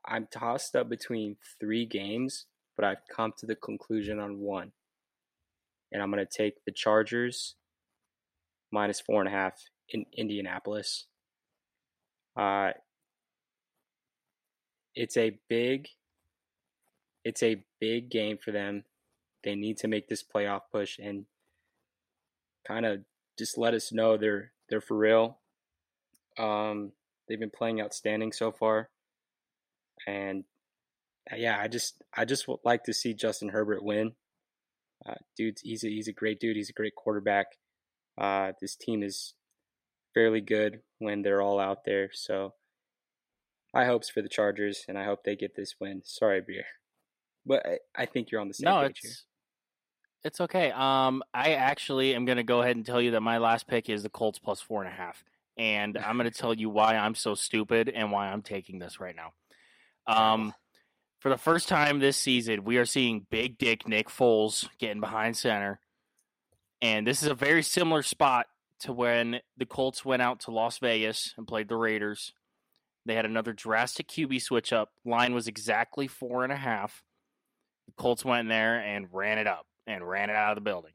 I'm 0.07 0.29
tossed 0.31 0.77
up 0.77 0.89
between 0.89 1.37
three 1.59 1.87
games, 1.87 2.47
but 2.77 2.85
I've 2.85 3.07
come 3.15 3.33
to 3.39 3.47
the 3.47 3.55
conclusion 3.55 4.19
on 4.19 4.41
one, 4.41 4.73
and 5.93 6.03
I'm 6.03 6.11
going 6.11 6.25
to 6.25 6.39
take 6.39 6.65
the 6.65 6.73
Chargers 6.73 7.55
minus 8.73 9.01
four 9.01 9.21
and 9.21 9.29
a 9.29 9.37
half 9.37 9.55
in 9.89 10.07
Indianapolis. 10.17 11.07
Uh, 12.37 12.71
it's 14.95 15.17
a 15.17 15.39
big, 15.49 15.89
it's 17.25 17.43
a 17.43 17.65
big 17.81 18.11
game 18.11 18.39
for 18.43 18.53
them. 18.53 18.85
They 19.43 19.55
need 19.55 19.79
to 19.79 19.89
make 19.89 20.09
this 20.09 20.23
playoff 20.23 20.63
push 20.71 20.99
and 20.99 21.25
kind 22.67 22.87
of 22.87 23.01
just 23.39 23.59
let 23.59 23.75
us 23.75 23.93
know 23.93 24.17
they're 24.17 24.53
they're 24.71 24.81
for 24.81 24.97
real. 24.97 25.39
Um, 26.39 26.93
they've 27.29 27.41
been 27.41 27.51
playing 27.51 27.81
outstanding 27.81 28.33
so 28.33 28.53
far, 28.53 28.89
and 30.07 30.45
uh, 31.31 31.37
yeah, 31.37 31.59
I 31.61 31.69
just 31.69 32.03
I 32.17 32.25
just 32.25 32.49
would 32.49 32.61
like 32.65 32.85
to 32.85 32.95
see 32.95 33.13
Justin 33.13 33.51
Herbert 33.51 33.85
win. 33.85 34.13
Uh, 35.07 35.15
dude, 35.37 35.59
he's 35.63 35.85
a, 35.85 35.89
he's 35.89 36.09
a 36.09 36.13
great 36.13 36.41
dude. 36.41 36.57
He's 36.57 36.71
a 36.71 36.75
great 36.75 36.95
quarterback. 36.95 37.47
Uh, 38.19 38.53
this 38.61 38.77
team 38.77 39.03
is 39.03 39.35
fairly 40.15 40.41
good 40.41 40.81
when 40.99 41.23
they're 41.23 41.43
all 41.43 41.59
out 41.59 41.85
there. 41.85 42.11
So, 42.13 42.55
I 43.75 43.87
hopes 43.87 44.11
for 44.11 44.23
the 44.23 44.29
Chargers, 44.29 44.85
and 44.89 44.99
I 44.99 45.05
hope 45.05 45.25
they 45.25 45.37
get 45.37 45.57
this 45.57 45.75
win. 45.81 46.03
Sorry, 46.05 46.41
Beer, 46.47 46.65
but 47.47 47.67
I, 47.67 47.79
I 47.97 48.07
think 48.07 48.31
you're 48.31 48.41
on 48.41 48.49
the 48.49 48.55
same 48.55 48.71
No, 48.71 48.87
page 48.87 49.01
here. 49.03 49.13
It's 50.25 50.41
okay. 50.41 50.71
Um, 50.71 51.23
I 51.33 51.55
actually 51.55 52.15
am 52.15 52.25
going 52.25 52.37
to 52.37 52.43
go 52.43 52.61
ahead 52.61 52.77
and 52.77 52.85
tell 52.85 53.01
you 53.01 53.13
that 53.13 53.21
my 53.21 53.39
last 53.39 53.67
pick 53.67 53.89
is 53.89 54.03
the 54.03 54.11
Colts 54.11 54.39
plus 54.39 54.61
four 54.61 54.83
and 54.83 54.93
a 54.93 54.95
half, 54.95 55.25
and 55.57 55.97
I'm 55.97 56.17
going 56.17 56.31
to 56.31 56.37
tell 56.37 56.55
you 56.55 56.69
why 56.69 56.97
I'm 56.97 57.15
so 57.15 57.35
stupid 57.35 57.89
and 57.89 58.13
why 58.13 58.31
I'm 58.31 58.43
taking 58.43 58.79
this 58.79 59.01
right 59.01 59.17
now. 59.17 59.33
Um, 60.07 60.55
for 61.21 61.29
the 61.29 61.39
first 61.39 61.69
time 61.69 61.99
this 61.99 62.17
season, 62.17 62.65
we 62.65 62.77
are 62.77 62.85
seeing 62.85 63.27
Big 63.31 63.59
Dick 63.59 63.87
Nick 63.87 64.09
Foles 64.09 64.69
getting 64.79 65.01
behind 65.01 65.37
center, 65.37 65.81
and 66.83 67.07
this 67.07 67.23
is 67.23 67.29
a 67.29 67.35
very 67.35 67.63
similar 67.63 68.03
spot 68.03 68.47
to 68.81 68.93
when 68.93 69.41
the 69.57 69.67
Colts 69.67 70.05
went 70.05 70.23
out 70.23 70.41
to 70.41 70.51
Las 70.51 70.79
Vegas 70.79 71.35
and 71.37 71.47
played 71.47 71.69
the 71.69 71.77
Raiders. 71.77 72.33
They 73.07 73.15
had 73.15 73.25
another 73.25 73.53
drastic 73.55 74.09
QB 74.09 74.43
switch 74.43 74.73
up. 74.73 74.91
Line 75.05 75.35
was 75.35 75.49
exactly 75.49 76.07
four 76.07 76.45
and 76.45 76.53
a 76.53 76.57
half. 76.57 77.03
The 77.87 77.93
Colts 77.93 78.25
went 78.25 78.41
in 78.41 78.49
there 78.49 78.79
and 78.79 79.09
ran 79.11 79.39
it 79.39 79.47
up 79.47 79.67
and 79.91 80.09
ran 80.09 80.31
it 80.31 80.37
out 80.37 80.53
of 80.53 80.57
the 80.57 80.69
building. 80.69 80.93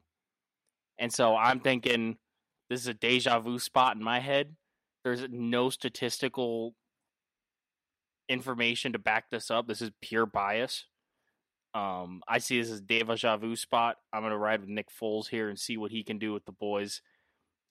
And 0.98 1.12
so 1.12 1.36
I'm 1.36 1.60
thinking 1.60 2.16
this 2.70 2.80
is 2.80 2.86
a 2.86 2.94
deja 2.94 3.38
vu 3.38 3.58
spot 3.58 3.96
in 3.96 4.02
my 4.02 4.20
head. 4.20 4.56
There's 5.04 5.24
no 5.30 5.70
statistical 5.70 6.74
information 8.28 8.92
to 8.92 8.98
back 8.98 9.30
this 9.30 9.50
up. 9.50 9.68
This 9.68 9.82
is 9.82 9.90
pure 10.00 10.26
bias. 10.26 10.86
Um, 11.74 12.22
I 12.26 12.38
see 12.38 12.60
this 12.60 12.70
as 12.70 12.78
a 12.78 12.82
deja 12.82 13.36
vu 13.36 13.54
spot. 13.54 13.96
I'm 14.12 14.22
going 14.22 14.32
to 14.32 14.38
ride 14.38 14.60
with 14.60 14.70
Nick 14.70 14.88
Foles 14.90 15.28
here 15.28 15.48
and 15.48 15.58
see 15.58 15.76
what 15.76 15.90
he 15.90 16.02
can 16.02 16.18
do 16.18 16.32
with 16.32 16.46
the 16.46 16.52
boys. 16.52 17.02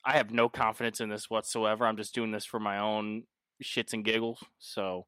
I 0.06 0.14
have 0.14 0.32
no 0.32 0.48
confidence 0.48 1.02
in 1.02 1.10
this 1.10 1.30
whatsoever. 1.30 1.86
I'm 1.86 1.98
just 1.98 2.14
doing 2.14 2.32
this 2.32 2.46
for 2.46 2.60
my 2.60 2.78
own 2.78 3.24
shits 3.64 3.94
and 3.94 4.06
giggles. 4.06 4.44
So 4.60 5.08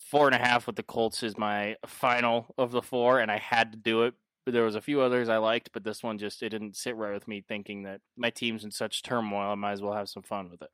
four 0.00 0.26
and 0.26 0.34
a 0.34 0.38
half 0.38 0.66
with 0.66 0.76
the 0.76 0.82
Colts 0.82 1.22
is 1.22 1.38
my 1.38 1.76
final 1.86 2.52
of 2.58 2.72
the 2.72 2.82
four, 2.82 3.20
and 3.20 3.30
I 3.30 3.38
had 3.38 3.72
to 3.72 3.78
do 3.78 4.02
it. 4.02 4.14
But 4.46 4.54
there 4.54 4.62
was 4.62 4.76
a 4.76 4.80
few 4.80 5.00
others 5.00 5.28
I 5.28 5.38
liked, 5.38 5.70
but 5.72 5.82
this 5.82 6.04
one 6.04 6.18
just 6.18 6.42
it 6.42 6.50
didn't 6.50 6.76
sit 6.76 6.96
right 6.96 7.12
with 7.12 7.26
me. 7.26 7.44
Thinking 7.46 7.82
that 7.82 8.00
my 8.16 8.30
team's 8.30 8.64
in 8.64 8.70
such 8.70 9.02
turmoil, 9.02 9.50
I 9.50 9.54
might 9.56 9.72
as 9.72 9.82
well 9.82 9.92
have 9.92 10.08
some 10.08 10.22
fun 10.22 10.48
with 10.50 10.62
it. 10.62 10.70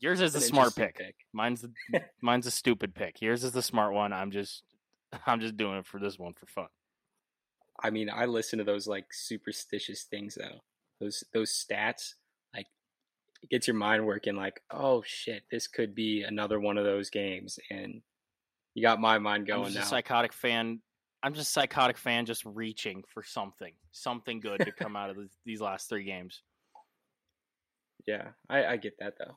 Yours 0.00 0.20
is 0.20 0.36
a 0.36 0.40
smart 0.40 0.68
interesting 0.68 1.06
pick. 1.06 1.16
Mine's 1.32 1.62
the 1.62 1.72
mine's 2.22 2.46
a 2.46 2.52
stupid 2.52 2.94
pick. 2.94 3.20
Yours 3.20 3.42
is 3.42 3.50
the 3.50 3.62
smart 3.62 3.92
one. 3.92 4.12
I'm 4.12 4.30
just 4.30 4.62
I'm 5.26 5.40
just 5.40 5.56
doing 5.56 5.78
it 5.78 5.86
for 5.86 5.98
this 5.98 6.18
one 6.18 6.34
for 6.34 6.46
fun. 6.46 6.68
I 7.82 7.90
mean, 7.90 8.08
I 8.08 8.26
listen 8.26 8.58
to 8.58 8.64
those 8.64 8.86
like 8.86 9.06
superstitious 9.12 10.04
things 10.04 10.36
though. 10.36 10.60
Those 11.00 11.24
those 11.34 11.50
stats, 11.52 12.14
like 12.54 12.66
it 13.42 13.50
gets 13.50 13.66
your 13.66 13.76
mind 13.76 14.06
working. 14.06 14.36
Like, 14.36 14.60
oh 14.70 15.02
shit, 15.04 15.42
this 15.50 15.66
could 15.66 15.94
be 15.94 16.22
another 16.22 16.60
one 16.60 16.78
of 16.78 16.84
those 16.84 17.10
games, 17.10 17.58
and 17.70 18.02
you 18.74 18.82
got 18.82 19.00
my 19.00 19.18
mind 19.18 19.46
going 19.46 19.74
now. 19.74 19.82
a 19.82 19.84
psychotic 19.84 20.32
fan. 20.32 20.80
I'm 21.22 21.34
just 21.34 21.48
a 21.48 21.52
psychotic 21.52 21.98
fan, 21.98 22.26
just 22.26 22.44
reaching 22.44 23.02
for 23.12 23.22
something, 23.22 23.72
something 23.92 24.40
good 24.40 24.60
to 24.60 24.72
come 24.72 24.94
out 24.96 25.10
of 25.10 25.16
this, 25.16 25.30
these 25.44 25.60
last 25.60 25.88
three 25.88 26.04
games. 26.04 26.42
yeah, 28.06 28.28
I, 28.48 28.64
I 28.64 28.76
get 28.76 28.94
that 29.00 29.14
though. 29.18 29.36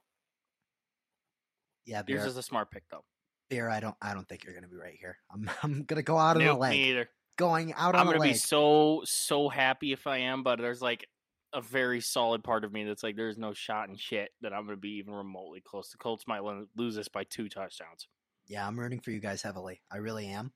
Yeah, 1.85 2.03
Yours 2.07 2.25
is 2.25 2.37
a 2.37 2.43
smart 2.43 2.69
pick, 2.71 2.83
though. 2.91 3.03
beer. 3.49 3.67
I 3.69 3.79
don't. 3.79 3.95
I 4.01 4.13
don't 4.13 4.27
think 4.29 4.43
you're 4.43 4.53
gonna 4.53 4.67
be 4.67 4.75
right 4.77 4.95
here. 4.99 5.17
I'm. 5.33 5.49
I'm 5.63 5.83
gonna 5.83 6.03
go 6.03 6.17
out 6.17 6.35
on 6.35 6.41
a 6.43 6.45
Nope, 6.45 6.59
leg. 6.59 6.71
me 6.71 6.89
either. 6.91 7.09
Going 7.37 7.73
out 7.73 7.95
I'm 7.95 8.07
on 8.07 8.13
a 8.15 8.17
gonna 8.19 8.29
be 8.29 8.35
so 8.35 9.01
so 9.05 9.49
happy 9.49 9.91
if 9.93 10.05
I 10.05 10.17
am, 10.19 10.43
but 10.43 10.59
there's 10.59 10.81
like 10.81 11.07
a 11.53 11.61
very 11.61 11.99
solid 11.99 12.43
part 12.43 12.63
of 12.63 12.71
me 12.71 12.83
that's 12.85 13.03
like, 13.03 13.15
there's 13.17 13.37
no 13.37 13.51
shot 13.53 13.89
in 13.89 13.95
shit 13.97 14.29
that 14.41 14.53
I'm 14.53 14.65
gonna 14.65 14.77
be 14.77 14.97
even 14.99 15.13
remotely 15.13 15.61
close. 15.61 15.89
The 15.89 15.97
Colts 15.97 16.27
might 16.27 16.43
lose 16.77 16.95
this 16.95 17.07
by 17.09 17.23
two 17.23 17.49
touchdowns. 17.49 18.07
yeah, 18.47 18.65
I'm 18.65 18.79
rooting 18.79 18.99
for 18.99 19.11
you 19.11 19.19
guys 19.19 19.41
heavily. 19.41 19.81
I 19.91 19.97
really 19.97 20.27
am, 20.27 20.53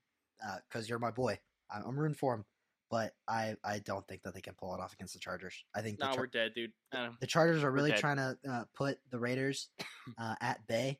because 0.68 0.88
you're 0.88 0.98
my 0.98 1.10
boy. 1.10 1.38
I- 1.70 1.80
I'm 1.80 1.98
rooting 1.98 2.14
for 2.14 2.34
him, 2.34 2.44
but 2.90 3.14
I 3.28 3.56
I 3.64 3.78
don't 3.80 4.06
think 4.06 4.22
that 4.22 4.34
they 4.34 4.40
can 4.40 4.54
pull 4.54 4.74
it 4.74 4.80
off 4.80 4.92
against 4.92 5.14
the 5.14 5.20
Chargers. 5.20 5.64
I 5.74 5.82
think 5.82 5.98
No, 5.98 6.06
Char- 6.08 6.16
we're 6.18 6.26
dead, 6.26 6.54
dude. 6.54 6.72
Uh, 6.92 7.10
the 7.20 7.26
Chargers 7.26 7.62
are 7.64 7.70
really 7.70 7.92
trying 7.92 8.16
to 8.18 8.38
uh, 8.48 8.64
put 8.74 8.98
the 9.10 9.18
Raiders 9.18 9.68
uh, 10.18 10.34
at 10.40 10.66
bay, 10.66 10.98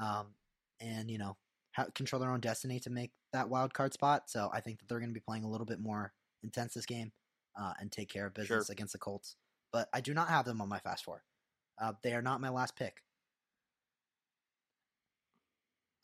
um, 0.00 0.34
and 0.80 1.10
you 1.10 1.18
know 1.18 1.36
ha- 1.76 1.86
control 1.94 2.20
their 2.20 2.30
own 2.32 2.40
destiny 2.40 2.80
to 2.80 2.90
make 2.90 3.12
that 3.32 3.48
wild 3.48 3.72
card 3.74 3.92
spot. 3.92 4.28
So 4.28 4.50
I 4.52 4.60
think 4.60 4.78
that 4.80 4.88
they're 4.88 4.98
going 4.98 5.10
to 5.10 5.14
be 5.14 5.20
playing 5.20 5.44
a 5.44 5.48
little 5.48 5.66
bit 5.66 5.78
more 5.80 6.12
intense 6.42 6.74
this 6.74 6.86
game 6.86 7.12
uh, 7.60 7.74
and 7.78 7.92
take 7.92 8.08
care 8.08 8.26
of 8.26 8.34
business 8.34 8.66
Sure. 8.66 8.72
against 8.72 8.92
the 8.92 8.98
Colts. 8.98 9.36
But 9.72 9.88
I 9.92 10.00
do 10.00 10.12
not 10.14 10.28
have 10.28 10.44
them 10.46 10.60
on 10.60 10.68
my 10.68 10.80
fast 10.80 11.04
four. 11.04 11.22
Uh, 11.80 11.92
they 12.02 12.12
are 12.14 12.22
not 12.22 12.40
my 12.40 12.48
last 12.48 12.74
pick. 12.74 13.04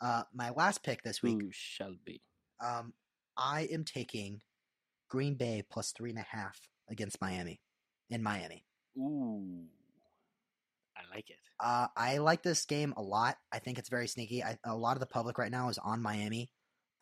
Uh, 0.01 0.23
my 0.33 0.51
last 0.51 0.83
pick 0.85 1.03
this 1.03 1.23
week, 1.23 1.41
Who 1.41 1.49
shall 1.53 1.97
be? 2.05 2.23
Um, 2.65 2.93
I 3.37 3.69
am 3.73 3.85
taking 3.85 4.41
Green 5.09 5.35
Bay 5.35 5.63
plus 5.71 5.93
three 5.93 6.11
and 6.11 6.19
a 6.19 6.27
half 6.37 6.59
against 6.91 7.21
Miami 7.21 7.61
in 8.11 8.23
Miami. 8.23 8.65
Ooh, 8.99 9.65
I 10.97 11.15
like 11.15 11.31
it. 11.31 11.37
Uh, 11.61 11.87
I 11.97 12.19
like 12.19 12.43
this 12.43 12.65
game 12.65 12.93
a 12.97 13.03
lot. 13.03 13.37
I 13.53 13.59
think 13.59 13.79
it's 13.79 13.89
very 13.89 14.07
sneaky. 14.07 14.43
I, 14.43 14.59
a 14.65 14.77
lot 14.77 14.97
of 14.97 15.01
the 15.01 15.07
public 15.07 15.39
right 15.39 15.51
now 15.51 15.69
is 15.69 15.79
on 15.79 16.03
Miami. 16.03 16.51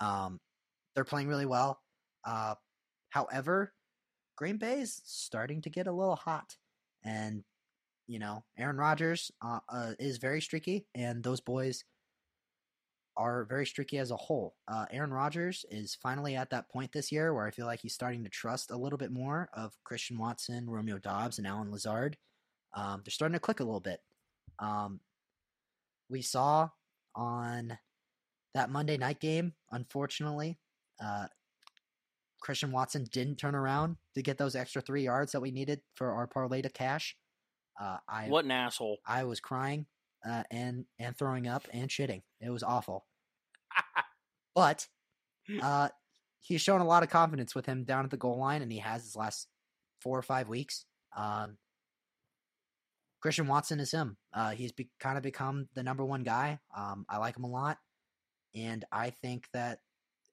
Um, 0.01 0.41
they're 0.95 1.05
playing 1.05 1.29
really 1.29 1.47
well. 1.47 1.81
Uh, 2.25 2.55
however, 3.11 3.73
Green 4.37 4.57
Bay 4.57 4.81
is 4.81 5.01
starting 5.05 5.63
to 5.63 5.71
get 5.71 5.87
a 5.87 5.93
little 5.93 6.17
hot, 6.17 6.57
and 7.05 7.45
you 8.07 8.19
know 8.19 8.45
Aaron 8.59 8.77
Rodgers 8.77 9.31
uh, 9.43 9.61
uh, 9.69 9.93
is 9.99 10.19
very 10.19 10.41
streaky, 10.41 10.87
and 10.95 11.23
those 11.23 11.41
boys 11.41 11.85
are 13.17 13.45
very 13.45 13.67
streaky 13.67 13.99
as 13.99 14.11
a 14.11 14.17
whole. 14.17 14.55
Uh, 14.69 14.87
Aaron 14.91 15.13
Rodgers 15.13 15.65
is 15.71 15.97
finally 16.01 16.37
at 16.37 16.51
that 16.51 16.69
point 16.69 16.93
this 16.93 17.13
year 17.13 17.33
where 17.33 17.47
I 17.47 17.51
feel 17.51 17.67
like 17.67 17.81
he's 17.81 17.95
starting 17.95 18.25
to 18.25 18.31
trust 18.31 18.71
a 18.71 18.77
little 18.77 18.99
bit 18.99 19.13
more 19.13 19.49
of 19.53 19.77
Christian 19.85 20.19
Watson, 20.19 20.69
Romeo 20.69 20.99
Doubs, 20.99 21.39
and 21.39 21.47
Allen 21.47 21.71
Lazard. 21.71 22.17
Um, 22.75 23.03
they're 23.05 23.13
starting 23.13 23.35
to 23.35 23.41
click 23.41 23.61
a 23.61 23.65
little 23.65 23.81
bit. 23.81 24.01
Um, 24.59 25.01
we 26.09 26.23
saw 26.23 26.71
on 27.15 27.79
that 28.55 28.71
Monday 28.71 28.97
night 28.97 29.21
game, 29.21 29.55
unfortunately, 29.71 30.59
uh, 31.03 31.27
Christian 32.41 32.73
Watson 32.73 33.07
didn't 33.11 33.37
turn 33.37 33.55
around 33.55 33.97
to 34.15 34.23
get 34.23 34.39
those 34.39 34.55
extra 34.55 34.83
three 34.83 35.03
yards 35.03 35.33
that 35.33 35.41
we 35.41 35.51
needed 35.51 35.81
for 35.95 36.13
our 36.13 36.27
parlay 36.27 36.63
to 36.63 36.69
cash. 36.69 37.17
Uh, 37.81 37.97
I 38.09 38.29
What 38.29 38.45
an 38.45 38.51
asshole! 38.51 38.99
I 39.07 39.25
was 39.25 39.41
crying 39.41 39.87
uh, 40.29 40.43
and 40.51 40.85
and 40.99 41.17
throwing 41.17 41.47
up 41.47 41.67
and 41.73 41.89
shitting. 41.89 42.23
It 42.41 42.51
was 42.51 42.63
awful. 42.63 43.07
But 44.55 44.87
uh, 45.63 45.89
he's 46.41 46.61
shown 46.61 46.81
a 46.81 46.87
lot 46.87 47.03
of 47.03 47.11
confidence 47.11 47.55
with 47.55 47.67
him 47.67 47.85
down 47.85 48.05
at 48.05 48.11
the 48.11 48.17
goal 48.17 48.39
line, 48.39 48.63
and 48.63 48.71
he 48.71 48.79
has 48.79 49.03
his 49.03 49.17
last 49.17 49.49
four 50.01 50.19
or 50.19 50.23
five 50.23 50.49
weeks. 50.49 50.85
Um, 51.17 51.59
Christian 53.21 53.47
Watson 53.47 53.81
is 53.81 53.91
him. 53.91 54.17
Uh, 54.33 54.51
he's 54.51 54.73
be- 54.73 54.91
kind 55.01 55.17
of 55.17 55.23
become 55.23 55.69
the 55.75 55.83
number 55.83 56.05
one 56.05 56.23
guy. 56.23 56.61
Um, 56.77 57.07
I 57.09 57.19
like 57.19 57.37
him 57.37 57.45
a 57.45 57.51
lot, 57.51 57.79
and 58.55 58.85
I 58.93 59.11
think 59.11 59.49
that 59.55 59.81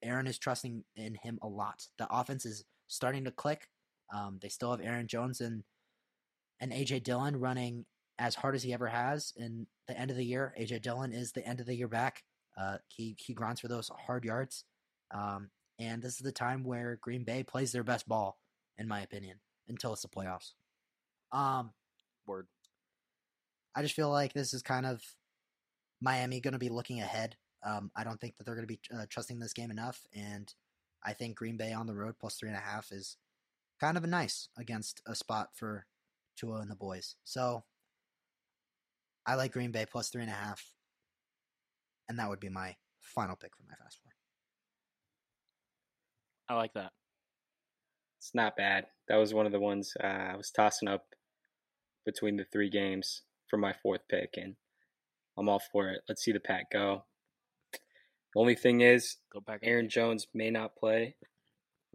Aaron 0.02 0.26
is 0.26 0.38
trusting 0.38 0.84
in 0.96 1.14
him 1.16 1.38
a 1.42 1.48
lot. 1.48 1.86
The 1.98 2.06
offense 2.10 2.44
is 2.44 2.64
starting 2.88 3.24
to 3.24 3.30
click. 3.30 3.66
Um, 4.14 4.38
they 4.42 4.48
still 4.48 4.70
have 4.70 4.80
Aaron 4.80 5.08
Jones 5.08 5.40
and 5.40 5.64
and 6.60 6.70
AJ 6.70 7.02
Dillon 7.02 7.40
running 7.40 7.86
as 8.22 8.36
hard 8.36 8.54
as 8.54 8.62
he 8.62 8.72
ever 8.72 8.86
has 8.86 9.32
in 9.36 9.66
the 9.88 9.98
end 9.98 10.12
of 10.12 10.16
the 10.16 10.24
year. 10.24 10.54
AJ 10.58 10.82
Dillon 10.82 11.12
is 11.12 11.32
the 11.32 11.44
end 11.44 11.58
of 11.58 11.66
the 11.66 11.74
year 11.74 11.88
back. 11.88 12.22
Uh, 12.56 12.76
he 12.86 13.16
he 13.18 13.34
grinds 13.34 13.60
for 13.60 13.66
those 13.68 13.90
hard 14.06 14.24
yards, 14.24 14.64
um, 15.12 15.50
and 15.78 16.00
this 16.02 16.12
is 16.12 16.18
the 16.18 16.30
time 16.30 16.62
where 16.62 16.98
Green 17.00 17.24
Bay 17.24 17.42
plays 17.42 17.72
their 17.72 17.82
best 17.82 18.06
ball, 18.06 18.38
in 18.78 18.86
my 18.86 19.00
opinion, 19.00 19.40
until 19.68 19.92
it's 19.92 20.02
the 20.02 20.08
playoffs. 20.08 20.52
Um, 21.32 21.72
Word. 22.26 22.46
I 23.74 23.82
just 23.82 23.94
feel 23.94 24.10
like 24.10 24.34
this 24.34 24.54
is 24.54 24.62
kind 24.62 24.86
of 24.86 25.02
Miami 26.00 26.40
going 26.40 26.52
to 26.52 26.58
be 26.58 26.68
looking 26.68 27.00
ahead. 27.00 27.36
Um, 27.64 27.90
I 27.96 28.04
don't 28.04 28.20
think 28.20 28.36
that 28.36 28.44
they're 28.44 28.54
going 28.54 28.68
to 28.68 28.72
be 28.72 28.80
uh, 28.94 29.06
trusting 29.08 29.40
this 29.40 29.54
game 29.54 29.70
enough, 29.72 30.06
and 30.14 30.52
I 31.02 31.12
think 31.14 31.36
Green 31.36 31.56
Bay 31.56 31.72
on 31.72 31.86
the 31.86 31.94
road 31.94 32.14
plus 32.20 32.36
three 32.36 32.50
and 32.50 32.58
a 32.58 32.60
half 32.60 32.92
is 32.92 33.16
kind 33.80 33.96
of 33.96 34.04
a 34.04 34.08
nice 34.08 34.48
against 34.56 35.02
a 35.06 35.16
spot 35.16 35.48
for 35.54 35.86
Tua 36.36 36.60
and 36.60 36.70
the 36.70 36.76
boys. 36.76 37.16
So 37.24 37.64
I 39.26 39.34
like 39.36 39.52
Green 39.52 39.70
Bay 39.70 39.86
plus 39.90 40.08
three 40.08 40.22
and 40.22 40.30
a 40.30 40.34
half, 40.34 40.64
and 42.08 42.18
that 42.18 42.28
would 42.28 42.40
be 42.40 42.48
my 42.48 42.74
final 43.00 43.36
pick 43.36 43.52
for 43.56 43.62
my 43.68 43.74
fast 43.74 43.98
four. 44.02 44.12
I 46.48 46.58
like 46.58 46.72
that. 46.74 46.92
It's 48.18 48.34
not 48.34 48.56
bad. 48.56 48.86
That 49.08 49.16
was 49.16 49.32
one 49.34 49.46
of 49.46 49.52
the 49.52 49.60
ones 49.60 49.94
uh, 50.02 50.06
I 50.06 50.36
was 50.36 50.50
tossing 50.50 50.88
up 50.88 51.06
between 52.04 52.36
the 52.36 52.44
three 52.52 52.70
games 52.70 53.22
for 53.48 53.56
my 53.56 53.72
fourth 53.82 54.02
pick, 54.08 54.34
and 54.36 54.56
I'm 55.38 55.48
all 55.48 55.62
for 55.72 55.88
it. 55.88 56.02
Let's 56.08 56.22
see 56.24 56.32
the 56.32 56.40
pack 56.40 56.70
go. 56.72 57.04
The 57.72 58.40
only 58.40 58.54
thing 58.54 58.80
is, 58.80 59.16
Go 59.32 59.40
back. 59.40 59.60
Aaron 59.62 59.88
Jones 59.88 60.26
may 60.34 60.50
not 60.50 60.74
play. 60.76 61.16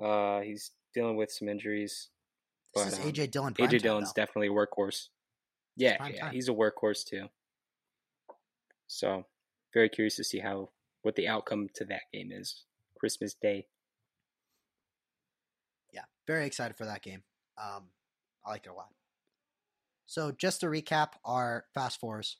Uh, 0.02 0.42
he's 0.42 0.72
dealing 0.94 1.18
with 1.18 1.32
some 1.32 1.50
injuries. 1.50 2.10
This 2.76 2.84
But, 2.84 2.94
is 2.94 3.00
um, 3.00 3.12
AJ 3.12 3.32
Dillon. 3.32 3.54
AJ 3.56 3.82
Dillon's 3.82 4.14
though. 4.14 4.22
definitely 4.22 4.48
a 4.48 4.52
workhorse. 4.52 5.08
Yeah, 5.78 6.06
yeah, 6.08 6.22
time. 6.22 6.34
he's 6.34 6.50
a 6.50 6.54
workhorse 6.54 7.06
too. 7.06 7.28
So, 8.88 9.26
very 9.74 9.90
curious 9.90 10.16
to 10.18 10.24
see 10.24 10.40
how 10.40 10.70
what 11.04 11.16
the 11.16 11.28
outcome 11.28 11.70
to 11.76 11.86
that 11.86 12.02
game 12.12 12.32
is. 12.32 12.64
Christmas 13.00 13.34
Day. 13.34 13.68
Yeah, 15.94 16.04
very 16.26 16.46
excited 16.46 16.76
for 16.76 16.86
that 16.86 17.04
game. 17.04 17.24
Um, 17.58 17.84
I 18.46 18.52
like 18.52 18.66
it 18.66 18.70
a 18.70 18.74
lot. 18.74 18.90
So 20.08 20.32
just 20.32 20.62
to 20.62 20.68
recap 20.68 21.10
our 21.26 21.66
fast 21.74 22.00
fours, 22.00 22.38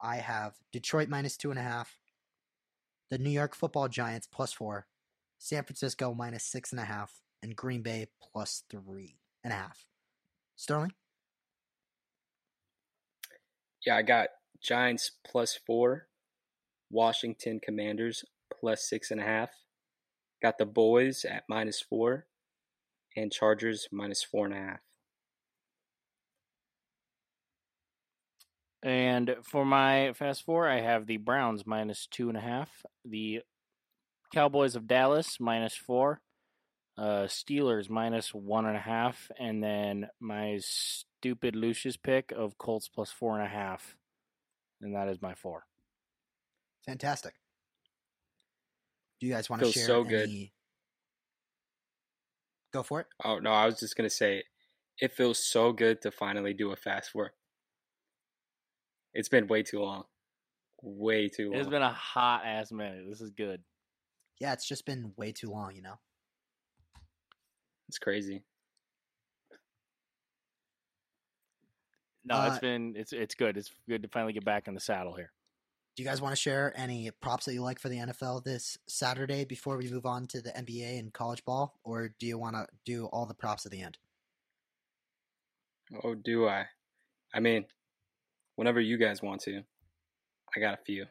I 0.00 0.16
have 0.16 0.54
Detroit 0.72 1.08
minus 1.08 1.36
two 1.36 1.50
and 1.50 1.58
a 1.58 1.62
half, 1.62 1.98
the 3.10 3.18
New 3.18 3.30
York 3.30 3.54
Football 3.54 3.88
Giants 3.88 4.26
plus 4.26 4.52
four, 4.52 4.86
San 5.38 5.64
Francisco 5.64 6.14
minus 6.14 6.44
six 6.44 6.72
and 6.72 6.80
a 6.80 6.84
half, 6.84 7.20
and 7.42 7.56
Green 7.56 7.82
Bay 7.82 8.06
plus 8.32 8.64
three 8.70 9.16
and 9.44 9.52
a 9.52 9.56
half. 9.56 9.86
Sterling. 10.56 10.92
Yeah, 13.86 13.96
I 13.96 14.02
got 14.02 14.28
Giants 14.62 15.10
plus 15.24 15.58
four, 15.66 16.08
Washington 16.90 17.60
Commanders 17.64 18.24
plus 18.60 18.88
six 18.88 19.10
and 19.10 19.20
a 19.20 19.24
half. 19.24 19.50
Got 20.42 20.58
the 20.58 20.66
boys 20.66 21.24
at 21.24 21.44
minus 21.48 21.80
four, 21.80 22.26
and 23.16 23.32
Chargers 23.32 23.88
minus 23.90 24.22
four 24.22 24.46
and 24.46 24.54
a 24.54 24.58
half. 24.58 24.80
And 28.82 29.36
for 29.42 29.64
my 29.64 30.12
fast 30.14 30.44
four, 30.44 30.66
I 30.68 30.80
have 30.80 31.06
the 31.06 31.18
Browns 31.18 31.66
minus 31.66 32.06
two 32.06 32.28
and 32.28 32.38
a 32.38 32.40
half, 32.40 32.84
the 33.04 33.40
Cowboys 34.32 34.74
of 34.74 34.86
Dallas 34.86 35.38
minus 35.38 35.74
four, 35.74 36.22
uh, 36.98 37.26
Steelers 37.26 37.88
minus 37.88 38.34
one 38.34 38.66
and 38.66 38.76
a 38.76 38.80
half, 38.80 39.30
and 39.38 39.62
then 39.62 40.08
my 40.20 40.58
stupid 40.60 41.56
Lucius 41.56 41.96
pick 41.96 42.32
of 42.32 42.58
Colts 42.58 42.88
plus 42.88 43.10
four 43.10 43.38
and 43.38 43.46
a 43.46 43.50
half, 43.50 43.96
and 44.80 44.94
that 44.94 45.08
is 45.08 45.22
my 45.22 45.34
four. 45.34 45.64
Fantastic. 46.86 47.34
Do 49.20 49.26
you 49.26 49.32
guys 49.32 49.50
want 49.50 49.62
to 49.62 49.70
share 49.70 49.86
so 49.86 50.00
any... 50.00 50.08
good. 50.08 50.28
Go 52.72 52.82
for 52.82 53.00
it. 53.00 53.06
Oh 53.24 53.38
no, 53.38 53.50
I 53.50 53.66
was 53.66 53.80
just 53.80 53.96
gonna 53.96 54.10
say, 54.10 54.44
it 54.98 55.12
feels 55.12 55.38
so 55.44 55.72
good 55.72 56.02
to 56.02 56.10
finally 56.10 56.54
do 56.54 56.72
a 56.72 56.76
fast 56.76 57.10
four. 57.10 57.32
It's 59.12 59.28
been 59.28 59.48
way 59.48 59.62
too 59.62 59.80
long, 59.80 60.04
way 60.82 61.28
too 61.28 61.50
long. 61.50 61.60
It's 61.60 61.68
been 61.68 61.82
a 61.82 61.92
hot 61.92 62.42
ass 62.46 62.70
minute. 62.70 63.04
This 63.08 63.20
is 63.20 63.30
good. 63.30 63.62
Yeah, 64.38 64.52
it's 64.52 64.66
just 64.66 64.86
been 64.86 65.12
way 65.16 65.32
too 65.32 65.50
long, 65.50 65.74
you 65.74 65.82
know. 65.82 65.98
It's 67.90 67.98
crazy. 67.98 68.44
No, 72.24 72.36
Uh, 72.36 72.50
it's 72.50 72.60
been 72.60 72.94
it's 72.96 73.12
it's 73.12 73.34
good. 73.34 73.56
It's 73.56 73.72
good 73.88 74.02
to 74.02 74.08
finally 74.08 74.32
get 74.32 74.44
back 74.44 74.68
in 74.68 74.74
the 74.74 74.80
saddle 74.80 75.12
here. 75.16 75.32
Do 75.96 76.04
you 76.04 76.08
guys 76.08 76.22
want 76.22 76.30
to 76.30 76.40
share 76.40 76.72
any 76.76 77.10
props 77.20 77.46
that 77.46 77.54
you 77.54 77.62
like 77.62 77.80
for 77.80 77.88
the 77.88 77.96
NFL 77.96 78.44
this 78.44 78.78
Saturday 78.86 79.44
before 79.44 79.76
we 79.76 79.90
move 79.90 80.06
on 80.06 80.28
to 80.28 80.40
the 80.40 80.50
NBA 80.50 81.00
and 81.00 81.12
college 81.12 81.44
ball, 81.44 81.80
or 81.82 82.14
do 82.20 82.28
you 82.28 82.38
want 82.38 82.54
to 82.54 82.68
do 82.84 83.06
all 83.06 83.26
the 83.26 83.34
props 83.34 83.66
at 83.66 83.72
the 83.72 83.82
end? 83.82 83.98
Oh, 86.04 86.14
do 86.14 86.46
I? 86.46 86.66
I 87.34 87.40
mean, 87.40 87.64
whenever 88.54 88.80
you 88.80 88.98
guys 88.98 89.20
want 89.20 89.40
to, 89.40 89.64
I 90.56 90.60
got 90.60 90.74
a 90.74 90.84
few. 90.86 91.06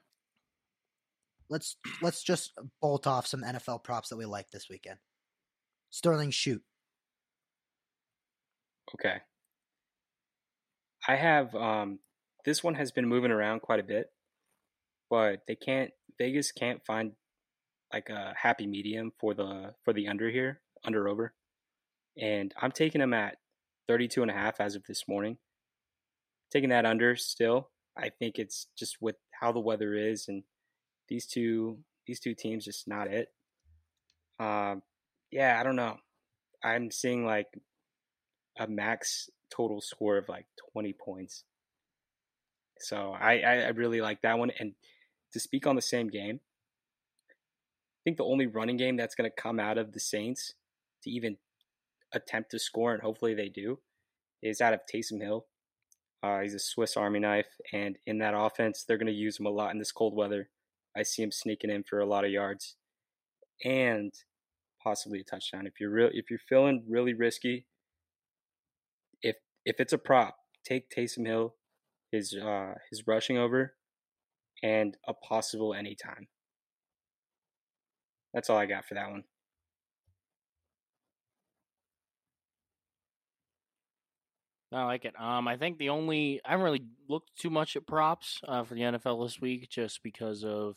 Let's 1.50 1.76
let's 2.02 2.24
just 2.24 2.54
bolt 2.82 3.06
off 3.06 3.28
some 3.28 3.44
NFL 3.44 3.84
props 3.84 4.08
that 4.08 4.18
we 4.18 4.24
like 4.24 4.50
this 4.52 4.70
weekend. 4.70 5.00
Sterling, 5.90 6.32
shoot. 6.32 6.62
Okay. 8.96 9.18
I 11.08 11.16
have 11.16 11.56
um 11.56 12.00
this 12.46 12.64
one 12.64 12.76
has 12.76 12.92
been 12.92 13.08
moving 13.08 13.32
around 13.32 13.62
quite 13.62 13.80
a 13.80 13.84
bit, 13.84 14.08
but 15.10 15.42
they 15.48 15.56
can't 15.56 15.92
Vegas 16.18 16.52
can't 16.52 16.86
find 16.86 17.14
like 17.94 18.10
a 18.10 18.34
happy 18.38 18.68
medium 18.68 19.12
for 19.20 19.34
the 19.34 19.74
for 19.84 19.94
the 19.94 20.08
under 20.08 20.30
here, 20.30 20.62
under 20.84 21.08
over. 21.08 21.34
And 22.18 22.54
I'm 22.62 22.72
taking 22.72 23.02
them 23.02 23.14
at 23.14 23.38
32 23.88 24.22
and 24.22 24.32
a 24.32 24.34
half 24.34 24.60
as 24.60 24.76
of 24.76 24.84
this 24.88 25.08
morning. 25.08 25.38
Taking 26.52 26.70
that 26.70 26.86
under 26.86 27.16
still. 27.16 27.70
I 27.98 28.10
think 28.10 28.40
it's 28.40 28.68
just 28.78 28.98
with 29.02 29.16
how 29.40 29.52
the 29.52 29.60
weather 29.60 29.94
is 29.94 30.28
and 30.28 30.44
these 31.08 31.26
two 31.26 31.80
these 32.06 32.20
two 32.20 32.34
teams 32.34 32.66
just 32.66 32.88
not 32.88 33.08
it. 33.08 33.30
Um 34.40 34.82
yeah, 35.32 35.58
I 35.60 35.64
don't 35.64 35.76
know. 35.76 35.98
I'm 36.64 36.92
seeing 36.92 37.26
like 37.26 37.48
a 38.60 38.68
max 38.68 39.30
total 39.49 39.82
score 39.82 40.18
of 40.18 40.30
like 40.30 40.45
20 40.74 40.93
points. 40.93 41.43
So 42.80 43.16
I, 43.20 43.39
I, 43.39 43.68
really 43.70 43.99
like 43.99 44.22
that 44.22 44.38
one. 44.38 44.51
And 44.60 44.74
to 45.34 45.39
speak 45.39 45.68
on 45.68 45.76
the 45.76 45.82
same 45.82 46.07
game, 46.07 46.39
I 47.30 48.01
think 48.03 48.18
the 48.18 48.24
only 48.24 48.47
running 48.47 48.78
game 48.78 48.95
that's 48.95 49.16
going 49.16 49.30
to 49.30 49.41
come 49.41 49.60
out 49.60 49.78
of 49.78 49.91
the 49.91 49.99
Saints 49.99 50.53
to 51.03 51.10
even 51.10 51.38
attempt 52.14 52.51
to 52.51 52.60
score, 52.60 52.93
and 52.93 53.01
hopefully 53.01 53.34
they 53.34 53.49
do, 53.49 53.80
is 54.41 54.62
out 54.62 54.74
of 54.74 54.82
Taysom 54.91 55.22
Hill. 55.22 55.45
Uh, 56.24 56.39
he's 56.39 56.53
a 56.53 56.60
Swiss 56.60 56.95
Army 56.97 57.20
knife, 57.20 57.47
and 57.74 57.97
in 58.05 58.20
that 58.20 58.34
offense, 58.36 58.84
they're 58.84 58.97
going 58.97 59.07
to 59.07 59.14
use 59.14 59.39
him 59.39 59.45
a 59.45 59.51
lot 59.51 59.72
in 59.72 59.80
this 59.80 59.91
cold 59.91 60.16
weather. 60.16 60.49
I 60.95 61.03
see 61.03 61.22
him 61.22 61.32
sneaking 61.32 61.70
in 61.70 61.84
for 61.84 61.99
a 61.99 62.05
lot 62.05 62.26
of 62.26 62.32
yards, 62.32 62.76
and 63.64 64.14
possibly 64.82 65.20
a 65.20 65.24
touchdown. 65.24 65.68
If 65.68 65.80
you're 65.80 65.91
real, 65.91 66.10
if 66.14 66.30
you're 66.30 66.39
feeling 66.39 66.84
really 66.89 67.14
risky, 67.14 67.66
if 69.66 69.80
it's 69.80 69.93
a 69.93 69.97
prop, 69.97 70.36
take 70.66 70.89
Taysom 70.89 71.26
Hill, 71.26 71.55
his 72.12 72.36
uh 72.36 72.76
his 72.89 73.03
rushing 73.07 73.38
over, 73.38 73.76
and 74.64 74.97
a 75.07 75.14
possible 75.14 75.74
anytime. 75.74 76.28
That's 78.34 78.49
all 78.49 78.57
I 78.57 78.66
got 78.66 78.86
for 78.86 78.95
that 78.95 79.10
one. 79.10 79.24
I 84.72 84.86
like 84.86 85.05
it. 85.05 85.20
Um, 85.20 85.47
I 85.47 85.57
think 85.57 85.80
the 85.80 85.89
only 85.89 86.41
I 86.45 86.51
haven't 86.51 86.64
really 86.64 86.84
looked 87.07 87.36
too 87.39 87.49
much 87.49 87.76
at 87.76 87.88
props 87.88 88.39
uh, 88.47 88.64
for 88.64 88.76
the 88.76 88.82
NFL 88.82 89.26
this 89.26 89.41
week, 89.41 89.68
just 89.70 90.03
because 90.03 90.43
of 90.43 90.76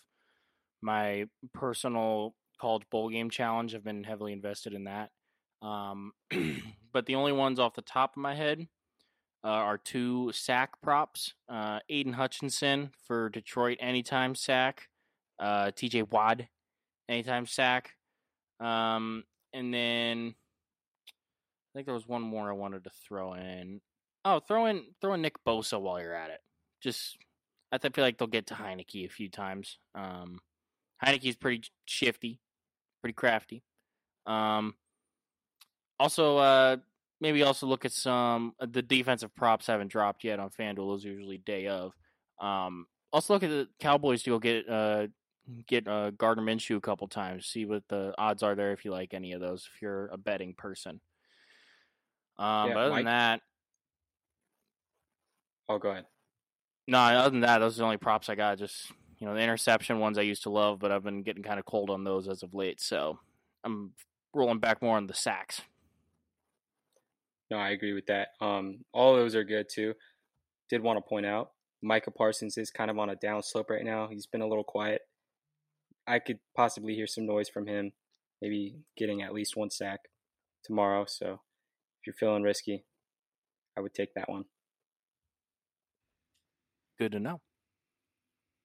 my 0.81 1.27
personal 1.53 2.35
college 2.61 2.85
bowl 2.91 3.11
game 3.11 3.29
challenge. 3.29 3.75
I've 3.75 3.85
been 3.85 4.05
heavily 4.05 4.33
invested 4.33 4.73
in 4.73 4.85
that. 4.85 5.11
Um, 5.61 6.13
but 6.93 7.07
the 7.07 7.15
only 7.15 7.33
ones 7.33 7.59
off 7.59 7.75
the 7.75 7.83
top 7.83 8.17
of 8.17 8.23
my 8.23 8.35
head 8.35 8.67
uh, 9.45 9.49
are 9.49 9.79
two 9.79 10.33
sack 10.33 10.81
props: 10.83 11.35
uh, 11.49 11.81
Aidan 11.89 12.15
Hutchinson 12.15 12.91
for 13.07 13.29
Detroit 13.29 13.79
anytime 13.81 14.35
sack, 14.35 14.89
uh, 15.39 15.71
T.J. 15.75 16.03
Watt, 16.05 16.43
anytime 17.09 17.47
sack, 17.47 17.97
um, 18.61 19.25
and 19.53 19.73
then 19.73 20.35
I 21.09 21.79
think 21.79 21.87
there 21.87 21.95
was 21.95 22.07
one 22.07 22.23
more 22.23 22.51
I 22.51 22.55
wanted 22.55 22.85
to 22.85 22.91
throw 23.07 23.35
in. 23.35 23.81
Oh, 24.25 24.41
throw 24.41 24.67
in 24.67 24.85
throw 25.01 25.15
in 25.15 25.23
Nick 25.23 25.43
Bosa 25.45 25.81
while 25.81 26.01
you're 26.01 26.15
at 26.15 26.31
it. 26.31 26.41
Just 26.83 27.17
I 27.73 27.79
feel 27.79 28.05
like 28.05 28.19
they'll 28.19 28.29
get 28.29 28.49
to 28.49 28.55
Heinicke 28.55 29.07
a 29.07 29.09
few 29.09 29.31
times. 29.31 29.79
Um, 29.95 30.41
Heinicke's 31.05 31.37
pretty 31.37 31.69
shifty, 31.87 32.39
pretty 33.01 33.15
crafty. 33.15 33.63
Um, 34.27 34.75
also, 36.03 36.37
uh, 36.39 36.77
maybe 37.21 37.43
also 37.45 37.67
look 37.67 37.85
at 37.85 37.93
some 37.93 38.53
the 38.61 38.83
defensive 38.83 39.35
props 39.37 39.69
haven't 39.69 39.89
dropped 39.93 40.25
yet 40.25 40.41
on 40.41 40.51
FanDuel. 40.51 40.77
Those 40.89 41.05
are 41.07 41.11
usually 41.11 41.39
day 41.39 41.69
of. 41.69 41.93
Um, 42.41 42.87
also 43.13 43.35
look 43.35 43.43
at 43.45 43.51
the 43.51 43.69
Cowboys 43.79 44.23
to 44.25 44.31
go 44.31 44.39
get 44.39 44.69
uh 44.69 45.07
get 45.67 45.87
uh 45.87 46.11
Gardner 46.11 46.43
Minshew 46.43 46.77
a 46.77 46.81
couple 46.81 47.07
times. 47.09 47.47
See 47.47 47.65
what 47.65 47.85
the 47.89 48.15
odds 48.19 48.43
are 48.43 48.55
there 48.55 48.73
if 48.73 48.85
you 48.85 48.91
like 48.91 49.15
any 49.15 49.33
of 49.33 49.41
those. 49.41 49.69
If 49.75 49.81
you're 49.83 50.07
a 50.09 50.17
betting 50.19 50.55
person. 50.55 51.01
Um, 52.39 52.69
Yeah, 52.69 52.75
but 52.75 52.81
other 52.81 52.91
Mike- 52.91 52.99
than 53.01 53.05
that, 53.07 53.41
Oh, 55.69 55.79
go 55.79 55.91
ahead. 55.91 56.07
no. 56.89 56.99
Other 56.99 57.31
than 57.31 57.41
that, 57.41 57.59
those 57.59 57.77
are 57.77 57.83
the 57.83 57.85
only 57.85 57.97
props 57.99 58.29
I 58.29 58.35
got. 58.35 58.59
Just 58.59 58.91
you 59.19 59.27
know, 59.27 59.35
the 59.35 59.41
interception 59.41 60.01
ones 60.01 60.19
I 60.19 60.23
used 60.23 60.43
to 60.45 60.51
love, 60.51 60.81
but 60.81 60.91
I've 60.91 61.05
been 61.05 61.23
getting 61.23 61.45
kind 61.45 61.61
of 61.61 61.65
cold 61.65 61.91
on 61.91 62.03
those 62.03 62.27
as 62.29 62.43
of 62.43 62.55
late. 62.55 62.81
So 62.81 63.21
I'm 63.63 63.93
rolling 64.35 64.59
back 64.59 64.83
more 64.83 64.97
on 64.97 65.07
the 65.07 65.15
sacks. 65.15 65.61
No, 67.53 67.59
I 67.59 67.69
agree 67.69 67.93
with 67.93 68.07
that. 68.07 68.29
Um, 68.41 68.79
all 68.95 69.15
those 69.15 69.35
are 69.35 69.45
good 69.45 69.67
too. 69.71 69.93
Did 70.71 70.83
want 70.83 70.97
to 70.97 71.07
point 71.07 71.27
out 71.27 71.51
Micah 71.83 72.11
Parsons 72.11 72.57
is 72.57 72.71
kind 72.71 72.91
of 72.91 72.99
on 72.99 73.11
a 73.11 73.17
down 73.17 73.43
slope 73.43 73.69
right 73.69 73.85
now. 73.85 74.09
He's 74.11 74.27
been 74.27 74.41
a 74.41 74.49
little 74.49 74.65
quiet. 74.65 75.03
I 76.07 76.19
could 76.19 76.39
possibly 76.57 76.95
hear 76.95 77.07
some 77.07 77.27
noise 77.27 77.51
from 77.51 77.67
him, 77.67 77.93
maybe 78.41 78.77
getting 78.97 79.21
at 79.21 79.35
least 79.35 79.55
one 79.55 79.69
sack 79.69 80.01
tomorrow. 80.65 81.05
So 81.07 81.41
if 82.01 82.07
you're 82.07 82.15
feeling 82.15 82.43
risky, 82.43 82.87
I 83.77 83.83
would 83.83 83.93
take 83.93 84.15
that 84.15 84.31
one. 84.31 84.45
Good 86.99 87.13
to 87.13 87.21
know. 87.21 87.43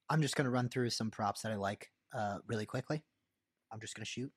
I'm 0.09 0.21
just 0.21 0.37
going 0.37 0.45
to 0.45 0.51
run 0.51 0.69
through 0.69 0.91
some 0.91 1.11
props 1.11 1.41
that 1.41 1.51
I 1.51 1.55
like 1.55 1.91
uh, 2.17 2.37
really 2.47 2.65
quickly. 2.65 3.03
I'm 3.69 3.81
just 3.81 3.97
going 3.97 4.05
to 4.05 4.09
shoot. 4.09 4.31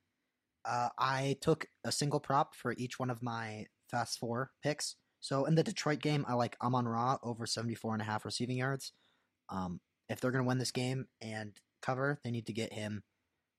Uh, 0.65 0.89
I 0.99 1.37
took 1.41 1.67
a 1.85 1.93
single 1.93 2.19
prop 2.19 2.57
for 2.57 2.75
each 2.77 2.99
one 2.99 3.11
of 3.11 3.23
my 3.23 3.67
fast 3.91 4.19
four 4.19 4.53
picks. 4.63 4.97
So 5.21 5.45
in 5.45 5.55
the 5.55 5.63
Detroit 5.63 6.01
game, 6.01 6.25
I 6.29 6.35
like 6.35 6.57
Amon 6.63 6.89
Ra 6.89 7.19
over 7.23 7.47
74 7.47 7.95
and 7.95 8.03
a 8.03 8.07
half 8.07 8.25
receiving 8.25 8.57
yards. 8.57 8.93
Um, 9.49 9.81
if 10.09 10.21
they're 10.21 10.31
going 10.31 10.45
to 10.45 10.49
win 10.49 10.59
this 10.59 10.71
game 10.71 11.07
and 11.21 11.53
cover, 11.83 12.21
they 12.25 12.31
need 12.31 12.47
to 12.47 12.53
get 12.53 12.73
him 12.73 13.03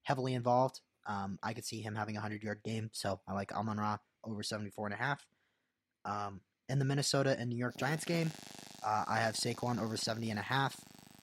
heavily 0.04 0.34
involved. 0.34 0.82
Um, 1.06 1.38
I 1.44 1.54
could 1.54 1.66
see 1.66 1.82
him 1.82 1.96
having 1.96 2.16
a 2.16 2.20
100 2.20 2.44
yard 2.44 2.62
game. 2.64 2.90
So 2.94 3.20
I 3.28 3.34
like 3.34 3.54
Amon 3.54 3.78
Ra 3.78 3.98
over 4.24 4.44
74 4.44 4.88
and 4.88 4.94
a 4.94 4.98
half. 4.98 5.26
Um, 6.06 6.42
in 6.70 6.80
the 6.80 6.86
Minnesota 6.86 7.36
and 7.38 7.50
New 7.50 7.58
York 7.58 7.78
Giants 7.78 8.06
game, 8.06 8.32
uh, 8.84 9.06
I 9.08 9.20
have 9.20 9.36
Saquon 9.36 9.82
over 9.82 9.98
70 9.98 10.30
and 10.30 10.40
a 10.40 10.44
half. 10.44 10.76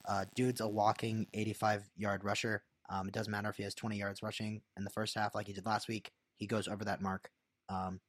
Uh, 0.07 0.25
dude's 0.35 0.61
a 0.61 0.67
walking 0.67 1.27
85 1.33 1.89
yard 1.97 2.23
rusher. 2.23 2.63
Um, 2.89 3.07
it 3.07 3.13
doesn't 3.13 3.31
matter 3.31 3.49
if 3.49 3.57
he 3.57 3.63
has 3.63 3.75
20 3.75 3.97
yards 3.97 4.23
rushing 4.23 4.61
in 4.77 4.83
the 4.83 4.89
first 4.89 5.15
half 5.15 5.35
like 5.35 5.47
he 5.47 5.53
did 5.53 5.65
last 5.65 5.87
week. 5.87 6.11
He 6.37 6.47
goes 6.47 6.67
over 6.67 6.85
that 6.85 7.01
mark, 7.01 7.29
um, 7.67 7.99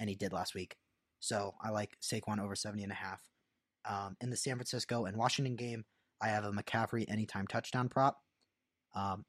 and 0.00 0.08
he 0.08 0.16
did 0.16 0.32
last 0.32 0.54
week. 0.54 0.76
So 1.20 1.54
I 1.62 1.70
like 1.70 1.96
Saquon 2.02 2.42
over 2.42 2.56
70 2.56 2.82
and 2.82 2.90
a 2.90 2.96
half. 2.96 3.20
Um, 3.88 4.16
in 4.20 4.30
the 4.30 4.36
San 4.36 4.56
Francisco 4.56 5.04
and 5.04 5.16
Washington 5.16 5.54
game, 5.54 5.84
I 6.20 6.28
have 6.28 6.44
a 6.44 6.50
McCaffrey 6.50 7.04
anytime 7.08 7.46
touchdown 7.46 7.88
prop. 7.88 8.18
Um, 8.94 9.24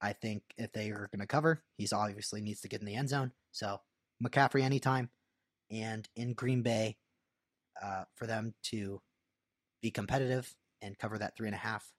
I 0.00 0.12
think 0.12 0.42
if 0.58 0.72
they 0.72 0.90
are 0.90 1.08
going 1.10 1.20
to 1.20 1.26
cover, 1.26 1.62
he's 1.76 1.92
obviously 1.92 2.40
needs 2.40 2.60
to 2.60 2.68
get 2.68 2.80
in 2.80 2.86
the 2.86 2.94
end 2.94 3.08
zone. 3.08 3.32
So 3.52 3.80
McCaffrey 4.22 4.62
anytime, 4.62 5.10
and 5.70 6.08
in 6.14 6.34
Green 6.34 6.62
Bay, 6.62 6.96
uh, 7.82 8.04
for 8.14 8.26
them 8.26 8.54
to 8.64 9.00
be 9.82 9.90
competitive 9.90 10.54
and 10.80 10.98
cover 10.98 11.18
that 11.18 11.36
three 11.36 11.48
and 11.48 11.54
a 11.54 11.58
half, 11.58 11.92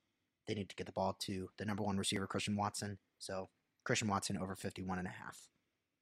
they 0.46 0.54
need 0.54 0.68
to 0.68 0.76
get 0.76 0.86
the 0.86 0.92
ball 0.92 1.16
to 1.20 1.48
the 1.58 1.64
number 1.64 1.82
one 1.82 1.98
receiver, 1.98 2.26
Christian 2.26 2.56
Watson. 2.56 2.98
So 3.18 3.48
Christian 3.84 4.08
Watson 4.08 4.38
over 4.38 4.54
51 4.54 4.98
and 4.98 5.08
a 5.08 5.10
half 5.10 5.38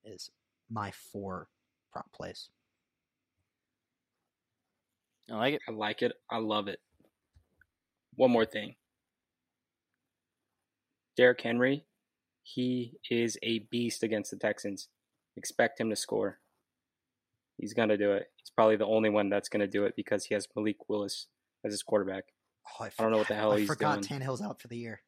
is 0.05 0.31
my 0.71 0.91
four 0.91 1.49
prop 1.95 2.13
plays. 2.13 2.49
I 5.31 5.37
like 5.37 5.55
it. 5.55 5.63
I 5.69 5.73
like 5.73 6.03
it. 6.03 6.13
I 6.29 6.39
love 6.39 6.69
it. 6.69 6.81
One 8.17 8.31
more 8.33 8.45
thing. 8.45 8.75
Derrick 11.17 11.41
Henry, 11.41 11.85
he 12.43 12.95
is 13.09 13.39
a 13.43 13.61
beast 13.71 14.03
against 14.03 14.33
the 14.33 14.37
Texans. 14.37 14.89
Expect 15.37 15.81
him 15.81 15.89
to 15.91 15.97
score. 15.97 16.41
He's 17.57 17.73
going 17.73 17.89
to 17.89 17.97
do 17.97 18.13
it. 18.13 18.27
He's 18.37 18.51
probably 18.51 18.77
the 18.77 18.87
only 18.87 19.11
one 19.11 19.31
that's 19.31 19.49
going 19.49 19.61
to 19.61 19.69
do 19.69 19.85
it 19.85 19.95
because 19.97 20.25
he 20.25 20.35
has 20.35 20.49
Malik 20.57 20.89
Willis 20.89 21.29
as 21.65 21.73
his 21.73 21.85
quarterback. 21.85 22.25
Oh, 22.67 22.85
I, 22.85 22.91
I 22.99 23.03
don't 23.03 23.13
know 23.13 23.19
what 23.19 23.29
the 23.29 23.37
hell 23.37 23.53
I 23.53 23.61
he's 23.61 23.69
forgot 23.69 24.03
doing. 24.03 24.21
Tannehill's 24.21 24.43
out 24.43 24.61
for 24.61 24.67
the 24.67 24.77
year. 24.77 25.01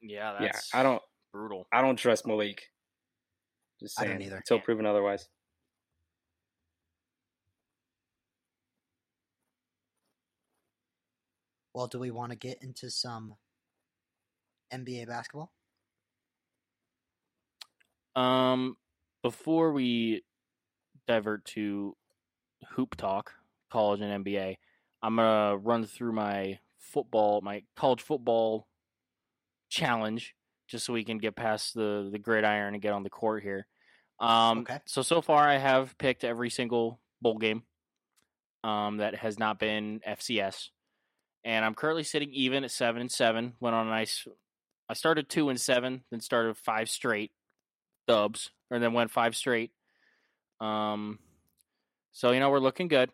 Yeah, 0.00 0.36
that's 0.38 0.70
yeah, 0.74 0.80
I 0.80 0.82
don't 0.82 1.02
brutal. 1.32 1.68
I 1.72 1.80
don't 1.80 1.96
trust 1.96 2.26
Malik. 2.26 2.62
Just 3.80 3.98
I 3.98 4.04
saying. 4.04 4.18
don't 4.18 4.26
either. 4.26 4.36
Until 4.36 4.60
proven 4.60 4.86
otherwise. 4.86 5.28
Well, 11.74 11.86
do 11.86 12.00
we 12.00 12.10
want 12.10 12.32
to 12.32 12.36
get 12.36 12.58
into 12.60 12.90
some 12.90 13.36
NBA 14.72 15.06
basketball? 15.06 15.52
Um, 18.16 18.76
before 19.22 19.72
we 19.72 20.24
divert 21.06 21.44
to 21.46 21.96
hoop 22.70 22.96
talk, 22.96 23.34
college 23.70 24.00
and 24.00 24.24
NBA, 24.24 24.56
I'm 25.02 25.16
gonna 25.16 25.56
run 25.56 25.84
through 25.84 26.12
my 26.12 26.58
football, 26.78 27.40
my 27.42 27.62
college 27.76 28.02
football 28.02 28.66
challenge, 29.68 30.34
just 30.68 30.86
so 30.86 30.92
we 30.92 31.04
can 31.04 31.18
get 31.18 31.34
past 31.34 31.74
the 31.74 32.08
the 32.12 32.18
gridiron 32.18 32.74
and 32.74 32.82
get 32.82 32.92
on 32.92 33.02
the 33.02 33.10
court 33.10 33.42
here. 33.42 33.66
Um, 34.20 34.60
Okay. 34.60 34.78
So 34.86 35.02
so 35.02 35.20
far, 35.22 35.48
I 35.48 35.58
have 35.58 35.96
picked 35.98 36.24
every 36.24 36.50
single 36.50 37.00
bowl 37.20 37.38
game 37.38 37.62
um, 38.64 38.98
that 38.98 39.16
has 39.16 39.38
not 39.38 39.58
been 39.58 40.00
FCS, 40.06 40.68
and 41.44 41.64
I'm 41.64 41.74
currently 41.74 42.04
sitting 42.04 42.30
even 42.32 42.64
at 42.64 42.70
seven 42.70 43.00
and 43.00 43.10
seven. 43.10 43.54
Went 43.60 43.74
on 43.74 43.86
a 43.86 43.90
nice. 43.90 44.26
I 44.88 44.94
started 44.94 45.28
two 45.28 45.48
and 45.50 45.60
seven, 45.60 46.04
then 46.10 46.20
started 46.20 46.56
five 46.56 46.88
straight 46.88 47.32
dubs, 48.06 48.50
or 48.70 48.78
then 48.78 48.92
went 48.92 49.10
five 49.10 49.36
straight. 49.36 49.70
Um, 50.60 51.18
so 52.12 52.32
you 52.32 52.40
know 52.40 52.50
we're 52.50 52.58
looking 52.58 52.88
good, 52.88 53.10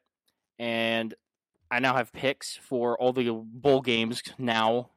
and 0.59 1.15
I 1.71 1.81
now 1.81 1.95
have 1.95 2.13
picks 2.13 2.57
for 2.57 2.99
all 3.01 3.13
the 3.13 3.31
bowl 3.33 3.81
games 3.81 4.23
now, 4.39 4.91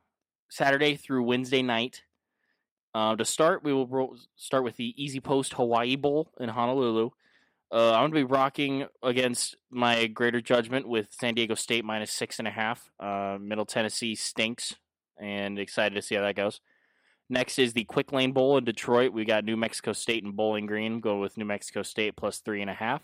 Saturday 0.50 0.96
through 0.96 1.24
Wednesday 1.24 1.62
night. 1.62 2.04
Uh, 2.98 3.16
to 3.16 3.24
start, 3.24 3.64
we 3.64 3.72
will 3.72 4.18
start 4.36 4.64
with 4.64 4.76
the 4.76 4.96
EasyPost 5.00 5.54
Hawaii 5.54 5.96
Bowl 5.96 6.32
in 6.40 6.50
Honolulu. 6.50 7.12
Uh, 7.72 7.92
I'm 7.92 8.10
going 8.10 8.12
to 8.12 8.16
be 8.16 8.24
rocking 8.24 8.88
against 9.04 9.56
my 9.70 10.08
greater 10.08 10.42
judgment 10.42 10.88
with 10.88 11.10
San 11.12 11.36
Diego 11.36 11.54
State 11.54 11.86
minus 11.86 12.12
six 12.12 12.40
and 12.40 12.48
a 12.48 12.52
half. 12.52 12.90
Uh, 13.00 13.38
Middle 13.40 13.68
Tennessee 13.68 14.16
stinks, 14.16 14.78
and 15.22 15.60
excited 15.60 15.94
to 15.94 16.02
see 16.02 16.16
how 16.16 16.24
that 16.24 16.36
goes. 16.36 16.60
Next 17.30 17.60
is 17.60 17.74
the 17.74 17.84
Quick 17.84 18.12
Lane 18.12 18.32
Bowl 18.32 18.58
in 18.58 18.66
Detroit. 18.66 19.14
We 19.14 19.26
got 19.26 19.46
New 19.46 19.58
Mexico 19.58 19.94
State 19.94 20.24
and 20.24 20.36
Bowling 20.36 20.66
Green. 20.66 21.00
Go 21.00 21.20
with 21.20 21.38
New 21.38 21.46
Mexico 21.46 21.84
State 21.84 22.16
plus 22.16 22.40
three 22.40 22.64
and 22.64 22.72
a 22.72 22.74
half. 22.74 23.04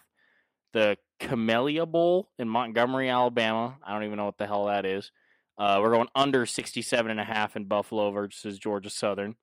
The 0.73 0.97
Camellia 1.19 1.85
Bowl 1.85 2.31
in 2.39 2.49
Montgomery, 2.49 3.09
Alabama. 3.09 3.77
I 3.85 3.93
don't 3.93 4.05
even 4.05 4.17
know 4.17 4.25
what 4.25 4.39
the 4.39 4.47
hell 4.47 4.65
that 4.65 4.87
is. 4.87 5.11
Uh, 5.55 5.77
we're 5.83 5.91
going 5.91 6.09
under 6.15 6.47
67 6.47 7.11
and 7.11 7.19
a 7.19 7.23
half 7.23 7.55
in 7.55 7.65
Buffalo 7.65 8.09
versus 8.09 8.57
Georgia 8.57 8.89
Southern. 8.89 9.35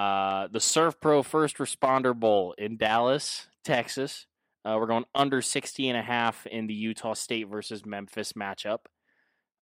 Uh, 0.00 0.48
the 0.50 0.60
Surf 0.60 0.98
Pro 0.98 1.22
First 1.22 1.58
Responder 1.58 2.18
Bowl 2.18 2.54
in 2.56 2.78
Dallas, 2.78 3.48
Texas. 3.64 4.26
Uh, 4.64 4.76
we're 4.80 4.86
going 4.86 5.04
under 5.14 5.42
60 5.42 5.90
and 5.90 5.98
a 5.98 6.00
half 6.00 6.46
in 6.46 6.66
the 6.66 6.72
Utah 6.72 7.12
State 7.12 7.48
versus 7.48 7.84
Memphis 7.84 8.32
matchup. 8.32 8.78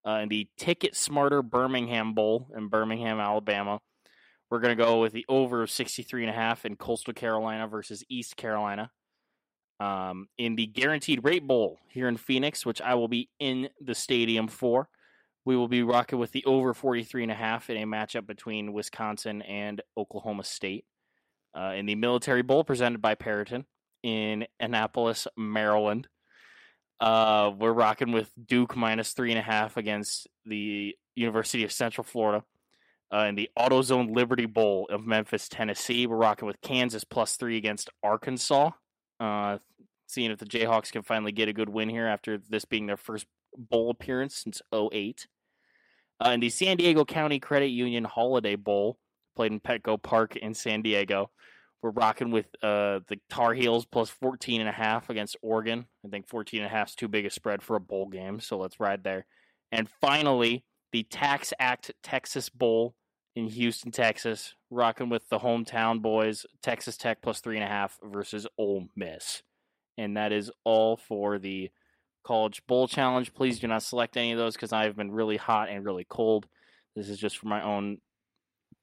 Uh, 0.07 0.21
in 0.23 0.29
the 0.29 0.47
TicketSmarter 0.57 1.43
Birmingham 1.43 2.15
Bowl 2.15 2.53
in 2.57 2.69
Birmingham, 2.69 3.19
Alabama. 3.19 3.81
We're 4.49 4.61
going 4.61 4.79
to 4.79 4.85
go 4.85 5.01
with 5.01 5.13
the 5.13 5.27
over 5.29 5.65
of 5.65 5.73
63 5.73 6.23
and 6.23 6.31
a 6.31 6.37
half 6.37 6.65
in 6.65 6.77
Coastal 6.77 7.15
Carolina 7.15 7.67
versus 7.67 8.05
East 8.09 8.37
Carolina. 8.37 8.93
Um, 9.81 10.29
in 10.39 10.55
the 10.55 10.67
Guaranteed 10.67 11.25
Rate 11.25 11.49
Bowl 11.49 11.81
here 11.89 12.07
in 12.07 12.17
Phoenix, 12.17 12.65
which 12.65 12.81
I 12.81 12.95
will 12.95 13.09
be 13.09 13.29
in 13.41 13.71
the 13.81 13.95
stadium 13.97 14.47
for, 14.47 14.89
we 15.45 15.57
will 15.57 15.69
be 15.69 15.83
rocking 15.83 16.19
with 16.19 16.33
the 16.33 16.45
over 16.45 16.75
43 16.75 17.25
and 17.25 17.33
a 17.33 17.35
half 17.35 17.71
in 17.71 17.77
a 17.77 17.87
matchup 17.87 18.27
between 18.27 18.73
Wisconsin 18.73 19.43
and 19.43 19.81
Oklahoma 19.97 20.45
State. 20.45 20.85
Uh, 21.57 21.73
in 21.77 21.87
the 21.87 21.95
Military 21.95 22.43
Bowl 22.43 22.65
presented 22.65 23.01
by 23.01 23.15
Peraton 23.15 23.65
in 24.03 24.47
Annapolis, 24.61 25.27
Maryland. 25.37 26.07
Uh, 27.01 27.53
we're 27.57 27.73
rocking 27.73 28.13
with 28.13 28.31
Duke 28.45 28.77
minus 28.77 29.13
three 29.13 29.31
and 29.31 29.39
a 29.39 29.43
half 29.43 29.77
against 29.77 30.27
the 30.45 30.95
University 31.15 31.65
of 31.65 31.73
Central 31.73 32.05
Florida. 32.05 32.45
Uh, 33.13 33.25
in 33.25 33.37
the 33.37 33.49
AutoZone 33.59 34.15
Liberty 34.15 34.45
Bowl 34.45 34.87
of 34.91 35.07
Memphis, 35.07 35.49
Tennessee, 35.49 36.07
we're 36.07 36.17
rocking 36.17 36.47
with 36.47 36.61
Kansas 36.61 37.05
plus 37.05 37.37
three 37.37 37.57
against 37.57 37.89
Arkansas. 38.03 38.71
Uh, 39.19 39.59
seeing 40.07 40.31
if 40.31 40.39
the 40.39 40.45
Jayhawks 40.45 40.93
can 40.93 41.03
finally 41.03 41.33
get 41.33 41.49
a 41.49 41.53
good 41.53 41.69
win 41.69 41.89
here 41.89 42.07
after 42.07 42.39
this 42.51 42.65
being 42.65 42.87
their 42.87 42.97
first 42.97 43.27
bowl 43.57 43.91
appearance 43.91 44.37
since 44.37 44.63
08. 44.73 45.27
Uh, 46.25 46.31
in 46.31 46.41
the 46.41 46.51
San 46.51 46.77
Diego 46.77 47.05
County 47.05 47.39
Credit 47.39 47.69
Union 47.69 48.05
Holiday 48.05 48.57
Bowl, 48.57 48.99
played 49.37 49.53
in 49.53 49.61
Petco 49.61 50.03
Park 50.03 50.37
in 50.37 50.53
San 50.53 50.83
Diego, 50.83 51.31
we're 51.83 51.91
rocking 51.91 52.31
with 52.31 52.47
uh, 52.63 53.01
the 53.07 53.21
Tar 53.31 53.55
Heels 53.55 53.87
plus 53.87 54.11
14 54.11 54.61
and 54.61 54.69
a 54.69 54.73
half 54.73 55.11
against 55.11 55.37
Oregon. 55.43 55.87
I 56.05 56.09
think 56.09 56.29
14 56.29 56.61
and 56.61 56.67
a 56.67 56.71
half 56.71 56.89
is 56.89 56.95
too 56.97 57.09
big 57.09 57.25
a 57.25 57.31
spread 57.31 57.63
for 57.63 57.77
a 57.77 57.81
bowl 57.81 58.09
game, 58.09 58.41
so 58.41 58.59
let's 58.59 58.81
ride 58.81 59.05
there. 59.05 59.27
And 59.71 59.89
finally, 60.01 60.65
the 60.93 61.05
TaxAct 61.05 61.93
Texas 62.03 62.49
Bowl 62.49 62.95
in 63.37 63.47
Houston, 63.47 63.93
Texas, 63.93 64.55
rocking 64.71 65.09
with 65.09 65.29
the 65.29 65.39
hometown 65.39 66.03
boys, 66.03 66.47
Texas 66.63 66.97
Tech 66.97 67.23
plus 67.23 67.41
three 67.41 67.57
and 67.57 67.65
a 67.65 67.69
half 67.69 67.99
versus 68.03 68.47
Ole 68.57 68.89
Miss. 68.97 69.43
And 69.97 70.17
that 70.17 70.33
is 70.33 70.51
all 70.65 70.97
for 70.97 71.39
the 71.39 71.71
College 72.25 72.67
Bowl 72.67 72.89
Challenge. 72.89 73.33
Please 73.35 73.59
do 73.59 73.67
not 73.67 73.83
select 73.83 74.17
any 74.17 74.33
of 74.33 74.39
those 74.39 74.55
because 74.55 74.73
I've 74.73 74.97
been 74.97 75.11
really 75.11 75.37
hot 75.37 75.69
and 75.69 75.85
really 75.85 76.07
cold. 76.09 76.47
This 76.95 77.09
is 77.09 77.19
just 77.19 77.39
for 77.39 77.47
my 77.47 77.63
own 77.63 77.99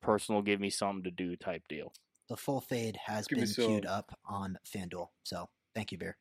personal 0.02 0.42
give 0.42 0.60
me 0.60 0.70
something 0.70 1.04
to 1.04 1.12
do 1.12 1.36
type 1.36 1.64
deal. 1.68 1.94
The 2.30 2.38
full 2.38 2.62
fade 2.62 2.98
has 3.06 3.28
Give 3.28 3.38
me 3.40 3.46
been 3.46 3.54
queued 3.54 3.86
up 3.86 4.18
on 4.26 4.58
FanDuel. 4.66 5.10
So 5.24 5.50
thank 5.76 5.92
you, 5.92 5.98
Beer. 5.98 6.18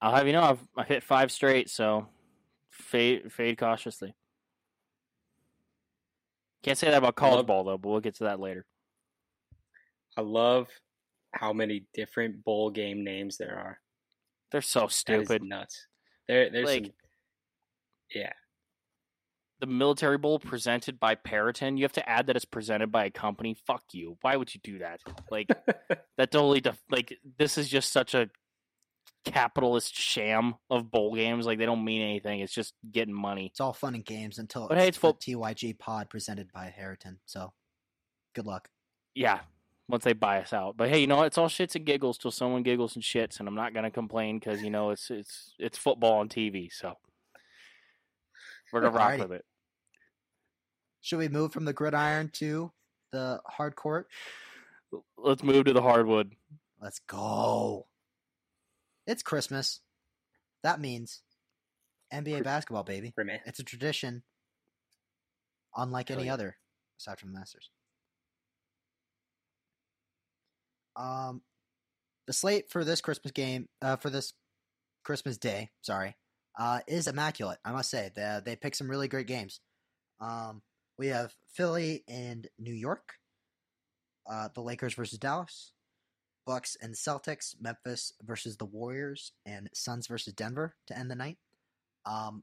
I'll 0.00 0.14
have 0.14 0.26
you 0.26 0.32
know 0.32 0.42
I've, 0.42 0.60
I've 0.76 0.88
hit 0.88 1.02
five 1.02 1.30
straight, 1.30 1.70
so 1.70 2.06
fade 2.70 3.32
fade 3.32 3.58
cautiously. 3.58 4.14
Can't 6.62 6.78
say 6.78 6.90
that 6.90 6.98
about 6.98 7.14
college 7.14 7.36
Love- 7.36 7.46
ball 7.46 7.64
though, 7.64 7.78
but 7.78 7.88
we'll 7.88 8.00
get 8.00 8.16
to 8.16 8.24
that 8.24 8.40
later. 8.40 8.66
I 10.16 10.20
love 10.20 10.68
how 11.32 11.52
many 11.52 11.84
different 11.94 12.44
bowl 12.44 12.70
game 12.70 13.02
names 13.02 13.36
there 13.36 13.58
are. 13.58 13.80
They're 14.54 14.62
so 14.62 14.80
That 14.82 14.86
is 14.86 14.94
stupid. 14.94 15.42
nuts. 15.42 15.88
There, 16.28 16.48
there's 16.48 16.64
Like- 16.66 16.84
some, 16.84 16.94
yeah. 18.14 18.32
The 19.58 19.66
military 19.66 20.16
bowl 20.16 20.38
presented 20.38 21.00
by 21.00 21.16
Peraton, 21.16 21.76
you 21.76 21.82
have 21.84 21.92
to 21.94 22.08
add 22.08 22.28
that 22.28 22.36
it's 22.36 22.44
presented 22.44 22.92
by 22.92 23.06
a 23.06 23.10
company. 23.10 23.54
Fuck 23.66 23.82
you. 23.92 24.16
Why 24.20 24.36
would 24.36 24.54
you 24.54 24.60
do 24.62 24.78
that? 24.78 25.00
Like 25.28 25.48
that 26.18 26.30
totally 26.30 26.60
def- 26.60 26.80
like 26.88 27.18
this 27.36 27.58
is 27.58 27.68
just 27.68 27.90
such 27.90 28.14
a 28.14 28.30
capitalist 29.24 29.96
sham 29.96 30.54
of 30.70 30.88
bowl 30.90 31.16
games. 31.16 31.46
Like 31.46 31.58
they 31.58 31.66
don't 31.66 31.84
mean 31.84 32.02
anything. 32.02 32.38
It's 32.40 32.52
just 32.52 32.74
getting 32.92 33.14
money. 33.14 33.46
It's 33.46 33.60
all 33.60 33.72
fun 33.72 33.94
and 33.96 34.04
games 34.04 34.38
until 34.38 34.68
But 34.68 34.78
hey, 34.78 34.88
it's 34.88 34.98
the 34.98 35.00
full- 35.00 35.14
TYG 35.14 35.76
pod 35.80 36.10
presented 36.10 36.52
by 36.52 36.66
Harriton. 36.66 37.18
So 37.26 37.52
good 38.36 38.46
luck. 38.46 38.68
Yeah. 39.16 39.40
Once 39.88 40.04
they 40.04 40.12
buy 40.12 40.40
us 40.40 40.52
out. 40.52 40.76
But 40.76 40.88
hey, 40.88 41.00
you 41.00 41.06
know 41.06 41.16
what? 41.16 41.26
It's 41.26 41.38
all 41.38 41.48
shits 41.48 41.74
and 41.74 41.84
giggles 41.84 42.18
till 42.18 42.30
someone 42.30 42.62
giggles 42.62 42.94
and 42.94 43.02
shits, 43.02 43.38
and 43.38 43.48
I'm 43.48 43.54
not 43.54 43.74
gonna 43.74 43.90
complain 43.90 44.38
because 44.38 44.62
you 44.62 44.70
know 44.70 44.90
it's 44.90 45.10
it's 45.10 45.52
it's 45.58 45.78
football 45.78 46.20
on 46.20 46.28
TV, 46.28 46.72
so 46.72 46.94
we're 48.72 48.80
gonna 48.80 48.96
rock 48.96 49.18
with 49.18 49.32
it. 49.32 49.44
Should 51.00 51.18
we 51.18 51.28
move 51.28 51.52
from 51.52 51.66
the 51.66 51.72
gridiron 51.72 52.30
to 52.34 52.72
the 53.12 53.40
hard 53.46 53.76
court? 53.76 54.08
Let's 55.18 55.42
move 55.42 55.66
to 55.66 55.72
the 55.72 55.82
hardwood. 55.82 56.32
Let's 56.80 57.00
go. 57.00 57.86
It's 59.06 59.22
Christmas. 59.22 59.80
That 60.62 60.80
means 60.80 61.20
NBA 62.12 62.42
basketball, 62.42 62.84
baby. 62.84 63.12
Remy. 63.16 63.40
It's 63.44 63.58
a 63.58 63.64
tradition 63.64 64.22
unlike 65.76 66.10
any 66.10 66.30
other 66.30 66.56
aside 66.98 67.18
from 67.18 67.32
the 67.32 67.38
Masters. 67.38 67.70
Um 70.96 71.42
the 72.26 72.32
slate 72.32 72.70
for 72.70 72.84
this 72.84 73.00
Christmas 73.00 73.32
game, 73.32 73.68
uh 73.82 73.96
for 73.96 74.10
this 74.10 74.32
Christmas 75.04 75.36
day, 75.38 75.70
sorry, 75.82 76.16
uh 76.58 76.80
is 76.86 77.06
immaculate, 77.08 77.58
I 77.64 77.72
must 77.72 77.90
say. 77.90 78.10
They 78.14 78.40
they 78.44 78.56
picked 78.56 78.76
some 78.76 78.90
really 78.90 79.08
great 79.08 79.26
games. 79.26 79.60
Um 80.20 80.62
we 80.98 81.08
have 81.08 81.34
Philly 81.52 82.04
and 82.08 82.48
New 82.58 82.74
York, 82.74 83.14
uh 84.30 84.48
the 84.54 84.62
Lakers 84.62 84.94
versus 84.94 85.18
Dallas, 85.18 85.72
Bucks 86.46 86.76
and 86.80 86.94
Celtics, 86.94 87.54
Memphis 87.60 88.12
versus 88.22 88.56
the 88.56 88.64
Warriors, 88.64 89.32
and 89.46 89.68
Suns 89.72 90.06
versus 90.06 90.32
Denver 90.34 90.76
to 90.86 90.98
end 90.98 91.10
the 91.10 91.14
night. 91.16 91.38
Um, 92.06 92.42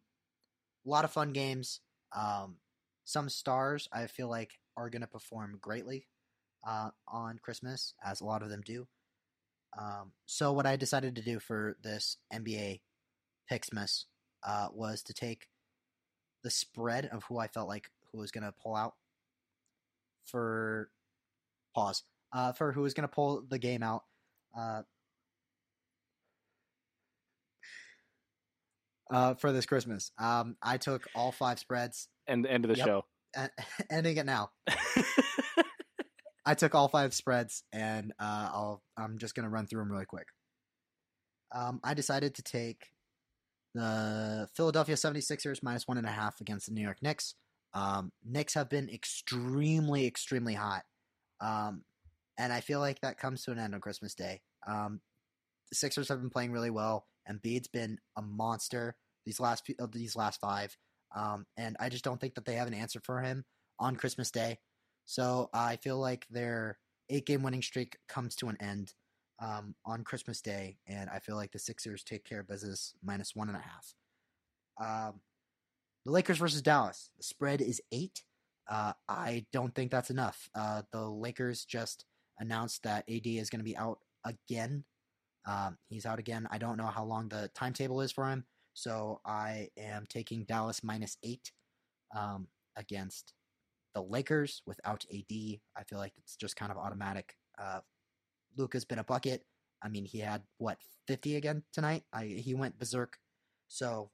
a 0.85 0.89
lot 0.89 1.05
of 1.05 1.11
fun 1.11 1.33
games. 1.33 1.81
Um, 2.15 2.57
some 3.03 3.29
stars 3.29 3.87
I 3.93 4.07
feel 4.07 4.29
like 4.29 4.59
are 4.75 4.89
going 4.89 5.01
to 5.01 5.07
perform 5.07 5.57
greatly 5.61 6.07
uh, 6.68 6.89
on 7.07 7.39
Christmas, 7.41 7.93
as 8.03 8.22
a 8.22 8.26
lot 8.26 8.41
of 8.43 8.49
them 8.49 8.62
do. 8.66 8.88
Um, 9.78 10.12
so 10.26 10.51
what 10.51 10.66
I 10.66 10.76
decided 10.76 11.16
to 11.16 11.22
do 11.22 11.39
for 11.39 11.78
this 11.84 12.18
NBA 12.34 12.82
Picksmas 13.49 14.05
uh, 14.43 14.68
was 14.74 15.01
to 15.03 15.14
take 15.14 15.47
the 16.43 16.49
spread 16.49 17.05
of 17.05 17.24
who 17.26 17.38
I 17.38 17.47
felt 17.47 17.68
like 17.70 17.89
who 18.12 18.20
was 18.20 18.32
going 18.32 18.43
to 18.43 18.53
pull 18.64 18.76
out 18.76 18.93
for 20.26 20.89
pause 21.76 22.03
uh, 22.34 22.51
for 22.53 22.72
who 22.72 22.82
was 22.82 22.93
going 22.93 23.07
to 23.07 23.14
pull 23.14 23.43
the 23.47 23.59
game 23.59 23.84
out. 23.84 24.03
Uh, 24.57 24.82
uh, 29.12 29.34
for 29.36 29.51
this 29.51 29.66
Christmas, 29.66 30.12
um, 30.18 30.55
I 30.62 30.78
took 30.78 31.07
all 31.16 31.32
five 31.32 31.59
spreads, 31.59 32.07
And 32.28 32.43
the 32.45 32.51
end 32.51 32.66
of 32.66 32.70
the 32.70 32.78
Yep. 32.78 32.86
show. 32.86 33.05
ending 33.89 34.18
it 34.18 34.26
now. 34.26 34.51
I 36.45 36.55
took 36.55 36.73
all 36.73 36.87
five 36.87 37.13
spreads, 37.13 37.63
and 37.71 38.13
uh, 38.19 38.49
I'll 38.51 38.83
I'm 38.97 39.17
just 39.17 39.35
gonna 39.35 39.49
run 39.49 39.67
through 39.67 39.81
them 39.81 39.91
really 39.91 40.05
quick. 40.05 40.27
Um, 41.53 41.79
I 41.83 41.93
decided 41.93 42.35
to 42.35 42.43
take 42.43 42.87
the 43.73 44.47
Philadelphia 44.55 44.95
76ers 44.95 45.63
minus 45.63 45.87
one 45.87 45.97
and 45.97 46.07
a 46.07 46.11
half 46.11 46.39
against 46.41 46.67
the 46.67 46.73
New 46.73 46.81
York 46.81 46.97
Knicks. 47.01 47.35
Um, 47.73 48.11
Knicks 48.23 48.53
have 48.53 48.69
been 48.69 48.89
extremely, 48.89 50.05
extremely 50.07 50.53
hot, 50.53 50.83
um, 51.39 51.83
and 52.37 52.51
I 52.51 52.61
feel 52.61 52.79
like 52.79 53.01
that 53.01 53.17
comes 53.17 53.43
to 53.43 53.51
an 53.51 53.59
end 53.59 53.75
on 53.75 53.81
Christmas 53.81 54.15
Day. 54.15 54.41
Um, 54.67 55.01
the 55.69 55.75
Sixers 55.75 56.09
have 56.09 56.19
been 56.19 56.29
playing 56.29 56.51
really 56.51 56.69
well, 56.69 57.05
and 57.25 57.41
Bede's 57.41 57.67
been 57.67 57.99
a 58.17 58.21
monster 58.21 58.95
these 59.25 59.39
last 59.39 59.65
few, 59.65 59.75
these 59.91 60.15
last 60.15 60.39
five. 60.39 60.75
Um, 61.15 61.45
and 61.57 61.75
I 61.79 61.89
just 61.89 62.03
don't 62.03 62.19
think 62.19 62.35
that 62.35 62.45
they 62.45 62.55
have 62.55 62.67
an 62.67 62.73
answer 62.73 63.01
for 63.03 63.21
him 63.21 63.45
on 63.79 63.95
Christmas 63.95 64.31
Day. 64.31 64.59
So 65.05 65.49
I 65.53 65.77
feel 65.77 65.97
like 65.97 66.25
their 66.29 66.77
eight 67.09 67.25
game 67.25 67.43
winning 67.43 67.61
streak 67.61 67.97
comes 68.07 68.35
to 68.37 68.47
an 68.49 68.57
end 68.61 68.93
um, 69.41 69.75
on 69.85 70.03
Christmas 70.03 70.41
Day, 70.41 70.77
and 70.87 71.09
I 71.09 71.19
feel 71.19 71.35
like 71.35 71.51
the 71.51 71.59
Sixers 71.59 72.03
take 72.03 72.23
care 72.23 72.41
of 72.41 72.47
business 72.47 72.93
minus 73.03 73.35
one 73.35 73.49
and 73.49 73.57
a 73.57 73.61
half. 73.61 73.93
Um, 74.79 75.21
the 76.05 76.11
Lakers 76.11 76.37
versus 76.37 76.61
Dallas. 76.61 77.09
The 77.17 77.23
spread 77.23 77.61
is 77.61 77.81
eight. 77.91 78.23
Uh, 78.69 78.93
I 79.09 79.45
don't 79.51 79.73
think 79.75 79.91
that's 79.91 80.09
enough. 80.09 80.49
Uh, 80.55 80.83
the 80.91 81.01
Lakers 81.01 81.65
just 81.65 82.05
announced 82.39 82.83
that 82.83 83.03
AD 83.09 83.25
is 83.25 83.49
going 83.49 83.59
to 83.59 83.65
be 83.65 83.77
out 83.77 83.99
again. 84.25 84.83
Um, 85.47 85.77
he's 85.89 86.05
out 86.05 86.19
again. 86.19 86.47
I 86.51 86.57
don't 86.57 86.77
know 86.77 86.87
how 86.87 87.03
long 87.03 87.27
the 87.27 87.49
timetable 87.53 88.01
is 88.01 88.11
for 88.11 88.29
him. 88.29 88.45
So 88.73 89.19
I 89.25 89.69
am 89.77 90.05
taking 90.07 90.45
Dallas 90.45 90.83
minus 90.83 91.17
eight 91.23 91.51
um, 92.15 92.47
against 92.77 93.33
the 93.93 94.01
Lakers 94.01 94.61
without 94.65 95.05
AD. 95.13 95.31
I 95.75 95.83
feel 95.87 95.99
like 95.99 96.13
it's 96.17 96.35
just 96.35 96.55
kind 96.55 96.71
of 96.71 96.77
automatic. 96.77 97.35
Uh, 97.59 97.79
Luka's 98.57 98.85
been 98.85 98.99
a 98.99 99.03
bucket. 99.03 99.45
I 99.83 99.89
mean, 99.89 100.05
he 100.05 100.19
had 100.19 100.43
what 100.57 100.77
fifty 101.07 101.35
again 101.35 101.63
tonight. 101.73 102.03
I 102.13 102.25
he 102.25 102.53
went 102.53 102.79
berserk. 102.79 103.17
So 103.67 104.11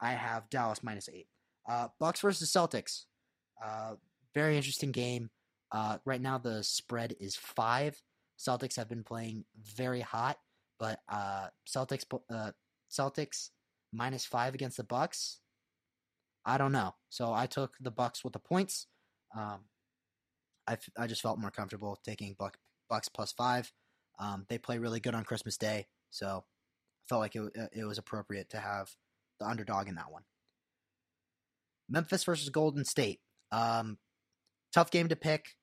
I 0.00 0.12
have 0.12 0.50
Dallas 0.50 0.82
minus 0.82 1.08
eight. 1.08 1.28
Uh, 1.68 1.88
Bucks 1.98 2.20
versus 2.20 2.50
Celtics. 2.50 3.04
Uh, 3.64 3.94
very 4.34 4.56
interesting 4.56 4.92
game. 4.92 5.30
Uh, 5.72 5.98
right 6.04 6.20
now 6.20 6.38
the 6.38 6.62
spread 6.62 7.14
is 7.20 7.36
five. 7.36 8.00
Celtics 8.38 8.76
have 8.76 8.88
been 8.88 9.04
playing 9.04 9.44
very 9.56 10.00
hot, 10.00 10.38
but 10.78 11.00
uh, 11.08 11.48
Celtics 11.66 12.04
uh, 12.30 12.50
Celtics 12.90 13.50
minus 13.92 14.24
five 14.24 14.54
against 14.54 14.76
the 14.76 14.84
Bucks. 14.84 15.40
I 16.44 16.58
don't 16.58 16.72
know. 16.72 16.94
So 17.08 17.32
I 17.32 17.46
took 17.46 17.74
the 17.80 17.90
Bucks 17.90 18.22
with 18.22 18.32
the 18.32 18.38
points. 18.38 18.86
Um, 19.34 19.60
I, 20.66 20.74
f- 20.74 20.88
I 20.98 21.06
just 21.06 21.22
felt 21.22 21.38
more 21.38 21.50
comfortable 21.50 21.98
taking 22.04 22.34
Buck, 22.38 22.56
Bucks 22.88 23.08
plus 23.08 23.32
five. 23.32 23.72
Um, 24.18 24.46
they 24.48 24.58
play 24.58 24.78
really 24.78 25.00
good 25.00 25.14
on 25.14 25.24
Christmas 25.24 25.56
Day, 25.56 25.86
so 26.10 26.44
I 26.46 27.04
felt 27.08 27.20
like 27.20 27.34
it, 27.34 27.52
it 27.74 27.84
was 27.84 27.98
appropriate 27.98 28.50
to 28.50 28.58
have 28.58 28.90
the 29.40 29.46
underdog 29.46 29.88
in 29.88 29.96
that 29.96 30.12
one. 30.12 30.22
Memphis 31.88 32.24
versus 32.24 32.48
Golden 32.48 32.84
State. 32.84 33.20
Um, 33.52 33.98
tough 34.72 34.90
game 34.90 35.08
to 35.08 35.16
pick. 35.16 35.56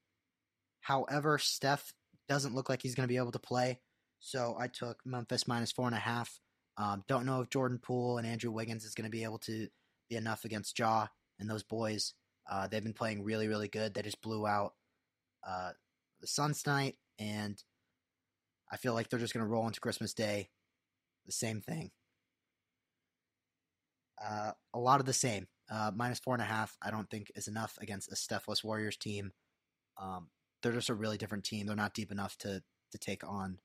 However, 0.82 1.38
Steph 1.38 1.93
doesn't 2.28 2.55
look 2.55 2.69
like 2.69 2.82
he's 2.82 2.95
going 2.95 3.07
to 3.07 3.11
be 3.11 3.17
able 3.17 3.32
to 3.32 3.39
play, 3.39 3.80
so 4.19 4.55
I 4.59 4.67
took 4.67 4.99
Memphis 5.05 5.47
minus 5.47 5.72
four 5.72 5.88
and 5.88 5.95
a 5.95 5.99
half. 5.99 6.39
Um, 6.78 7.03
don't 7.07 7.26
know 7.26 7.41
if 7.41 7.49
Jordan 7.49 7.80
Poole 7.82 8.17
and 8.17 8.28
Andrew 8.28 8.51
Wiggins 8.51 8.84
is 8.86 8.93
going 8.93 9.05
to 9.05 9.15
be 9.15 9.24
able 9.24 9.39
to 9.39 9.67
be 10.09 10.15
enough 10.15 10.45
against 10.45 10.78
Ja 10.78 11.07
and 11.39 11.49
those 11.49 11.63
boys. 11.63 12.13
Uh, 12.52 12.68
they've 12.68 12.84
been 12.84 12.93
playing 12.93 13.24
really, 13.24 13.47
really 13.47 13.70
good. 13.70 13.93
They 13.93 14.02
just 14.02 14.22
blew 14.22 14.45
out 14.45 14.74
uh, 15.47 15.72
the 16.20 16.28
Suns 16.28 16.62
tonight, 16.62 16.97
and 17.18 17.58
I 18.70 18.76
feel 18.76 18.93
like 18.93 19.10
they're 19.10 19.20
just 19.20 19.34
going 19.34 19.45
to 19.45 19.49
roll 19.49 19.66
into 19.68 19.80
Christmas 19.80 20.14
Day. 20.14 20.49
The 21.26 21.32
same 21.32 21.62
thing. 21.62 21.91
Uh, 24.24 24.52
a 24.74 24.80
lot 24.80 24.99
of 24.99 25.06
the 25.06 25.14
same. 25.14 25.47
Uh, 25.72 25.91
minus 25.95 26.20
four 26.20 26.34
and 26.34 26.43
a 26.43 26.45
half, 26.45 26.76
I 26.82 26.91
don't 26.91 27.10
think 27.10 27.32
is 27.36 27.47
enough 27.47 27.78
against 27.82 28.12
a 28.12 28.16
Stephless 28.16 28.64
Warriors 28.64 28.97
team. 28.97 29.32
Um, 29.99 30.28
they're 30.62 30.74
just 30.74 30.89
a 30.89 30.93
really 30.93 31.18
different 31.18 31.45
team. 31.45 31.66
They're 31.66 31.76
not 31.76 31.93
deep 31.93 32.12
enough 32.12 32.38
to 32.39 32.62
to 32.91 32.97
take 32.97 33.24
on 33.26 33.60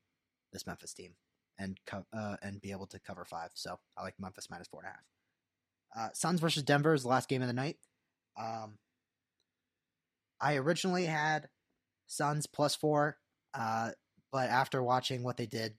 this 0.53 0.67
Memphis 0.67 0.95
team 0.95 1.15
and 1.59 1.79
co- 1.87 2.07
uh, 2.17 2.37
and 2.43 2.61
be 2.61 2.71
able 2.71 2.87
to 2.87 3.01
cover 3.01 3.25
five. 3.25 3.51
So 3.55 3.81
I 3.99 4.03
like 4.03 4.15
Memphis 4.21 4.49
minus 4.49 4.69
four 4.69 4.83
and 4.85 4.89
a 4.89 4.93
half. 4.93 6.09
Uh, 6.09 6.13
Suns 6.15 6.41
versus 6.41 6.63
Denver 6.63 6.95
is 6.95 7.03
the 7.03 7.09
last 7.09 7.29
game 7.29 7.43
of 7.43 7.49
the 7.49 7.55
night. 7.55 7.79
Um, 8.39 8.79
I 10.41 10.57
originally 10.57 11.07
had 11.07 11.49
Suns 12.07 12.47
plus 12.47 12.75
four, 12.77 13.19
uh, 13.55 13.91
but 14.33 14.51
after 14.51 14.83
watching 14.83 15.23
what 15.23 15.37
they 15.37 15.47
did 15.47 15.75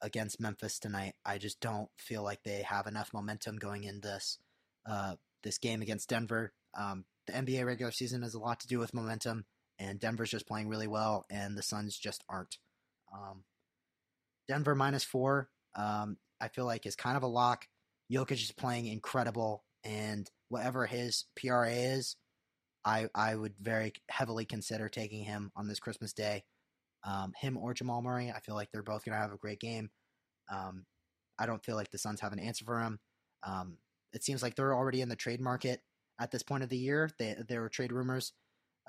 against 0.00 0.40
Memphis 0.40 0.78
tonight, 0.78 1.14
I 1.24 1.38
just 1.38 1.60
don't 1.60 1.88
feel 1.98 2.22
like 2.22 2.42
they 2.42 2.62
have 2.62 2.86
enough 2.86 3.12
momentum 3.12 3.56
going 3.56 3.84
in 3.84 4.00
this 4.00 4.38
uh, 4.86 5.16
this 5.42 5.58
game 5.58 5.82
against 5.82 6.08
Denver. 6.08 6.52
Um, 6.78 7.04
the 7.26 7.32
NBA 7.32 7.64
regular 7.64 7.92
season 7.92 8.22
has 8.22 8.34
a 8.34 8.38
lot 8.38 8.60
to 8.60 8.68
do 8.68 8.78
with 8.78 8.94
momentum, 8.94 9.46
and 9.78 9.98
Denver's 9.98 10.30
just 10.30 10.46
playing 10.46 10.68
really 10.68 10.86
well, 10.86 11.26
and 11.30 11.56
the 11.56 11.62
Suns 11.62 11.96
just 11.96 12.22
aren't. 12.28 12.58
Um, 13.12 13.44
Denver 14.46 14.74
minus 14.74 15.04
four, 15.04 15.48
um, 15.74 16.18
I 16.40 16.48
feel 16.48 16.66
like 16.66 16.86
is 16.86 16.96
kind 16.96 17.16
of 17.16 17.22
a 17.22 17.28
lock. 17.28 17.66
Jokic 18.12 18.32
is 18.32 18.52
playing 18.52 18.86
incredible, 18.86 19.64
and 19.82 20.30
whatever 20.54 20.86
his 20.86 21.24
PRA 21.36 21.68
is, 21.70 22.16
I 22.84 23.08
I 23.14 23.34
would 23.34 23.54
very 23.60 23.92
heavily 24.08 24.44
consider 24.44 24.88
taking 24.88 25.24
him 25.24 25.50
on 25.56 25.66
this 25.66 25.80
Christmas 25.80 26.12
day. 26.12 26.44
Um, 27.04 27.32
him 27.36 27.56
or 27.56 27.74
Jamal 27.74 28.02
Murray, 28.02 28.32
I 28.34 28.38
feel 28.38 28.54
like 28.54 28.70
they're 28.72 28.82
both 28.82 29.04
going 29.04 29.14
to 29.14 29.20
have 29.20 29.32
a 29.32 29.36
great 29.36 29.60
game. 29.60 29.90
Um, 30.50 30.86
I 31.38 31.46
don't 31.46 31.64
feel 31.64 31.74
like 31.74 31.90
the 31.90 31.98
Suns 31.98 32.20
have 32.20 32.32
an 32.32 32.38
answer 32.38 32.64
for 32.64 32.80
him. 32.80 33.00
Um, 33.42 33.78
it 34.12 34.22
seems 34.22 34.42
like 34.42 34.54
they're 34.54 34.74
already 34.74 35.00
in 35.02 35.08
the 35.08 35.16
trade 35.16 35.40
market 35.40 35.80
at 36.20 36.30
this 36.30 36.44
point 36.44 36.62
of 36.62 36.70
the 36.70 36.78
year. 36.78 37.10
They, 37.18 37.34
there 37.48 37.60
were 37.60 37.68
trade 37.68 37.92
rumors 37.92 38.32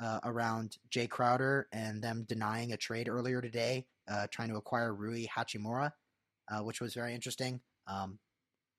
uh, 0.01 0.19
around 0.23 0.77
Jae 0.89 1.09
Crowder 1.09 1.67
and 1.73 2.01
them 2.01 2.25
denying 2.29 2.71
a 2.73 2.77
trade 2.77 3.09
earlier 3.09 3.41
today, 3.41 3.87
uh, 4.09 4.27
trying 4.31 4.49
to 4.49 4.57
acquire 4.57 4.93
Rui 4.93 5.25
Hachimura, 5.25 5.91
uh, 6.49 6.59
which 6.59 6.79
was 6.79 6.93
very 6.93 7.15
interesting. 7.15 7.59
Um, 7.87 8.19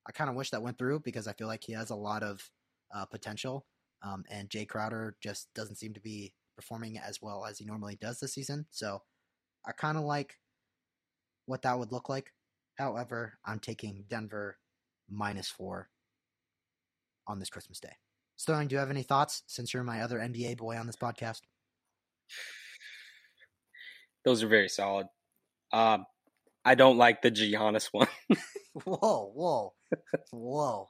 I 0.08 0.12
kind 0.12 0.30
of 0.30 0.36
wish 0.36 0.50
that 0.50 0.62
went 0.62 0.78
through 0.78 1.00
because 1.00 1.26
I 1.26 1.32
feel 1.32 1.48
like 1.48 1.64
he 1.64 1.72
has 1.72 1.90
a 1.90 1.96
lot 1.96 2.22
of 2.22 2.48
uh, 2.94 3.04
potential, 3.06 3.66
um, 4.02 4.24
and 4.30 4.48
Jae 4.48 4.68
Crowder 4.68 5.16
just 5.22 5.48
doesn't 5.54 5.76
seem 5.76 5.94
to 5.94 6.00
be 6.00 6.32
performing 6.56 6.98
as 6.98 7.20
well 7.20 7.44
as 7.44 7.58
he 7.58 7.64
normally 7.64 7.96
does 8.00 8.18
this 8.18 8.34
season. 8.34 8.66
So 8.70 9.02
I 9.66 9.72
kind 9.72 9.98
of 9.98 10.04
like 10.04 10.38
what 11.46 11.62
that 11.62 11.78
would 11.78 11.92
look 11.92 12.08
like. 12.08 12.32
However, 12.76 13.38
I'm 13.44 13.58
taking 13.58 14.04
Denver 14.08 14.58
minus 15.08 15.48
four 15.48 15.88
on 17.26 17.38
this 17.38 17.50
Christmas 17.50 17.80
Day. 17.80 17.92
Sterling, 18.36 18.68
do 18.68 18.74
you 18.74 18.80
have 18.80 18.90
any 18.90 19.02
thoughts 19.02 19.42
since 19.46 19.72
you're 19.72 19.82
my 19.82 20.02
other 20.02 20.18
NBA 20.18 20.58
boy 20.58 20.76
on 20.76 20.86
this 20.86 20.96
podcast? 20.96 21.40
Those 24.24 24.42
are 24.42 24.48
very 24.48 24.68
solid. 24.68 25.06
Um, 25.72 26.04
I 26.64 26.74
don't 26.74 26.98
like 26.98 27.22
the 27.22 27.30
Giannis 27.30 27.88
one. 27.92 28.08
whoa, 28.84 29.32
whoa, 29.34 29.72
whoa! 30.32 30.88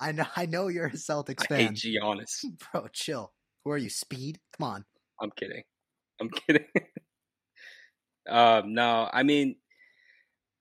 I 0.00 0.12
know, 0.12 0.26
I 0.36 0.46
know 0.46 0.68
you're 0.68 0.86
a 0.86 0.92
Celtics 0.92 1.46
fan. 1.46 1.58
I 1.60 1.62
hate 1.64 1.72
Giannis. 1.74 2.44
bro. 2.72 2.86
Chill. 2.92 3.32
Who 3.64 3.72
are 3.72 3.78
you? 3.78 3.90
Speed? 3.90 4.38
Come 4.58 4.68
on. 4.68 4.84
I'm 5.20 5.30
kidding. 5.36 5.62
I'm 6.20 6.30
kidding. 6.46 6.66
um, 8.28 8.74
no, 8.74 9.08
I 9.12 9.22
mean, 9.22 9.56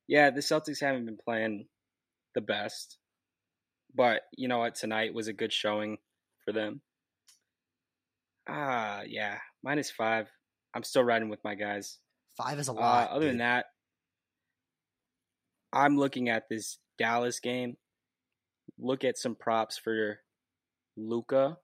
yeah, 0.08 0.30
the 0.32 0.42
Celtics 0.42 0.80
haven't 0.82 1.06
been 1.06 1.18
playing 1.24 1.68
the 2.36 2.42
best, 2.42 2.98
but 3.96 4.22
you 4.36 4.48
know 4.48 4.60
what? 4.60 4.76
Tonight 4.76 5.14
was 5.14 5.28
a 5.28 5.34
good 5.34 5.52
showing 5.54 5.98
for 6.46 6.52
them. 6.54 6.82
Ah, 8.50 9.02
yeah, 9.06 9.38
minus 9.64 9.92
five. 9.92 10.28
I'm 10.74 10.84
still 10.84 11.04
riding 11.04 11.30
with 11.30 11.44
my 11.44 11.56
guys. 11.56 12.00
Five 12.38 12.60
is 12.60 12.70
a 12.70 12.72
Uh, 12.72 12.76
lot. 12.76 13.10
other 13.10 13.28
than 13.28 13.40
that, 13.40 13.66
I'm 15.74 15.98
looking 15.98 16.30
at 16.30 16.44
this 16.50 16.78
Dallas 16.98 17.40
game. 17.40 17.76
Look 18.80 19.04
at 19.04 19.18
some 19.18 19.36
props 19.36 19.78
for 19.78 20.20
Luka. 20.96 21.58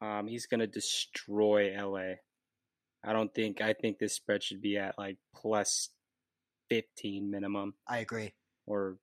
Um, 0.00 0.26
he's 0.28 0.46
gonna 0.46 0.66
destroy 0.66 1.72
LA. 1.76 2.14
I 3.04 3.12
don't 3.12 3.32
think. 3.34 3.60
I 3.60 3.72
think 3.74 3.98
this 3.98 4.14
spread 4.14 4.42
should 4.42 4.60
be 4.60 4.76
at 4.76 4.98
like 4.98 5.16
plus 5.34 5.90
fifteen 6.68 7.30
minimum, 7.30 7.74
I 7.86 7.98
agree. 7.98 8.34
or 8.66 8.98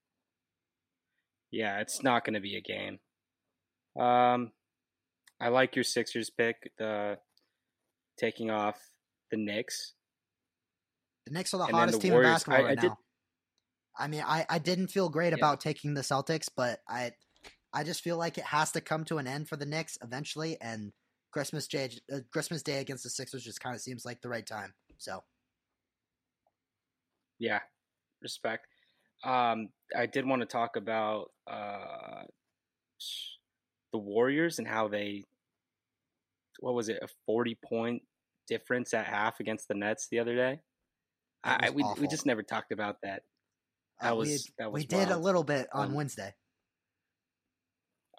yeah, 1.51 1.79
it's 1.79 2.03
not 2.03 2.23
gonna 2.25 2.41
be 2.41 2.55
a 2.57 2.61
game. 2.61 2.99
Um, 4.01 4.51
I 5.39 5.47
like 5.49 5.75
your 5.75 5.83
Sixers 5.83 6.29
pick. 6.29 6.71
The 6.77 7.17
taking 8.17 8.49
off 8.51 8.77
the 9.31 9.37
Knicks. 9.37 9.93
The 11.25 11.33
Knicks 11.33 11.53
are 11.53 11.57
the 11.57 11.63
And 11.65 11.75
hottest 11.75 12.01
the 12.01 12.07
team 12.09 12.13
in 12.17 12.21
basketball 12.23 12.59
I- 12.59 12.63
right 12.63 12.77
I 12.77 12.81
did- 12.81 12.87
now. 12.89 12.99
I 13.97 14.07
mean, 14.07 14.23
I, 14.25 14.45
I 14.49 14.59
didn't 14.59 14.87
feel 14.87 15.09
great 15.09 15.33
Yeah. 15.33 15.33
about 15.33 15.61
taking 15.61 15.93
the 15.93 16.01
Celtics, 16.01 16.49
but 16.55 16.81
I 16.87 17.13
I 17.73 17.83
just 17.83 18.01
feel 18.01 18.17
like 18.17 18.37
it 18.37 18.45
has 18.45 18.71
to 18.73 18.81
come 18.81 19.05
to 19.05 19.17
an 19.19 19.27
end 19.27 19.49
for 19.49 19.57
the 19.57 19.65
Knicks 19.65 19.97
eventually, 20.03 20.59
and 20.61 20.93
Christmas 21.31 21.67
Day 21.67 21.91
uh, 22.13 22.19
Christmas 22.31 22.63
Day 22.63 22.79
against 22.79 23.03
the 23.03 23.09
Sixers 23.11 23.43
just 23.45 23.61
kind 23.61 23.75
of 23.75 23.81
seems 23.81 24.05
like 24.05 24.21
the 24.21 24.29
right 24.29 24.45
time. 24.47 24.75
So 24.97 25.23
Yeah, 27.39 27.61
respect. 28.21 28.67
Um, 29.23 29.69
I 29.95 30.05
did 30.05 30.25
want 30.27 30.41
to 30.41 30.47
talk 30.47 30.75
about 30.75 31.31
uh, 31.47 32.23
the 33.91 33.97
Warriors 33.97 34.59
and 34.59 34.67
how 34.67 34.87
they, 34.87 35.23
what 36.59 36.73
was 36.73 36.89
it, 36.89 36.99
a 37.01 37.07
forty 37.25 37.55
point 37.55 38.03
difference 38.47 38.93
at 38.93 39.05
half 39.05 39.39
against 39.39 39.67
the 39.67 39.73
Nets 39.73 40.07
the 40.09 40.19
other 40.19 40.35
day. 40.35 40.61
I, 41.43 41.69
we 41.71 41.85
we 41.99 42.07
just 42.07 42.25
never 42.25 42.43
talked 42.43 42.71
about 42.71 42.97
that. 43.03 43.23
Uh, 44.01 44.05
That 44.05 44.13
we, 44.17 44.19
was- 44.19 44.51
that 44.57 44.71
was 44.71 44.81
we 44.81 44.87
did 44.87 45.09
a 45.09 45.17
little 45.17 45.43
bit 45.43 45.67
on 45.73 45.87
Um, 45.89 45.93
Wednesday. 45.93 46.33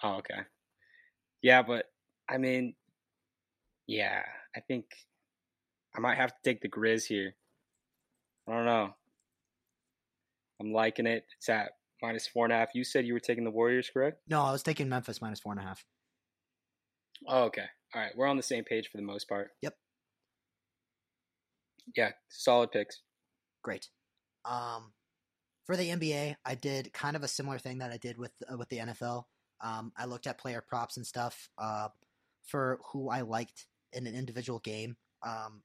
Oh, 0.02 0.16
okay. 0.16 0.40
Yeah, 1.42 1.62
but 1.62 1.86
I 2.28 2.38
mean, 2.38 2.74
yeah, 3.86 4.22
I 4.54 4.60
think 4.60 4.86
I 5.96 6.00
might 6.00 6.16
have 6.16 6.30
to 6.30 6.36
take 6.44 6.60
the 6.60 6.68
Grizz 6.68 7.06
here. 7.06 7.34
I 8.48 8.52
don't 8.52 8.64
know. 8.66 8.94
I'm 10.60 10.72
liking 10.72 11.06
it. 11.06 11.24
It's 11.36 11.48
at 11.48 11.72
minus 12.02 12.26
four 12.26 12.44
and 12.46 12.52
a 12.52 12.56
half. 12.56 12.70
You 12.74 12.84
said 12.84 13.06
you 13.06 13.12
were 13.14 13.20
taking 13.20 13.44
the 13.44 13.50
Warriors, 13.50 13.90
correct? 13.92 14.20
No, 14.28 14.42
I 14.42 14.52
was 14.52 14.62
taking 14.62 14.88
Memphis 14.88 15.20
minus 15.20 15.40
four 15.40 15.52
and 15.52 15.60
a 15.60 15.64
half. 15.64 15.84
Oh, 17.26 17.44
okay. 17.44 17.64
All 17.94 18.00
right. 18.00 18.12
We're 18.16 18.26
on 18.26 18.36
the 18.36 18.42
same 18.42 18.64
page 18.64 18.88
for 18.90 18.96
the 18.98 19.02
most 19.02 19.28
part. 19.28 19.50
Yep. 19.62 19.74
Yeah, 21.96 22.10
solid 22.28 22.72
picks. 22.72 23.00
Great. 23.62 23.88
Um, 24.44 24.92
for 25.66 25.76
the 25.76 25.88
NBA, 25.88 26.36
I 26.44 26.54
did 26.54 26.92
kind 26.92 27.16
of 27.16 27.24
a 27.24 27.28
similar 27.28 27.58
thing 27.58 27.78
that 27.78 27.90
I 27.90 27.96
did 27.96 28.16
with 28.16 28.32
uh, 28.50 28.56
with 28.56 28.68
the 28.68 28.78
NFL. 28.78 29.24
Um, 29.60 29.92
I 29.96 30.06
looked 30.06 30.26
at 30.26 30.38
player 30.38 30.62
props 30.66 30.96
and 30.96 31.06
stuff 31.06 31.48
uh, 31.58 31.88
for 32.44 32.78
who 32.92 33.10
I 33.10 33.22
liked 33.22 33.66
in 33.92 34.06
an 34.06 34.14
individual 34.14 34.60
game. 34.60 34.96
Um, 35.26 35.62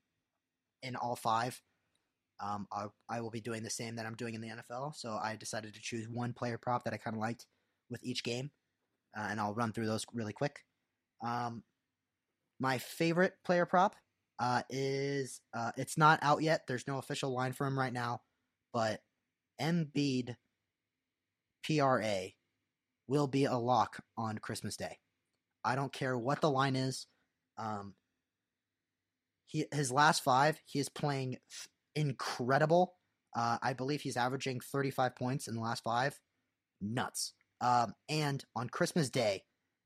in 0.82 0.96
all 0.96 1.16
five, 1.16 1.62
um, 2.40 2.68
I, 2.72 2.88
I 3.08 3.22
will 3.22 3.30
be 3.30 3.42
doing 3.42 3.62
the 3.62 3.70
same 3.70 3.96
that 3.98 4.06
I'm 4.06 4.16
doing 4.16 4.34
in 4.34 4.42
the 4.42 4.48
NFL. 4.48 4.96
So 4.96 5.20
I 5.22 5.36
decided 5.36 5.76
to 5.76 5.82
choose 5.82 6.10
one 6.10 6.34
player 6.34 6.58
prop 6.58 6.84
that 6.86 6.94
I 6.94 6.98
kind 6.98 7.16
of 7.16 7.22
liked 7.22 7.46
with 7.92 8.04
each 8.04 8.24
game, 8.24 8.50
uh, 9.16 9.28
and 9.30 9.40
I'll 9.40 9.54
run 9.54 9.72
through 9.72 9.86
those 9.86 10.06
really 10.14 10.34
quick. 10.34 10.64
Um, 11.24 11.64
my 12.60 12.80
favorite 12.80 13.34
player 13.46 13.68
prop 13.68 13.96
uh, 14.40 14.64
is 14.70 15.42
uh, 15.54 15.72
it's 15.78 15.98
not 15.98 16.18
out 16.24 16.42
yet. 16.42 16.64
There's 16.68 16.88
no 16.88 16.98
official 16.98 17.32
line 17.32 17.54
for 17.54 17.68
him 17.68 17.78
right 17.78 17.94
now, 17.94 18.22
but 18.74 19.02
Embiid 19.62 20.36
PRA 21.64 22.30
will 23.08 23.28
be 23.28 23.46
a 23.46 23.58
lock 23.58 24.04
on 24.18 24.38
Christmas 24.38 24.76
Day. 24.76 24.98
I 25.64 25.76
don't 25.76 25.94
care 25.94 26.18
what 26.18 26.42
the 26.42 26.50
line 26.50 26.76
is. 26.76 27.08
Um, 27.58 27.94
he 29.46 29.66
his 29.72 29.92
last 29.92 30.24
five, 30.24 30.60
he 30.66 30.80
is 30.80 30.90
playing 30.90 31.38
incredible. 31.96 32.94
Uh, 33.36 33.58
I 33.62 33.74
believe 33.74 34.02
he's 34.02 34.18
averaging 34.18 34.60
35 34.60 35.16
points 35.16 35.48
in 35.48 35.56
the 35.56 35.62
last 35.62 35.84
five. 35.84 36.20
Nuts. 36.82 37.34
Um, 37.60 37.94
and 38.10 38.44
on 38.56 38.70
Christmas 38.70 39.10
Day, 39.10 39.44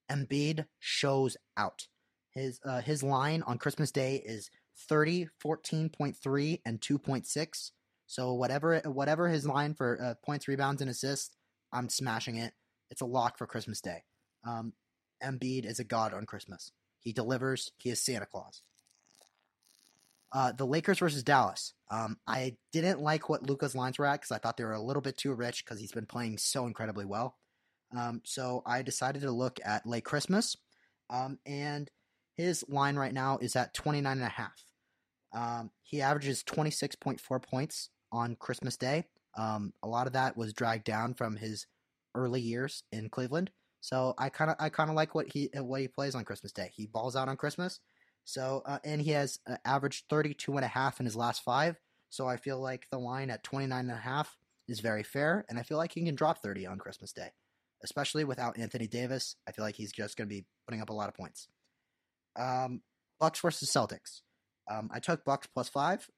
Embiid 0.10 0.66
shows 0.80 1.36
out. 1.58 1.88
His 2.32 2.60
uh, 2.66 2.82
his 2.82 3.04
line 3.04 3.44
on 3.46 3.58
Christmas 3.58 3.92
Day 3.92 4.22
is 4.26 4.50
30, 4.90 5.28
14.3, 5.44 6.62
and 6.66 6.80
2.6. 6.82 7.72
So 8.08 8.34
whatever 8.34 8.80
whatever 8.86 9.30
his 9.30 9.46
line 9.46 9.74
for 9.74 10.02
uh, 10.02 10.14
points, 10.26 10.48
rebounds, 10.48 10.82
and 10.82 10.90
assists, 10.90 11.36
I'm 11.72 11.90
smashing 11.90 12.38
it. 12.38 12.54
It's 12.92 13.02
a 13.02 13.06
lock 13.06 13.38
for 13.38 13.48
Christmas 13.48 13.82
Day. 13.82 14.04
Um, 14.48 14.74
Embiid 15.24 15.66
is 15.66 15.80
a 15.80 15.84
god 15.84 16.14
on 16.14 16.26
Christmas. 16.26 16.72
He 17.00 17.14
delivers. 17.14 17.72
He 17.78 17.90
is 17.90 18.04
Santa 18.04 18.26
Claus. 18.26 18.62
Uh, 20.32 20.52
the 20.52 20.66
Lakers 20.66 21.00
versus 21.00 21.24
Dallas. 21.24 21.74
Um, 21.90 22.18
I 22.28 22.58
didn't 22.74 23.00
like 23.00 23.30
what 23.30 23.44
Luka's 23.44 23.76
lines 23.76 23.98
were 23.98 24.06
at 24.06 24.22
because 24.22 24.32
I 24.32 24.38
thought 24.38 24.58
they 24.58 24.66
were 24.66 24.74
a 24.74 24.82
little 24.82 25.02
bit 25.02 25.18
too 25.18 25.34
rich 25.34 25.64
because 25.64 25.80
he's 25.80 25.94
been 25.94 26.06
playing 26.06 26.38
so 26.38 26.66
incredibly 26.66 27.06
well. 27.06 27.38
Um, 27.96 28.22
so 28.26 28.62
I 28.66 28.82
decided 28.82 29.22
to 29.22 29.32
look 29.32 29.60
at 29.64 29.86
Late 29.86 30.04
Christmas, 30.04 30.58
um, 31.10 31.40
and 31.46 31.90
his 32.36 32.66
line 32.68 32.98
right 32.98 33.14
now 33.14 33.38
is 33.38 33.56
at 33.56 33.74
29 33.74 34.12
and 34.12 34.26
a 34.26 34.30
half. 34.30 34.66
Um, 35.34 35.72
he 35.84 36.02
averages 36.02 36.44
26.4 36.44 37.42
points 37.44 37.90
on 38.16 38.36
Christmas 38.38 38.78
Day. 38.78 39.06
Um, 39.38 39.74
a 39.84 39.88
lot 39.88 40.08
of 40.08 40.14
that 40.14 40.38
was 40.38 40.54
dragged 40.54 40.86
down 40.86 41.14
from 41.14 41.36
his 41.36 41.68
early 42.16 42.40
years 42.40 42.84
in 42.92 43.10
Cleveland. 43.10 43.52
So 43.82 44.16
I 44.18 44.30
kind 44.30 44.50
of 44.50 44.58
I 44.60 44.70
kind 44.70 44.90
of 44.90 44.96
like 44.96 45.14
what 45.14 45.28
he 45.32 45.50
what 45.54 45.82
he 45.82 45.88
plays 45.88 46.16
on 46.16 46.24
Christmas 46.24 46.52
Day. 46.52 46.72
He 46.74 46.88
balls 46.88 47.16
out 47.16 47.30
on 47.30 47.38
Christmas. 47.38 47.80
So 48.24 48.64
uh, 48.66 48.80
and 48.84 49.02
he 49.02 49.12
has 49.12 49.40
uh, 49.48 49.58
averaged 49.66 50.06
32 50.10 50.56
and 50.56 50.66
a 50.66 50.70
half 50.70 51.00
in 51.00 51.06
his 51.06 51.16
last 51.16 51.44
5. 51.44 51.80
So 52.10 52.28
I 52.28 52.38
feel 52.38 52.60
like 52.60 52.88
the 52.90 52.98
line 52.98 53.30
at 53.30 53.44
29 53.44 53.78
and 53.80 53.92
a 53.92 53.96
half 53.96 54.38
is 54.68 54.80
very 54.80 55.04
fair 55.04 55.46
and 55.50 55.60
I 55.60 55.64
feel 55.64 55.78
like 55.78 55.92
he 55.92 56.04
can 56.04 56.16
drop 56.16 56.42
30 56.42 56.66
on 56.66 56.80
Christmas 56.80 57.12
Day. 57.12 57.30
Especially 57.84 58.24
without 58.24 58.58
Anthony 58.58 58.88
Davis, 58.88 59.36
I 59.48 59.52
feel 59.52 59.66
like 59.66 59.76
he's 59.76 59.92
just 59.92 60.18
going 60.18 60.28
to 60.28 60.34
be 60.34 60.46
putting 60.66 60.82
up 60.82 60.90
a 60.90 60.94
lot 60.94 61.10
of 61.10 61.14
points. 61.14 61.50
Um, 62.40 62.82
Bucks 63.20 63.40
versus 63.42 63.70
Celtics. 63.70 64.22
Um, 64.72 64.90
I 64.92 65.00
took 65.00 65.24
Bucks 65.26 65.48
plus 65.54 65.70
five, 65.70 66.10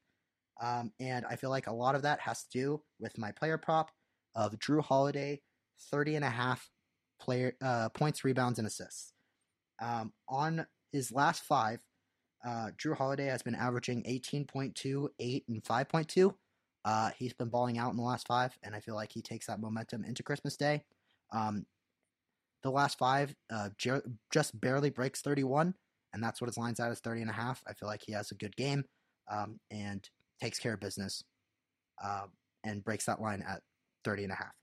um, 0.62 0.92
and 1.00 1.26
I 1.26 1.36
feel 1.36 1.50
like 1.50 1.68
a 1.68 1.74
lot 1.74 1.96
of 1.96 2.02
that 2.04 2.20
has 2.22 2.44
to 2.44 2.50
do 2.58 2.82
with 3.00 3.18
my 3.18 3.32
player 3.32 3.58
prop 3.58 3.92
of 4.36 4.58
Jrue 4.60 4.84
Holiday, 4.84 5.42
30 5.92 6.16
and 6.16 6.26
a 6.26 6.30
half 6.30 6.70
player 7.20 7.56
uh, 7.62 7.90
points, 7.90 8.24
rebounds, 8.24 8.60
and 8.60 8.68
assists. 8.68 9.14
Um, 9.82 10.14
on 10.28 10.66
his 10.92 11.12
last 11.12 11.44
five, 11.44 11.80
uh, 12.46 12.70
Jrue 12.78 12.96
Holiday 12.96 13.26
has 13.26 13.42
been 13.42 13.56
averaging 13.56 14.04
18.2, 14.04 15.08
8, 15.20 15.44
and 15.48 15.64
5.2. 15.64 16.34
Uh, 16.86 17.10
he's 17.18 17.34
been 17.34 17.50
balling 17.50 17.78
out 17.78 17.92
in 17.92 17.98
the 17.98 18.04
last 18.04 18.28
five, 18.28 18.58
and 18.64 18.76
I 18.76 18.80
feel 18.80 18.96
like 18.96 19.12
he 19.12 19.22
takes 19.22 19.48
that 19.48 19.60
momentum 19.60 20.04
into 20.04 20.24
Christmas 20.24 20.56
Day. 20.56 20.84
Um, 21.34 21.66
the 22.64 22.72
last 22.72 22.98
five, 22.98 23.36
uh, 23.52 23.70
ju- 23.78 24.02
just 24.32 24.60
barely 24.60 24.90
breaks 24.90 25.22
31 25.22 25.76
and 26.14 26.24
that's 26.24 26.42
what 26.42 26.48
his 26.48 26.58
line's 26.58 26.80
at 26.80 26.92
is 26.92 27.00
30 27.00 27.22
and 27.22 27.30
a 27.30 27.34
half. 27.34 27.62
I 27.68 27.74
feel 27.74 27.88
like 27.88 28.02
he 28.06 28.14
has 28.14 28.32
a 28.32 28.36
good 28.36 28.56
game 28.56 28.86
um, 29.32 29.60
and 29.70 30.10
takes 30.42 30.60
care 30.60 30.74
of 30.74 30.80
business 30.80 31.24
uh, 32.04 32.28
and 32.64 32.84
breaks 32.84 33.06
that 33.06 33.22
line 33.22 33.44
at 33.48 33.62
30 34.04 34.24
and 34.24 34.34
a 34.34 34.36
half. 34.36 34.54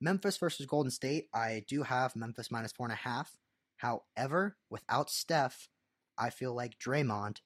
Memphis 0.00 0.36
versus 0.36 0.66
Golden 0.66 0.90
State. 0.90 1.28
I 1.34 1.64
do 1.68 1.82
have 1.82 2.16
Memphis 2.16 2.50
minus 2.50 2.72
four 2.72 2.86
and 2.86 2.92
a 2.92 2.96
half. 2.96 3.36
However, 3.78 4.56
without 4.70 5.10
Steph, 5.10 5.68
I 6.18 6.30
feel 6.30 6.54
like 6.54 6.78
Draymond 6.78 7.38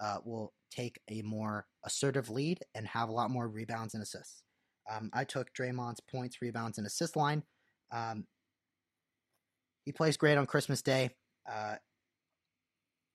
uh, 0.00 0.18
will 0.24 0.52
take 0.70 1.00
a 1.10 1.22
more 1.22 1.66
assertive 1.84 2.30
lead 2.30 2.60
and 2.74 2.86
have 2.86 3.08
a 3.08 3.12
lot 3.12 3.30
more 3.30 3.48
rebounds 3.48 3.94
and 3.94 4.02
assists. 4.02 4.42
Um, 4.90 5.10
I 5.12 5.24
took 5.24 5.52
Draymond's 5.54 6.00
points, 6.00 6.40
rebounds, 6.40 6.78
and 6.78 6.86
assist 6.86 7.16
line. 7.16 7.42
Um, 7.92 8.26
he 9.84 9.92
plays 9.92 10.16
great 10.16 10.38
on 10.38 10.46
Christmas 10.46 10.82
Day. 10.82 11.10
Uh, 11.50 11.76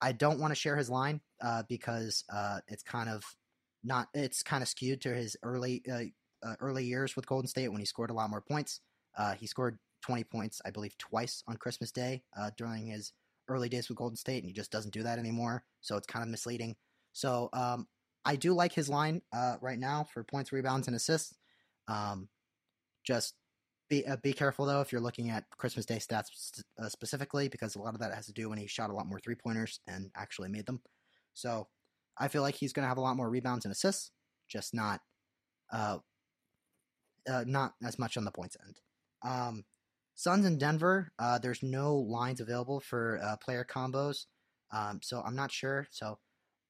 I 0.04 0.12
don't 0.12 0.38
want 0.38 0.52
to 0.52 0.60
share 0.60 0.76
his 0.76 0.90
line 0.90 1.22
uh, 1.42 1.64
because 1.70 2.26
uh, 2.32 2.60
it's 2.68 2.84
kind 2.84 3.08
of 3.08 3.24
not 3.86 4.10
it's 4.14 4.44
kind 4.44 4.62
of 4.62 4.68
skewed 4.68 5.02
to 5.02 5.16
his 5.16 5.38
early 5.44 5.82
uh, 5.90 6.04
uh, 6.46 6.56
early 6.60 6.84
years 6.84 7.16
with 7.16 7.26
Golden 7.26 7.48
State 7.48 7.70
when 7.70 7.80
he 7.80 7.86
scored 7.86 8.10
a 8.10 8.14
lot 8.14 8.30
more 8.30 8.42
points. 8.42 8.82
Uh, 9.18 9.34
he 9.34 9.48
scored 9.48 9.80
20 10.02 10.26
points, 10.26 10.62
I 10.66 10.72
believe, 10.72 10.98
twice 10.98 11.42
on 11.48 11.56
Christmas 11.56 11.92
Day 11.92 12.24
during 12.58 12.88
his 12.88 13.14
early 13.48 13.70
days 13.70 13.88
with 13.88 13.98
Golden 13.98 14.18
State, 14.18 14.44
and 14.44 14.50
he 14.50 14.54
just 14.54 14.72
doesn't 14.72 14.94
do 14.94 15.04
that 15.04 15.20
anymore. 15.20 15.64
So 15.80 15.96
it's 15.96 16.08
kind 16.08 16.24
of 16.24 16.30
misleading. 16.30 16.76
So 17.14 17.50
um, 17.54 17.88
I 18.26 18.36
do 18.36 18.54
like 18.54 18.74
his 18.74 18.90
line 18.90 19.22
right 19.62 19.80
now 19.80 20.06
for 20.14 20.26
points, 20.26 20.52
rebounds, 20.52 20.88
and 20.88 20.96
assists. 20.96 21.38
Um, 21.88 22.28
just 23.06 23.36
be 23.94 24.08
uh, 24.08 24.16
be 24.18 24.34
careful 24.34 24.66
though 24.66 24.82
if 24.82 24.92
you're 24.92 25.02
looking 25.02 25.30
at 25.30 25.46
Christmas 25.58 25.86
Day 25.86 25.98
stats 25.98 26.64
uh, 26.82 26.90
specifically, 26.90 27.48
because 27.48 27.76
a 27.76 27.82
lot 27.82 27.94
of 27.94 28.00
that 28.02 28.14
has 28.14 28.26
to 28.28 28.34
do 28.34 28.50
when 28.50 28.58
he 28.58 28.68
shot 28.68 28.90
a 28.90 28.94
lot 28.94 29.08
more 29.08 29.20
three 29.20 29.36
pointers 29.36 29.80
and 29.88 30.10
actually 30.16 30.50
made 30.50 30.66
them. 30.66 30.82
So 31.34 31.68
I 32.18 32.28
feel 32.28 32.42
like 32.42 32.56
he's 32.56 32.74
going 32.74 32.84
to 32.84 32.90
have 32.90 32.98
a 32.98 33.02
lot 33.02 33.16
more 33.16 33.30
rebounds 33.30 33.66
and 33.66 33.72
assists, 33.72 34.12
just 34.50 34.74
not 34.74 35.02
uh, 35.72 35.98
uh, 37.30 37.44
not 37.48 37.74
as 37.84 38.00
much 38.00 38.18
on 38.18 38.26
the 38.26 38.32
points 38.32 38.58
end. 38.66 38.80
Um, 39.24 39.66
Suns 40.16 40.46
in 40.46 40.58
Denver, 40.58 41.12
uh, 41.18 41.40
there's 41.40 41.64
no 41.64 41.96
lines 41.96 42.40
available 42.40 42.80
for 42.80 43.20
uh, 43.24 43.38
player 43.38 43.66
combos, 43.68 44.26
um, 44.72 45.00
so 45.02 45.22
I'm 45.22 45.36
not 45.36 45.52
sure. 45.52 45.88
So 45.92 46.20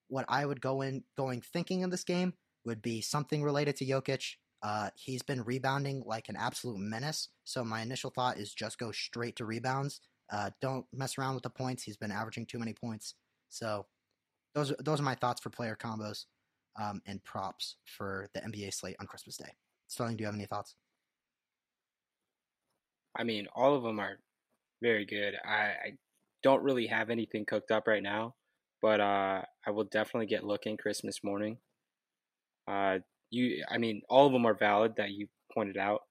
what 0.08 0.26
I 0.30 0.46
would 0.46 0.62
go 0.62 0.82
in 0.82 1.04
going 1.18 1.42
thinking 1.42 1.84
of 1.84 1.92
this 1.92 2.04
game 2.04 2.34
would 2.66 2.82
be 2.82 3.02
something 3.02 3.44
related 3.44 3.76
to 3.78 3.86
Jokic, 3.86 4.36
uh, 4.64 4.89
he's 4.95 5.22
been 5.22 5.43
rebounding 5.43 6.01
like 6.05 6.30
an 6.30 6.38
absolute 6.38 6.80
menace. 6.80 7.28
So 7.43 7.66
my 7.66 7.82
initial 7.82 8.09
thought 8.09 8.38
is 8.38 8.53
just 8.53 8.80
go 8.80 8.91
straight 8.91 9.36
to 9.36 9.45
rebounds. 9.45 9.99
Uh, 10.32 10.51
don't 10.61 10.86
mess 10.93 11.18
around 11.18 11.36
with 11.36 11.43
the 11.43 11.49
points. 11.49 11.84
He's 11.84 11.97
been 11.97 12.11
averaging 12.11 12.45
too 12.45 12.59
many 12.59 12.74
points. 12.74 13.16
So 13.49 13.86
those 14.55 14.72
are, 14.72 14.78
those 14.80 15.01
are 15.01 15.03
my 15.03 15.16
thoughts 15.16 15.41
for 15.41 15.49
player 15.49 15.78
combos 15.80 16.26
um, 16.82 17.01
and 17.05 17.22
props 17.26 17.76
for 17.86 18.30
the 18.34 18.39
NBA 18.39 18.74
slate 18.74 18.95
on 19.01 19.05
Christmas 19.05 19.36
Day. 19.36 19.51
Sterling, 19.88 20.16
do 20.16 20.22
you 20.22 20.28
have 20.28 20.36
any 20.36 20.45
thoughts? 20.45 20.76
I 23.16 23.24
mean, 23.24 23.47
all 23.53 23.76
of 23.76 23.84
them 23.84 23.99
are 23.99 24.18
very 24.82 25.05
good. 25.05 25.36
I, 25.45 25.51
I 25.51 25.93
don't 26.41 26.64
really 26.64 26.88
have 26.88 27.09
anything 27.09 27.45
cooked 27.45 27.70
up 27.70 27.86
right 27.86 28.01
now, 28.01 28.34
but 28.82 29.01
uh, 29.01 29.41
I 29.68 29.72
will 29.72 29.84
definitely 29.84 30.28
get 30.28 30.45
looking 30.45 30.78
Christmas 30.78 31.22
morning. 31.22 31.57
Uh, 32.68 32.99
you 33.34 33.64
I 33.70 33.78
mean 33.78 34.02
all 34.10 34.28
of 34.28 34.34
them 34.34 34.46
are 34.46 34.54
valid 34.54 34.94
that 34.98 35.12
you 35.12 35.28
pointed 35.54 35.78
out. 35.78 36.04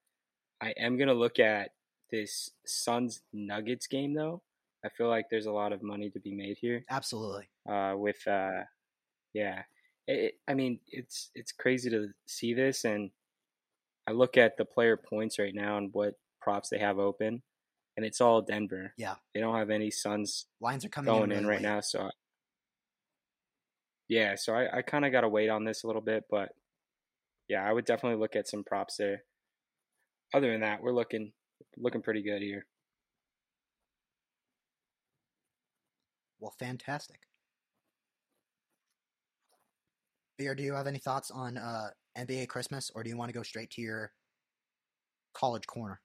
I 0.60 0.70
am 0.76 0.98
gonna 0.98 1.14
look 1.14 1.38
at 1.38 1.70
this 2.10 2.50
Suns 2.66 3.22
Nuggets 3.32 3.86
game 3.86 4.14
though. 4.14 4.42
I 4.84 4.88
feel 4.88 5.08
like 5.08 5.26
there's 5.30 5.46
a 5.46 5.52
lot 5.52 5.72
of 5.72 5.82
money 5.82 6.10
to 6.10 6.20
be 6.20 6.34
made 6.34 6.58
here. 6.60 6.84
Absolutely. 6.90 7.48
Uh, 7.68 7.94
with 7.96 8.26
uh, 8.26 8.62
yeah, 9.32 9.62
it, 10.08 10.34
I 10.48 10.54
mean 10.54 10.80
it's 10.88 11.30
it's 11.34 11.52
crazy 11.52 11.88
to 11.90 12.08
see 12.26 12.52
this, 12.54 12.84
and 12.84 13.10
I 14.08 14.12
look 14.12 14.36
at 14.36 14.56
the 14.56 14.64
player 14.64 14.96
points 14.96 15.38
right 15.38 15.54
now 15.54 15.78
and 15.78 15.94
what 15.94 16.18
props 16.40 16.68
they 16.68 16.78
have 16.78 16.98
open, 16.98 17.42
and 17.96 18.04
it's 18.04 18.20
all 18.20 18.42
Denver. 18.42 18.92
Yeah, 18.96 19.14
they 19.32 19.40
don't 19.40 19.56
have 19.56 19.70
any 19.70 19.92
Suns 19.92 20.46
lines 20.60 20.84
are 20.84 20.88
coming 20.88 21.14
going 21.14 21.30
in, 21.30 21.38
in 21.38 21.46
right 21.46 21.62
late. 21.62 21.68
now, 21.68 21.80
so 21.80 22.10
yeah, 24.08 24.34
so 24.34 24.54
I, 24.54 24.78
I 24.78 24.82
kind 24.82 25.04
of 25.04 25.12
got 25.12 25.22
to 25.22 25.28
wait 25.28 25.48
on 25.48 25.64
this 25.64 25.84
a 25.84 25.86
little 25.86 26.02
bit, 26.02 26.24
but 26.28 26.50
yeah, 27.48 27.62
I 27.62 27.72
would 27.72 27.84
definitely 27.84 28.20
look 28.20 28.36
at 28.36 28.48
some 28.48 28.64
props 28.64 28.96
there. 28.96 29.24
Other 30.34 30.50
than 30.50 30.60
that, 30.62 30.82
we're 30.82 30.92
looking 30.92 31.32
looking 31.76 32.02
pretty 32.02 32.22
good 32.22 32.42
here. 32.42 32.66
Well, 36.40 36.54
fantastic. 36.58 37.20
Beer, 40.38 40.54
do 40.54 40.62
you 40.62 40.74
have 40.74 40.86
any 40.86 40.98
thoughts 40.98 41.30
on 41.30 41.56
uh, 41.56 41.90
NBA 42.18 42.48
Christmas, 42.48 42.90
or 42.94 43.02
do 43.04 43.10
you 43.10 43.16
want 43.16 43.28
to 43.28 43.34
go 43.34 43.42
straight 43.42 43.70
to 43.70 43.80
your 43.82 44.12
college 45.34 45.66
corner? 45.66 46.00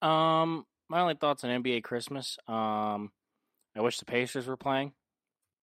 Um, 0.00 0.64
my 0.88 1.00
only 1.00 1.14
thoughts 1.14 1.44
on 1.44 1.62
NBA 1.62 1.82
Christmas. 1.82 2.38
Um, 2.48 3.10
I 3.76 3.80
wish 3.80 3.98
the 3.98 4.04
Pacers 4.04 4.46
were 4.46 4.56
playing, 4.56 4.92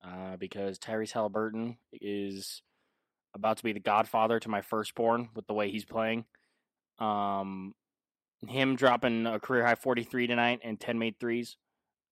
uh, 0.04 0.38
because 0.38 0.78
Tyrese 0.78 1.14
Halliburton 1.14 1.78
is 1.92 2.62
about 3.34 3.58
to 3.58 3.64
be 3.64 3.74
the 3.74 3.80
godfather 3.80 4.40
to 4.40 4.50
my 4.50 4.62
firstborn 4.62 5.30
with 5.36 5.48
the 5.48 5.54
way 5.54 5.70
he's 5.70 5.86
playing. 5.86 6.26
Um, 7.00 7.74
him 8.48 8.76
dropping 8.76 9.26
a 9.26 9.40
career 9.40 9.66
high 9.66 9.76
43 9.76 10.28
tonight 10.28 10.60
and 10.64 10.80
10 10.80 11.00
made 11.00 11.20
threes. 11.20 11.58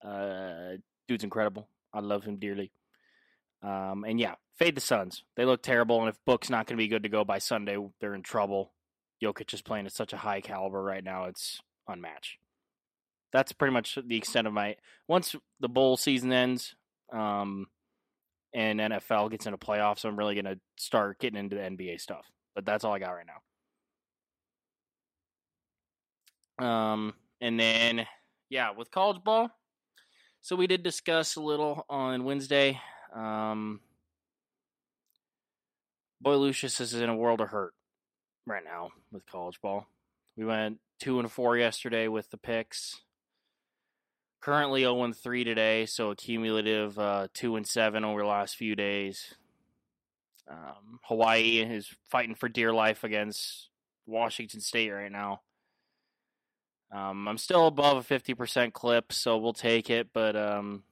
Uh, 0.04 0.78
dude's 1.08 1.24
incredible. 1.24 1.68
I 1.94 2.00
love 2.00 2.24
him 2.24 2.38
dearly. 2.38 2.72
Um, 3.62 4.06
and 4.08 4.20
yeah, 4.20 4.36
fade 4.58 4.76
the 4.76 4.82
Suns. 4.82 5.24
They 5.36 5.46
look 5.46 5.62
terrible, 5.62 6.00
and 6.00 6.10
if 6.10 6.18
Book's 6.26 6.50
not 6.50 6.66
going 6.66 6.78
to 6.78 6.84
be 6.84 6.88
good 6.88 7.04
to 7.04 7.10
go 7.10 7.24
by 7.24 7.38
Sunday, 7.38 7.78
they're 8.00 8.16
in 8.16 8.24
trouble. 8.24 8.72
Jokic 9.24 9.54
is 9.54 9.62
playing 9.62 9.86
at 9.86 9.92
such 9.92 10.14
a 10.14 10.18
high 10.18 10.42
caliber 10.42 10.82
right 10.82 11.04
now; 11.04 11.26
it's 11.26 11.62
unmatched. 11.88 12.38
That's 13.32 13.54
pretty 13.54 13.74
much 13.74 13.98
the 14.04 14.18
extent 14.18 14.48
of 14.48 14.54
my. 14.54 14.78
Once 15.08 15.36
the 15.60 15.70
bowl 15.70 15.96
season 15.96 16.32
ends, 16.34 16.76
um, 17.14 17.68
and 18.54 18.80
NFL 18.80 19.32
gets 19.32 19.46
into 19.46 19.58
playoffs, 19.58 20.00
so 20.00 20.10
I'm 20.10 20.18
really 20.18 20.36
going 20.36 20.46
to 20.46 20.60
start 20.78 21.20
getting 21.20 21.40
into 21.40 21.56
the 21.56 21.62
NBA 21.62 22.00
stuff. 22.00 22.26
But 22.56 22.66
that's 22.66 22.84
all 22.84 22.94
I 22.94 23.00
got 23.00 23.12
right 23.12 23.26
now. 26.60 26.66
Um, 26.66 27.14
and 27.40 27.60
then 27.60 28.06
yeah, 28.50 28.72
with 28.72 28.92
college 28.92 29.24
ball. 29.24 29.50
So 30.42 30.56
we 30.56 30.68
did 30.68 30.84
discuss 30.84 31.36
a 31.36 31.42
little 31.42 31.86
on 31.90 32.26
Wednesday. 32.26 32.80
Um, 33.16 33.80
boy, 36.20 36.36
Lucius 36.36 36.80
is 36.82 36.94
in 36.94 37.10
a 37.10 37.16
world 37.16 37.42
of 37.42 37.50
hurt 37.50 37.74
right 38.46 38.64
now 38.64 38.90
with 39.12 39.26
college 39.26 39.62
ball. 39.62 39.88
We 40.36 40.46
went 40.46 40.80
two 41.00 41.20
and 41.20 41.32
four 41.32 41.58
yesterday 41.58 42.08
with 42.08 42.30
the 42.30 42.38
picks 42.38 43.00
currently 44.42 44.82
0 44.82 45.04
and 45.04 45.16
3 45.16 45.44
today, 45.44 45.86
so 45.86 46.12
a 46.12 46.16
cumulative 46.16 46.98
uh, 46.98 47.28
2 47.34 47.56
and 47.56 47.68
7 47.68 48.04
over 48.04 48.22
the 48.22 48.28
last 48.28 48.56
few 48.56 48.76
days. 48.76 49.36
Um, 50.50 51.00
Hawaii 51.04 51.60
is 51.60 51.88
fighting 52.10 52.36
for 52.36 52.50
dear 52.50 52.74
life 52.74 53.04
against 53.04 53.70
Washington 54.06 54.60
State 54.60 54.90
right 54.90 55.12
now. 55.12 55.42
Um, 56.94 57.28
I'm 57.28 57.38
still 57.38 57.68
above 57.68 57.98
a 57.98 58.20
50% 58.20 58.74
clip, 58.74 59.14
so 59.14 59.38
we'll 59.38 59.54
take 59.54 59.90
it, 59.90 60.10
but 60.14 60.36
um, 60.36 60.84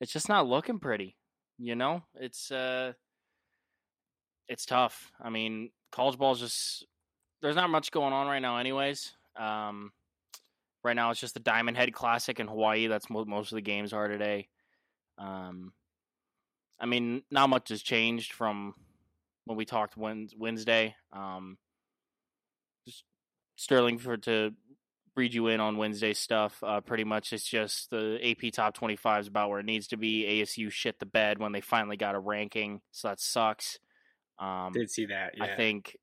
it's 0.00 0.12
just 0.12 0.28
not 0.28 0.46
looking 0.46 0.78
pretty. 0.78 1.16
You 1.58 1.74
know, 1.74 2.02
it's 2.14 2.50
uh, 2.50 2.92
it's 4.48 4.66
tough. 4.66 5.10
I 5.20 5.30
mean, 5.30 5.70
college 5.90 6.18
ball 6.18 6.32
is 6.32 6.40
just 6.40 6.86
there's 7.42 7.56
not 7.56 7.70
much 7.70 7.90
going 7.90 8.12
on 8.12 8.26
right 8.26 8.40
now, 8.40 8.58
anyways. 8.58 9.12
Um, 9.36 9.92
Right 10.84 10.94
now, 10.94 11.10
it's 11.10 11.20
just 11.20 11.34
the 11.34 11.40
Diamond 11.40 11.78
Head 11.78 11.94
Classic 11.94 12.38
in 12.38 12.46
Hawaii. 12.46 12.86
That's 12.88 13.08
what 13.08 13.26
most 13.26 13.50
of 13.50 13.56
the 13.56 13.62
games 13.62 13.94
are 13.94 14.06
today. 14.06 14.48
Um, 15.16 15.72
I 16.78 16.84
mean, 16.84 17.22
not 17.30 17.48
much 17.48 17.70
has 17.70 17.82
changed 17.82 18.34
from 18.34 18.74
when 19.46 19.56
we 19.56 19.64
talked 19.64 19.96
Wednesday. 19.96 20.94
Um, 21.10 21.56
just 22.86 23.04
Sterling 23.56 23.98
for 23.98 24.18
to 24.18 24.52
read 25.16 25.32
you 25.32 25.46
in 25.46 25.60
on 25.60 25.78
Wednesday 25.78 26.12
stuff. 26.12 26.62
Uh, 26.62 26.80
pretty 26.82 27.04
much, 27.04 27.32
it's 27.32 27.48
just 27.48 27.88
the 27.88 28.18
AP 28.22 28.52
Top 28.52 28.74
25 28.74 29.22
is 29.22 29.28
about 29.28 29.48
where 29.48 29.60
it 29.60 29.66
needs 29.66 29.86
to 29.88 29.96
be. 29.96 30.42
ASU 30.42 30.70
shit 30.70 30.98
the 30.98 31.06
bed 31.06 31.38
when 31.38 31.52
they 31.52 31.62
finally 31.62 31.96
got 31.96 32.14
a 32.14 32.18
ranking, 32.18 32.82
so 32.90 33.08
that 33.08 33.20
sucks. 33.20 33.78
Um, 34.38 34.72
Did 34.72 34.90
see 34.90 35.06
that? 35.06 35.34
Yeah. 35.36 35.44
I 35.44 35.56
think 35.56 35.96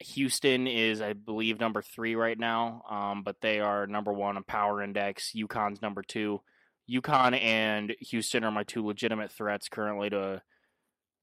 Houston 0.00 0.66
is, 0.66 1.00
I 1.00 1.12
believe, 1.12 1.58
number 1.58 1.82
three 1.82 2.14
right 2.14 2.38
now, 2.38 2.82
um, 2.88 3.22
but 3.24 3.40
they 3.40 3.60
are 3.60 3.86
number 3.86 4.12
one 4.12 4.36
on 4.36 4.44
Power 4.44 4.82
Index. 4.82 5.32
UConn's 5.36 5.82
number 5.82 6.02
two. 6.02 6.40
UConn 6.88 7.38
and 7.40 7.94
Houston 8.00 8.44
are 8.44 8.50
my 8.50 8.64
two 8.64 8.86
legitimate 8.86 9.30
threats 9.30 9.68
currently 9.68 10.08
to 10.10 10.40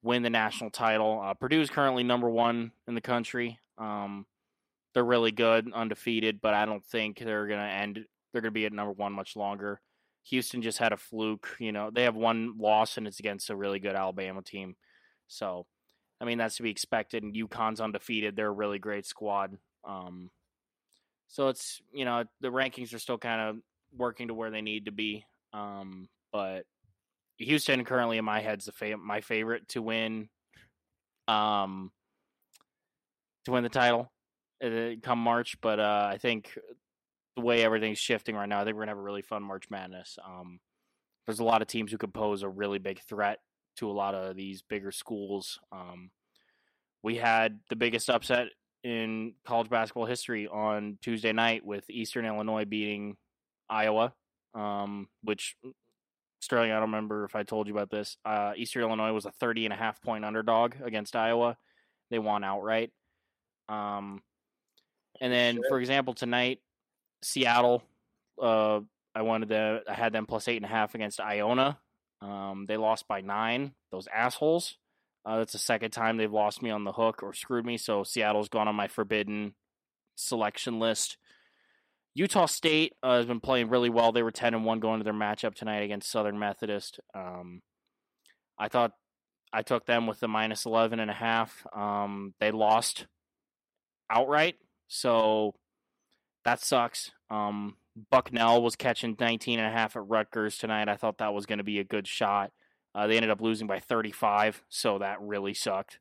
win 0.03 0.23
the 0.23 0.29
national 0.29 0.69
title. 0.69 1.21
Uh, 1.23 1.33
Purdue 1.33 1.61
is 1.61 1.69
currently 1.69 2.03
number 2.03 2.29
one 2.29 2.71
in 2.87 2.95
the 2.95 3.01
country. 3.01 3.59
Um, 3.77 4.25
they're 4.93 5.03
really 5.03 5.31
good, 5.31 5.71
undefeated, 5.73 6.39
but 6.41 6.53
I 6.53 6.65
don't 6.65 6.85
think 6.85 7.19
they're 7.19 7.47
going 7.47 7.59
to 7.59 7.65
end. 7.65 8.05
They're 8.31 8.41
going 8.41 8.51
to 8.51 8.59
be 8.59 8.65
at 8.65 8.73
number 8.73 8.93
one 8.93 9.13
much 9.13 9.35
longer. 9.35 9.81
Houston 10.25 10.61
just 10.61 10.77
had 10.77 10.93
a 10.93 10.97
fluke. 10.97 11.55
You 11.59 11.71
know, 11.71 11.91
they 11.91 12.03
have 12.03 12.15
one 12.15 12.57
loss, 12.57 12.97
and 12.97 13.07
it's 13.07 13.19
against 13.19 13.49
a 13.49 13.55
really 13.55 13.79
good 13.79 13.95
Alabama 13.95 14.41
team. 14.41 14.75
So 15.27 15.65
I 16.21 16.25
mean, 16.25 16.37
that's 16.37 16.57
to 16.57 16.63
be 16.63 16.71
expected. 16.71 17.23
And 17.23 17.35
UConn's 17.35 17.81
undefeated. 17.81 18.35
They're 18.35 18.47
a 18.47 18.51
really 18.51 18.79
great 18.79 19.05
squad. 19.05 19.57
Um, 19.83 20.31
so 21.27 21.49
it's, 21.49 21.81
you 21.93 22.05
know, 22.05 22.23
the 22.41 22.49
rankings 22.49 22.93
are 22.93 22.99
still 22.99 23.17
kind 23.17 23.41
of 23.41 23.57
working 23.95 24.27
to 24.27 24.33
where 24.33 24.51
they 24.51 24.61
need 24.61 24.85
to 24.85 24.91
be. 24.91 25.25
Um, 25.53 26.07
but 26.31 26.65
Houston 27.37 27.83
currently 27.85 28.17
in 28.17 28.25
my 28.25 28.41
head's 28.41 28.65
the 28.65 28.71
fa- 28.71 28.97
my 28.97 29.21
favorite 29.21 29.67
to 29.69 29.81
win, 29.81 30.29
um, 31.27 31.91
to 33.45 33.51
win 33.51 33.63
the 33.63 33.69
title 33.69 34.11
uh, 34.63 34.91
come 35.01 35.19
March. 35.19 35.57
But 35.61 35.79
uh, 35.79 36.09
I 36.11 36.17
think 36.17 36.57
the 37.35 37.41
way 37.41 37.63
everything's 37.63 37.99
shifting 37.99 38.35
right 38.35 38.47
now, 38.47 38.61
I 38.61 38.63
think 38.63 38.75
we're 38.75 38.83
gonna 38.83 38.91
have 38.91 38.97
a 38.97 39.01
really 39.01 39.21
fun 39.21 39.43
March 39.43 39.65
Madness. 39.69 40.17
Um, 40.25 40.59
there's 41.25 41.39
a 41.39 41.43
lot 41.43 41.61
of 41.61 41.67
teams 41.67 41.91
who 41.91 41.97
could 41.97 42.13
pose 42.13 42.43
a 42.43 42.49
really 42.49 42.79
big 42.79 42.99
threat 43.01 43.39
to 43.77 43.89
a 43.89 43.93
lot 43.93 44.15
of 44.15 44.35
these 44.35 44.61
bigger 44.61 44.91
schools. 44.91 45.59
Um, 45.71 46.11
we 47.03 47.15
had 47.15 47.59
the 47.69 47.75
biggest 47.75 48.09
upset 48.09 48.47
in 48.83 49.33
college 49.45 49.69
basketball 49.69 50.05
history 50.05 50.47
on 50.47 50.97
Tuesday 51.01 51.33
night 51.33 51.65
with 51.65 51.89
Eastern 51.89 52.25
Illinois 52.25 52.65
beating 52.65 53.17
Iowa, 53.69 54.13
um, 54.53 55.07
which 55.23 55.55
Sterling, 56.41 56.71
I 56.71 56.75
don't 56.75 56.83
remember 56.83 57.25
if 57.25 57.35
I 57.35 57.43
told 57.43 57.67
you 57.67 57.73
about 57.73 57.89
this. 57.89 58.17
Uh, 58.23 58.53
Eastern 58.55 58.83
Illinois 58.83 59.11
was 59.11 59.25
a 59.25 59.31
30 59.31 59.65
and 59.65 59.73
a 59.73 59.77
half 59.77 60.01
point 60.01 60.23
underdog 60.23 60.75
against 60.83 61.15
Iowa. 61.15 61.57
They 62.11 62.19
won 62.19 62.43
outright. 62.43 62.91
Um, 63.67 64.21
and 65.19 65.33
then, 65.33 65.61
for 65.67 65.79
example, 65.79 66.13
tonight, 66.13 66.59
Seattle, 67.23 67.81
uh, 68.39 68.81
I 69.15 69.23
wanted 69.23 69.49
to, 69.49 69.81
I 69.89 69.93
had 69.93 70.13
them 70.13 70.27
plus 70.27 70.47
eight 70.47 70.57
and 70.57 70.65
a 70.65 70.69
half 70.69 70.93
against 70.93 71.19
Iona. 71.19 71.79
Um, 72.21 72.65
they 72.67 72.77
lost 72.77 73.07
by 73.07 73.21
nine. 73.21 73.73
Those 73.91 74.07
assholes. 74.13 74.77
Uh, 75.25 75.39
that's 75.39 75.53
the 75.53 75.59
second 75.59 75.91
time 75.91 76.17
they've 76.17 76.31
lost 76.31 76.61
me 76.61 76.69
on 76.69 76.83
the 76.83 76.91
hook 76.91 77.23
or 77.23 77.33
screwed 77.33 77.65
me. 77.65 77.77
So 77.77 78.03
Seattle's 78.03 78.49
gone 78.49 78.67
on 78.67 78.75
my 78.75 78.87
forbidden 78.87 79.55
selection 80.15 80.79
list. 80.79 81.17
Utah 82.13 82.45
State 82.45 82.93
uh, 83.03 83.17
has 83.17 83.25
been 83.25 83.41
playing 83.41 83.69
really 83.69 83.89
well. 83.89 84.11
They 84.11 84.23
were 84.23 84.31
ten 84.31 84.53
and 84.53 84.63
one 84.63 84.79
going 84.79 84.99
to 84.99 85.03
their 85.03 85.13
matchup 85.13 85.55
tonight 85.55 85.83
against 85.83 86.09
Southern 86.09 86.39
Methodist. 86.39 86.99
Um, 87.13 87.61
I 88.57 88.69
thought 88.69 88.91
I 89.51 89.61
took 89.61 89.85
them 89.85 90.07
with 90.07 90.19
the 90.19 90.27
minus 90.27 90.65
11 90.65 90.99
and 90.99 91.09
a 91.09 91.13
half. 91.13 91.65
Um, 91.75 92.33
they 92.39 92.51
lost 92.51 93.07
outright, 94.09 94.55
so 94.87 95.55
that 96.43 96.61
sucks. 96.61 97.11
Um, 97.29 97.75
Bucknell 98.11 98.61
was 98.61 98.75
catching 98.75 99.15
19 99.19 99.59
and 99.59 99.67
a 99.67 99.71
half 99.71 99.95
at 99.95 100.07
Rutgers 100.07 100.57
tonight. 100.57 100.89
I 100.89 100.97
thought 100.97 101.19
that 101.19 101.33
was 101.33 101.45
going 101.45 101.59
to 101.59 101.63
be 101.63 101.79
a 101.79 101.83
good 101.83 102.07
shot. 102.07 102.51
Uh, 102.93 103.07
they 103.07 103.15
ended 103.15 103.31
up 103.31 103.41
losing 103.41 103.67
by 103.67 103.79
35, 103.79 104.63
so 104.69 104.99
that 104.99 105.21
really 105.21 105.53
sucked. 105.53 105.99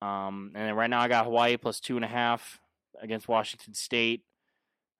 Um, 0.00 0.52
and 0.54 0.68
then 0.68 0.74
right 0.74 0.90
now 0.90 1.00
I 1.00 1.08
got 1.08 1.24
Hawaii 1.24 1.56
plus 1.56 1.80
two 1.80 1.96
and 1.96 2.04
a 2.04 2.08
half 2.08 2.60
against 3.00 3.28
Washington 3.28 3.74
State. 3.74 4.22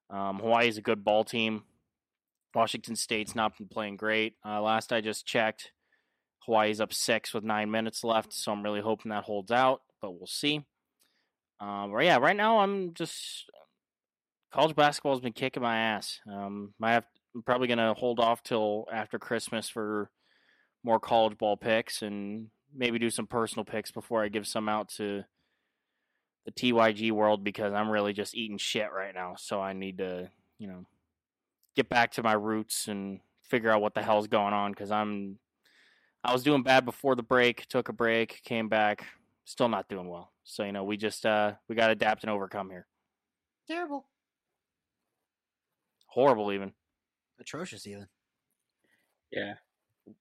Um, 0.09 0.39
Hawaii 0.39 0.67
is 0.67 0.77
a 0.77 0.81
good 0.81 1.03
ball 1.03 1.23
team. 1.23 1.63
Washington 2.55 2.95
State's 2.95 3.35
not 3.35 3.57
been 3.57 3.67
playing 3.67 3.97
great. 3.97 4.35
Uh, 4.45 4.61
last 4.61 4.93
I 4.93 5.01
just 5.01 5.25
checked, 5.25 5.71
Hawaii's 6.45 6.79
up 6.79 6.93
six 6.93 7.33
with 7.33 7.43
nine 7.43 7.71
minutes 7.71 8.03
left, 8.03 8.33
so 8.33 8.51
I'm 8.51 8.63
really 8.63 8.81
hoping 8.81 9.09
that 9.09 9.23
holds 9.23 9.51
out, 9.51 9.81
but 10.01 10.11
we'll 10.11 10.27
see. 10.27 10.61
Um, 11.59 11.93
yeah, 12.01 12.17
right 12.17 12.35
now 12.35 12.59
I'm 12.59 12.93
just 12.93 13.45
college 14.53 14.75
basketball 14.75 15.13
has 15.13 15.21
been 15.21 15.33
kicking 15.33 15.63
my 15.63 15.77
ass. 15.77 16.19
Um, 16.31 16.73
have, 16.81 17.05
I'm 17.35 17.41
probably 17.43 17.67
gonna 17.67 17.93
hold 17.95 18.19
off 18.19 18.43
till 18.43 18.85
after 18.93 19.17
Christmas 19.17 19.67
for 19.67 20.11
more 20.83 20.99
college 20.99 21.37
ball 21.37 21.57
picks 21.57 22.01
and 22.01 22.47
maybe 22.73 22.99
do 22.99 23.09
some 23.09 23.25
personal 23.25 23.65
picks 23.65 23.91
before 23.91 24.23
I 24.23 24.29
give 24.29 24.45
some 24.45 24.69
out 24.69 24.89
to 24.97 25.23
the 26.45 26.51
TYG 26.51 27.11
world 27.11 27.43
because 27.43 27.73
I'm 27.73 27.89
really 27.89 28.13
just 28.13 28.35
eating 28.35 28.57
shit 28.57 28.91
right 28.91 29.13
now. 29.15 29.35
So 29.37 29.59
I 29.61 29.73
need 29.73 29.97
to, 29.99 30.29
you 30.59 30.67
know, 30.67 30.85
get 31.75 31.89
back 31.89 32.11
to 32.13 32.23
my 32.23 32.33
roots 32.33 32.87
and 32.87 33.21
figure 33.43 33.71
out 33.71 33.81
what 33.81 33.95
the 33.95 34.03
hell's 34.03 34.27
going 34.27 34.53
on 34.53 34.71
because 34.71 34.91
I'm 34.91 35.39
I 36.23 36.31
was 36.31 36.43
doing 36.43 36.63
bad 36.63 36.85
before 36.85 37.15
the 37.15 37.23
break, 37.23 37.67
took 37.67 37.89
a 37.89 37.93
break, 37.93 38.41
came 38.43 38.69
back, 38.69 39.05
still 39.45 39.67
not 39.67 39.89
doing 39.89 40.07
well. 40.07 40.31
So, 40.43 40.63
you 40.63 40.71
know, 40.73 40.83
we 40.83 40.97
just 40.97 41.25
uh 41.25 41.53
we 41.67 41.75
got 41.75 41.87
to 41.87 41.93
adapt 41.93 42.23
and 42.23 42.29
overcome 42.29 42.69
here. 42.69 42.85
Terrible. 43.67 44.05
Horrible 46.13 46.51
even. 46.51 46.73
Atrocious 47.39 47.87
even. 47.87 48.07
Yeah. 49.31 49.53
One 50.05 50.15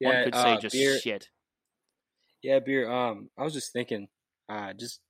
Yeah, 0.00 0.24
could 0.24 0.34
say 0.34 0.52
uh, 0.54 0.60
just 0.60 0.72
beer, 0.72 0.98
shit. 0.98 1.28
Yeah, 2.42 2.58
beer. 2.60 2.90
Um, 2.90 3.28
I 3.36 3.44
was 3.44 3.52
just 3.52 3.70
thinking, 3.70 4.08
uh, 4.48 4.72
just 4.72 5.00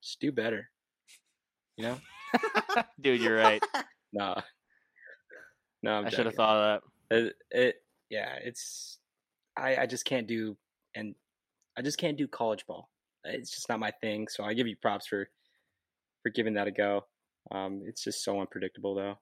just 0.00 0.20
do 0.20 0.30
better. 0.30 0.68
You 1.76 1.84
know? 1.84 1.98
Dude, 3.00 3.20
you're 3.20 3.36
right. 3.36 3.62
Nah. 4.12 4.40
No, 5.82 5.90
I'm 5.90 6.06
I 6.06 6.08
should 6.10 6.24
have 6.24 6.36
thought 6.36 6.56
of 6.56 6.82
that. 7.10 7.16
It, 7.16 7.34
it 7.50 7.74
yeah, 8.08 8.36
it's 8.42 8.98
I 9.58 9.76
I 9.76 9.86
just 9.86 10.06
can't 10.06 10.26
do 10.26 10.56
and 10.94 11.14
I 11.76 11.82
just 11.82 11.98
can't 11.98 12.16
do 12.16 12.26
college 12.26 12.64
ball. 12.66 12.88
It's 13.24 13.50
just 13.50 13.68
not 13.68 13.80
my 13.80 13.90
thing. 14.00 14.28
So 14.28 14.42
I 14.42 14.54
give 14.54 14.68
you 14.68 14.76
props 14.80 15.06
for 15.06 15.28
for 16.22 16.30
giving 16.30 16.54
that 16.54 16.68
a 16.68 16.70
go. 16.70 17.04
Um, 17.50 17.82
it's 17.84 18.02
just 18.02 18.24
so 18.24 18.40
unpredictable 18.40 18.94
though. 18.94 19.18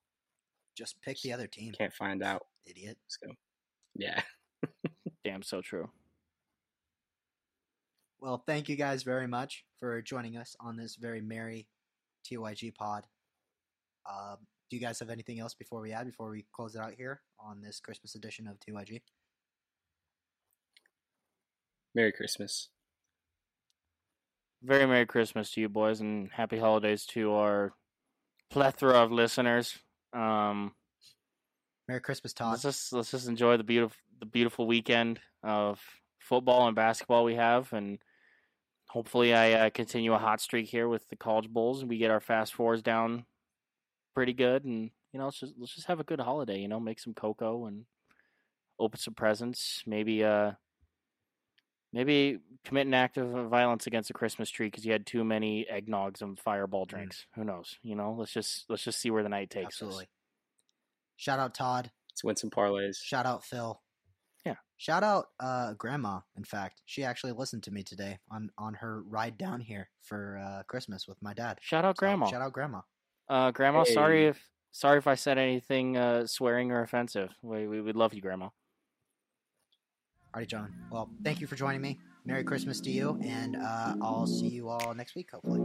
Just 0.77 1.01
pick 1.03 1.20
the 1.22 1.33
other 1.33 1.47
team, 1.47 1.72
Can't 1.79 1.93
find 1.93 2.22
out. 2.22 2.43
idiot. 2.66 2.99
So 3.07 3.31
yeah. 3.95 4.22
Damn, 5.25 5.43
so 5.43 5.61
true. 5.61 5.91
Well, 8.20 8.43
thank 8.47 8.68
you 8.68 8.77
guys 8.77 9.03
very 9.03 9.27
much 9.27 9.64
for 9.81 10.01
joining 10.03 10.37
us 10.37 10.57
on 10.61 10.77
this 10.77 10.97
very 10.97 11.20
merry 11.20 11.68
TYG 12.31 12.75
pod. 12.75 13.05
Um, 14.11 14.37
do 14.70 14.77
you 14.77 14.81
guys 14.83 14.99
have 15.01 15.11
anything 15.11 15.41
else 15.41 15.55
before 15.55 15.81
we 15.83 15.93
add, 15.93 16.07
before 16.07 16.31
we 16.31 16.47
close 16.55 16.75
it 16.75 16.81
out 16.81 16.95
here 16.97 17.20
on 17.39 17.61
this 17.61 17.81
Christmas 17.81 18.14
edition 18.14 18.47
of 18.47 18.59
TYG? 18.59 19.03
Merry 21.95 22.12
Christmas. 22.12 22.68
Very 24.62 24.87
Merry 24.87 25.07
Christmas 25.07 25.51
to 25.53 25.61
you 25.61 25.68
boys 25.68 26.01
and 26.01 26.31
happy 26.33 26.59
holidays 26.59 27.05
to 27.07 27.33
our 27.33 27.75
plethora 28.51 28.95
of 29.03 29.12
listeners. 29.12 29.79
Um, 30.14 30.72
Merry 31.88 32.00
Christmas, 32.00 32.32
Todd. 32.32 32.52
let's 32.52 32.62
just 32.62 32.92
let's 32.92 33.10
just 33.10 33.28
enjoy 33.28 33.56
the 33.56 33.64
beautiful 33.64 33.96
the 34.20 34.26
beautiful 34.26 34.66
weekend 34.66 35.20
of 35.42 35.80
football 36.20 36.66
and 36.66 36.76
basketball 36.76 37.24
we 37.24 37.34
have, 37.34 37.72
and 37.72 37.98
hopefully 38.88 39.34
I 39.34 39.52
uh, 39.52 39.70
continue 39.70 40.14
a 40.14 40.18
hot 40.18 40.40
streak 40.40 40.68
here 40.68 40.88
with 40.88 41.06
the 41.08 41.16
college 41.16 41.48
bowls 41.48 41.80
and 41.80 41.90
we 41.90 41.98
get 41.98 42.10
our 42.10 42.20
fast 42.20 42.54
fours 42.54 42.80
down 42.80 43.26
pretty 44.14 44.32
good, 44.32 44.64
and 44.64 44.90
you 45.12 45.18
know 45.18 45.26
let's 45.26 45.40
just 45.40 45.54
let's 45.58 45.74
just 45.74 45.88
have 45.88 46.00
a 46.00 46.04
good 46.04 46.20
holiday. 46.20 46.60
You 46.60 46.68
know, 46.68 46.80
make 46.80 47.00
some 47.00 47.14
cocoa 47.14 47.66
and 47.66 47.84
open 48.78 48.99
some 48.99 49.14
presents. 49.14 49.82
Maybe 49.86 50.24
uh 50.24 50.53
maybe 51.95 52.38
commit 52.64 52.87
an 52.87 52.95
act 52.95 53.16
of 53.16 53.49
violence 53.49 53.87
against 53.87 54.11
a 54.11 54.14
Christmas 54.14 54.50
tree 54.50 54.66
because 54.66 54.84
you 54.84 54.92
had 54.92 55.07
too 55.07 55.25
many 55.25 55.66
eggnogs 55.72 56.21
and 56.21 56.38
fireball 56.38 56.84
drinks. 56.84 57.26
Who 57.37 57.45
knows? 57.45 57.79
You 57.83 57.95
know, 57.95 58.14
let's 58.18 58.33
just 58.33 58.64
let's 58.68 58.83
just 58.83 59.00
see 59.00 59.11
where 59.11 59.22
the 59.22 59.29
night 59.29 59.50
takes 59.50 59.66
Absolutely. 59.66 60.04
us. 60.04 60.11
Shout 61.16 61.38
out 61.38 61.54
Todd. 61.54 61.91
Let's 62.11 62.25
win 62.25 62.37
some 62.37 62.50
parlays. 62.50 62.96
Shout 63.03 63.26
out 63.26 63.45
Phil. 63.45 63.80
Yeah. 64.45 64.57
Shout 64.76 65.03
out 65.03 65.26
uh, 65.41 65.75
Grandma. 65.75 66.21
In 66.37 66.45
fact, 66.45 66.83
she 66.84 67.04
actually 67.04 67.33
listened 67.33 67.62
to 67.64 67.71
me 67.71 67.83
today 67.83 68.18
on 68.30 68.50
on 68.58 68.75
her 68.75 69.03
ride 69.03 69.38
down 69.38 69.61
here 69.61 69.88
for 70.03 70.38
uh, 70.45 70.62
Christmas 70.64 71.07
with 71.08 71.21
my 71.22 71.33
dad. 71.34 71.58
Shout 71.62 71.84
out 71.84 71.96
So, 71.96 72.00
grandma. 72.00 72.26
shout 72.26 72.42
out 72.42 72.53
Grandma. 72.53 72.80
Uh, 73.29 73.50
grandma, 73.53 73.84
sorry 73.84 74.26
if 74.26 74.42
sorry 74.72 74.99
if 74.99 75.07
I 75.07 75.14
said 75.14 75.38
anything 75.38 75.96
uh, 75.96 76.26
swearing 76.26 76.72
or 76.72 76.83
offensive. 76.83 77.30
We 77.42 77.66
we 77.66 77.80
would 77.80 77.96
love 77.96 78.12
you, 78.14 78.21
grandma. 78.21 78.49
Alrighty, 80.34 80.48
John. 80.48 80.72
Well, 80.90 81.08
thank 81.22 81.40
you 81.40 81.46
for 81.46 81.54
joining 81.54 81.80
me. 81.80 81.98
Merry 82.24 82.42
Christmas 82.42 82.80
to 82.80 82.90
you, 82.90 83.20
and 83.22 83.54
uh, 83.56 83.94
I'll 84.02 84.26
see 84.26 84.48
you 84.48 84.68
all 84.68 84.94
next 84.94 85.14
week, 85.14 85.30
hopefully. 85.30 85.61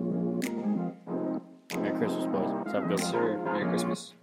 Merry 1.76 1.98
Christmas, 1.98 2.26
boys. 2.26 2.72
Have 2.72 2.84
a 2.84 2.88
good 2.88 3.02
one. 3.02 3.12
sir. 3.12 3.42
Merry 3.46 3.66
Christmas. 3.70 4.14